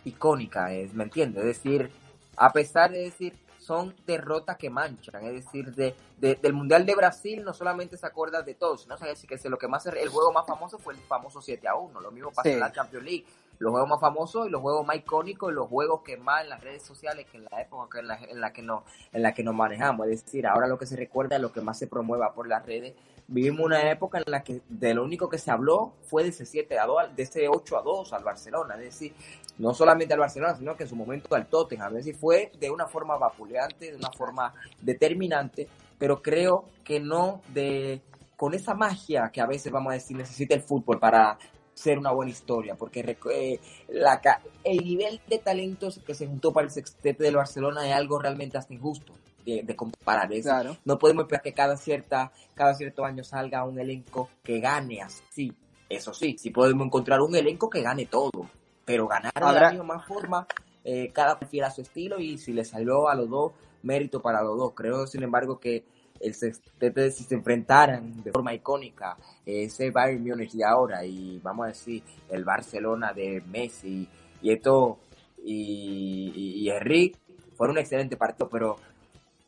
icónica, 0.04 0.72
es, 0.72 0.94
¿me 0.94 1.04
entiendes? 1.04 1.44
Es 1.44 1.62
decir, 1.62 1.90
a 2.36 2.50
pesar 2.50 2.92
de 2.92 3.00
decir, 3.00 3.36
son 3.58 3.94
derrotas 4.06 4.56
que 4.56 4.70
manchan, 4.70 5.24
es 5.24 5.44
decir, 5.44 5.74
de, 5.74 5.94
del 6.18 6.52
Mundial 6.52 6.86
de 6.86 6.94
Brasil 6.94 7.44
no 7.44 7.52
solamente 7.52 7.96
se 7.96 8.06
acuerda 8.06 8.40
de 8.40 8.54
todos, 8.54 8.82
sino 8.82 8.96
que 8.96 9.48
lo 9.48 9.58
que 9.58 9.68
más 9.68 9.84
el 9.86 10.08
juego 10.08 10.32
más 10.32 10.46
famoso 10.46 10.78
fue 10.78 10.94
el 10.94 11.00
famoso 11.00 11.42
7 11.42 11.66
a 11.68 11.74
1, 11.74 12.00
lo 12.00 12.10
mismo 12.10 12.30
pasa 12.30 12.48
en 12.48 12.60
la 12.60 12.72
Champions 12.72 13.04
League. 13.04 13.26
Los 13.58 13.70
juegos 13.70 13.88
más 13.88 14.00
famosos 14.00 14.46
y 14.46 14.50
los 14.50 14.60
juegos 14.60 14.86
más 14.86 14.96
icónicos 14.96 15.50
y 15.50 15.54
los 15.54 15.68
juegos 15.68 16.02
que 16.02 16.16
más 16.16 16.42
en 16.42 16.50
las 16.50 16.62
redes 16.62 16.82
sociales 16.82 17.26
que 17.30 17.38
en 17.38 17.46
la 17.50 17.60
época 17.60 18.00
en 18.00 18.40
la, 18.40 18.52
que 18.52 18.62
nos 18.62 18.82
en 19.12 19.22
la 19.22 19.32
que 19.34 19.42
nos 19.42 19.54
manejamos. 19.54 20.06
Es 20.08 20.24
decir 20.24 20.46
ahora 20.46 20.66
lo 20.66 20.78
que 20.78 20.86
se 20.86 20.96
recuerda 20.96 21.36
es 21.36 21.42
lo 21.42 21.52
que 21.52 21.60
más 21.60 21.78
se 21.78 21.86
promueva 21.86 22.32
por 22.32 22.48
las 22.48 22.64
redes. 22.64 22.94
Vivimos 23.28 23.66
una 23.66 23.90
época 23.90 24.18
en 24.18 24.30
la 24.30 24.42
que 24.42 24.60
de 24.68 24.94
lo 24.94 25.04
único 25.04 25.28
que 25.28 25.38
se 25.38 25.50
habló 25.50 25.94
fue 26.02 26.22
de 26.22 26.28
ese 26.28 26.46
7 26.46 26.78
a 26.78 26.86
2 26.86 27.16
de 27.16 27.22
ese 27.22 27.48
8 27.48 27.78
a 27.78 27.82
2 27.82 28.12
al 28.12 28.24
Barcelona. 28.24 28.74
Es 28.74 28.80
decir 28.80 29.14
no 29.58 29.74
solamente 29.74 30.14
al 30.14 30.20
Barcelona 30.20 30.54
sino 30.54 30.76
que 30.76 30.84
en 30.84 30.88
su 30.88 30.96
momento 30.96 31.34
al 31.34 31.46
Tottenham. 31.46 31.96
Es 31.96 32.04
decir 32.04 32.16
fue 32.16 32.52
de 32.58 32.70
una 32.70 32.86
forma 32.86 33.16
vapuleante 33.16 33.90
de 33.90 33.96
una 33.96 34.10
forma 34.12 34.54
determinante 34.80 35.68
pero 35.98 36.22
creo 36.22 36.64
que 36.84 37.00
no 37.00 37.42
de 37.48 38.02
con 38.36 38.54
esa 38.54 38.74
magia 38.74 39.30
que 39.32 39.40
a 39.40 39.46
veces 39.46 39.72
vamos 39.72 39.90
a 39.90 39.94
decir 39.94 40.16
necesita 40.16 40.54
el 40.54 40.62
fútbol 40.62 40.98
para 40.98 41.38
ser 41.76 41.98
una 41.98 42.10
buena 42.10 42.32
historia, 42.32 42.74
porque 42.74 43.18
eh, 43.32 43.60
la, 43.88 44.20
el 44.64 44.78
nivel 44.82 45.20
de 45.28 45.38
talentos 45.38 46.00
que 46.04 46.14
se 46.14 46.26
juntó 46.26 46.50
para 46.50 46.64
el 46.64 46.72
sextete 46.72 47.22
del 47.22 47.36
Barcelona 47.36 47.86
es 47.86 47.94
algo 47.94 48.18
realmente 48.18 48.56
hasta 48.56 48.72
injusto 48.72 49.12
de, 49.44 49.76
comparar. 49.76 50.28
Claro. 50.42 50.76
No 50.84 50.98
podemos 50.98 51.24
esperar 51.24 51.42
que 51.42 51.52
cada, 51.52 51.76
cierta, 51.76 52.32
cada 52.54 52.74
cierto 52.74 53.04
año 53.04 53.22
salga 53.22 53.64
un 53.64 53.78
elenco 53.78 54.30
que 54.42 54.58
gane 54.58 55.02
así. 55.02 55.52
Eso 55.88 56.12
sí, 56.14 56.36
sí 56.38 56.50
podemos 56.50 56.86
encontrar 56.86 57.20
un 57.20 57.36
elenco 57.36 57.70
que 57.70 57.82
gane 57.82 58.06
todo, 58.06 58.48
pero 58.84 59.06
ganar 59.06 59.32
de 59.34 59.60
la 59.60 59.70
misma 59.70 60.00
forma, 60.00 60.46
eh, 60.82 61.12
cada 61.12 61.38
prefiere 61.38 61.66
a 61.66 61.70
su 61.70 61.82
estilo 61.82 62.18
y 62.18 62.38
si 62.38 62.52
le 62.52 62.64
salió 62.64 63.08
a 63.08 63.14
los 63.14 63.28
dos, 63.28 63.52
mérito 63.82 64.20
para 64.20 64.42
los 64.42 64.56
dos. 64.56 64.72
Creo, 64.74 65.06
sin 65.06 65.22
embargo, 65.22 65.60
que 65.60 65.84
el 66.20 66.34
sextete 66.34 67.10
si 67.10 67.24
se 67.24 67.34
enfrentaran 67.34 68.22
de 68.22 68.32
forma 68.32 68.54
icónica 68.54 69.16
ese 69.44 69.90
Bayern 69.90 70.22
Múnich 70.22 70.52
de 70.52 70.64
ahora 70.64 71.04
y 71.04 71.38
vamos 71.42 71.64
a 71.64 71.68
decir 71.68 72.02
el 72.28 72.44
Barcelona 72.44 73.12
de 73.12 73.42
Messi 73.46 74.08
y 74.42 74.52
esto 74.52 74.98
y, 75.44 76.32
y, 76.34 76.70
y 76.70 77.16
fue 77.56 77.68
un 77.68 77.78
excelente 77.78 78.16
partido 78.16 78.48
pero 78.48 78.76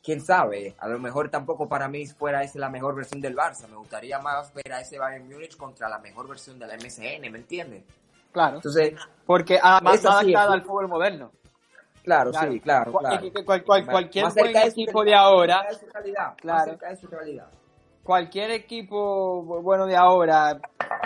quién 0.03 0.21
sabe 0.21 0.75
a 0.79 0.89
lo 0.89 0.99
mejor 0.99 1.29
tampoco 1.29 1.69
para 1.69 1.89
mí 1.89 2.07
fuera 2.07 2.43
esa 2.43 2.59
la 2.59 2.71
mejor 2.71 2.95
versión 2.95 3.21
del 3.21 3.37
Barça. 3.37 3.69
Me 3.69 3.77
gustaría 3.77 4.19
más 4.21 4.53
ver 4.55 4.73
a 4.73 4.81
ese 4.81 4.99
Bayern 4.99 5.29
Múnich 5.29 5.57
contra 5.57 5.89
la 5.89 5.99
mejor 5.99 6.29
versión 6.29 6.59
de 6.59 6.67
la 6.67 6.77
MSN 6.77 7.31
¿me 7.31 7.39
entiendes? 7.39 7.85
Claro. 8.33 8.57
Entonces 8.57 8.95
porque 9.27 9.59
más 9.63 10.05
adaptada 10.05 10.53
al 10.55 10.63
fútbol 10.63 10.89
moderno 10.89 11.33
Claro, 12.03 12.33
sí, 12.33 12.61
claro. 12.61 12.93
cualquier 13.45 14.33
buen 14.33 14.57
equipo 14.57 15.05
de, 15.05 15.15
ahora. 15.15 15.67
claro. 16.37 16.79
Cualquier 18.03 18.51
equipo 18.53 19.43
bueno 19.63 19.87
de 19.87 19.97
ahora 19.97 20.59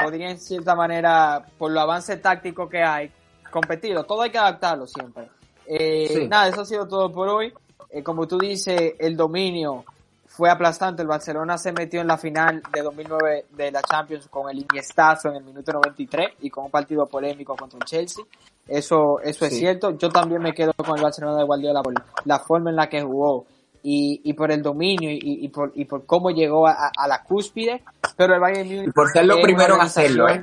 podría, 0.03 0.31
en 0.31 0.39
cierta 0.39 0.75
manera, 0.75 1.45
por 1.59 1.73
lo 1.73 1.81
avance 1.81 2.17
táctico 2.19 2.69
que 2.69 2.83
hay, 2.83 3.11
competirlo. 3.51 4.05
Todo 4.05 4.23
hay 4.23 4.31
que 4.31 4.39
adaptarlo 4.39 4.87
siempre. 4.87 5.29
Eh, 5.67 6.27
nada, 6.29 6.49
eso 6.49 6.61
ha 6.63 6.65
sido 6.65 6.87
todo 6.87 7.11
por 7.11 7.29
hoy. 7.29 7.53
Eh, 7.91 8.03
como 8.03 8.27
tú 8.27 8.39
dices, 8.39 8.95
el 8.99 9.17
dominio 9.17 9.85
fue 10.33 10.51
aplastante. 10.51 11.03
El 11.03 11.09
Barcelona 11.09 11.59
se 11.59 11.73
metió 11.73 12.01
en 12.01 12.07
la 12.07 12.17
final 12.17 12.63
de 12.73 12.83
2009 12.83 13.47
de 13.51 13.71
la 13.71 13.83
Champions 13.83 14.29
con 14.29 14.49
el 14.51 14.59
Iniestazo 14.59 15.29
en 15.29 15.37
el 15.37 15.45
minuto 15.45 15.73
93 15.73 16.37
y 16.41 16.51
con 16.51 16.65
un 16.65 16.71
partido 16.71 17.07
polémico 17.07 17.55
contra 17.55 17.79
el 17.79 17.85
Chelsea. 17.85 18.25
Eso, 18.67 19.21
eso 19.21 19.45
es 19.45 19.59
cierto. 19.59 19.91
Yo 19.99 20.09
también 20.09 20.41
me 20.41 20.55
quedo 20.55 20.73
con 20.73 20.97
el 20.97 21.03
Barcelona 21.03 21.37
de 21.37 21.45
Guardiola 21.45 21.83
por 21.83 21.95
la 22.25 22.39
forma 22.39 22.71
en 22.71 22.77
la 22.77 22.89
que 22.89 23.03
jugó 23.03 23.45
y, 23.83 24.21
y 24.25 24.33
por 24.33 24.51
el 24.51 24.63
dominio 24.63 25.11
y, 25.11 25.19
y, 25.21 25.49
por, 25.49 25.73
y 25.75 25.85
por 25.85 26.07
cómo 26.07 26.31
llegó 26.31 26.67
a, 26.67 26.91
a 26.97 27.09
la 27.09 27.23
cúspide. 27.23 27.83
Pero 28.17 28.35
el 28.35 28.41
Bayern 28.41 28.69
Munich. 28.69 28.89
Y 28.89 28.93
por 28.93 29.11
ser 29.11 29.27
lo 29.27 29.41
primero 29.43 29.75
en 29.75 29.81
hacerlo, 29.83 30.29
¿eh? 30.29 30.43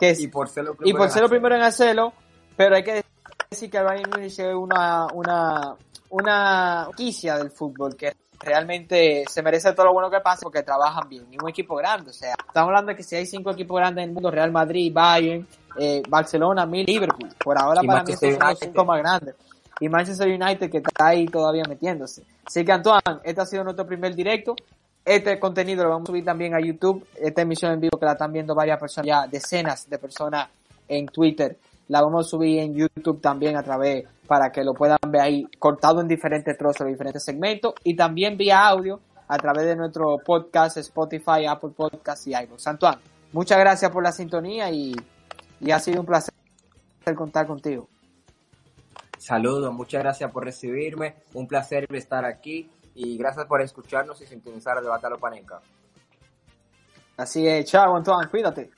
Que 0.00 0.14
y 0.18 0.28
por 0.28 0.48
ser 0.48 0.64
lo 0.64 0.74
primero, 0.74 0.96
y 0.96 0.98
por 0.98 1.10
ser 1.10 1.22
lo 1.22 1.28
primero 1.28 1.56
en 1.56 1.62
hacerlo, 1.62 2.12
pero 2.56 2.76
hay 2.76 2.84
que 2.84 3.04
decir 3.50 3.70
que 3.70 3.78
el 3.78 3.84
Bayern 3.84 4.10
Munich 4.10 4.38
es 4.38 4.54
una, 4.54 5.06
una, 5.12 5.74
una 6.10 6.88
quicia 6.96 7.36
del 7.36 7.50
fútbol 7.50 7.96
que 7.96 8.14
realmente 8.40 9.24
se 9.28 9.42
merece 9.42 9.72
todo 9.72 9.86
lo 9.86 9.92
bueno 9.92 10.10
que 10.10 10.20
pasa 10.20 10.42
porque 10.42 10.62
trabajan 10.62 11.08
bien. 11.08 11.26
Y 11.30 11.36
un 11.42 11.48
equipo 11.48 11.76
grande, 11.76 12.10
o 12.10 12.12
sea, 12.12 12.34
estamos 12.46 12.68
hablando 12.68 12.90
de 12.90 12.96
que 12.96 13.02
si 13.02 13.16
hay 13.16 13.26
cinco 13.26 13.50
equipos 13.50 13.78
grandes 13.78 14.04
en 14.04 14.10
el 14.10 14.14
mundo, 14.14 14.30
Real 14.30 14.52
Madrid, 14.52 14.92
Bayern, 14.92 15.46
eh, 15.78 16.02
Barcelona, 16.08 16.66
Liverpool, 16.66 17.30
por 17.42 17.58
ahora 17.58 17.82
para 17.82 18.02
mí 18.02 18.12
son 18.14 18.38
los 18.38 18.58
cinco 18.58 18.84
más 18.84 18.98
grandes. 18.98 19.34
Y 19.80 19.88
Manchester 19.88 20.28
United 20.28 20.70
que 20.70 20.78
está 20.78 21.08
ahí 21.08 21.26
todavía 21.26 21.62
metiéndose. 21.68 22.22
Así 22.44 22.64
que 22.64 22.72
Antoine, 22.72 23.20
este 23.22 23.40
ha 23.40 23.46
sido 23.46 23.62
nuestro 23.64 23.86
primer 23.86 24.14
directo. 24.14 24.56
Este 25.04 25.38
contenido 25.38 25.84
lo 25.84 25.90
vamos 25.90 26.08
a 26.08 26.12
subir 26.12 26.24
también 26.24 26.54
a 26.54 26.60
YouTube. 26.60 27.06
Esta 27.14 27.42
emisión 27.42 27.72
en 27.72 27.80
vivo 27.80 27.98
que 27.98 28.04
la 28.04 28.12
están 28.12 28.32
viendo 28.32 28.54
varias 28.54 28.78
personas, 28.78 29.06
ya 29.06 29.26
decenas 29.26 29.88
de 29.88 29.98
personas 29.98 30.48
en 30.88 31.06
Twitter 31.06 31.56
la 31.88 32.02
vamos 32.02 32.26
a 32.26 32.28
subir 32.28 32.60
en 32.60 32.74
YouTube 32.74 33.20
también 33.20 33.56
a 33.56 33.62
través 33.62 34.06
para 34.26 34.52
que 34.52 34.62
lo 34.62 34.74
puedan 34.74 34.98
ver 35.08 35.22
ahí 35.22 35.44
cortado 35.58 36.00
en 36.00 36.08
diferentes 36.08 36.56
trozos, 36.56 36.86
diferentes 36.86 37.24
segmentos 37.24 37.74
y 37.82 37.96
también 37.96 38.36
vía 38.36 38.66
audio 38.66 39.00
a 39.26 39.36
través 39.38 39.64
de 39.66 39.76
nuestro 39.76 40.18
podcast 40.24 40.76
Spotify, 40.76 41.46
Apple 41.48 41.70
Podcast 41.76 42.26
y 42.26 42.34
iVoox. 42.34 42.66
Antoine, 42.66 42.98
muchas 43.32 43.58
gracias 43.58 43.90
por 43.90 44.02
la 44.02 44.12
sintonía 44.12 44.70
y, 44.70 44.94
y 45.60 45.70
ha 45.70 45.78
sido 45.78 46.00
un 46.00 46.06
placer 46.06 46.34
contar 47.16 47.46
contigo. 47.46 47.88
Saludos, 49.18 49.72
muchas 49.72 50.02
gracias 50.02 50.30
por 50.30 50.44
recibirme, 50.44 51.16
un 51.34 51.48
placer 51.48 51.86
estar 51.92 52.24
aquí 52.24 52.70
y 52.94 53.16
gracias 53.16 53.46
por 53.46 53.60
escucharnos 53.60 54.20
y 54.20 54.26
sintonizar 54.26 54.78
a 54.78 54.80
Debate 54.80 55.08
Panenca. 55.20 55.60
Así 57.16 57.46
es, 57.46 57.64
chao 57.64 57.96
Antoine, 57.96 58.28
cuídate. 58.28 58.77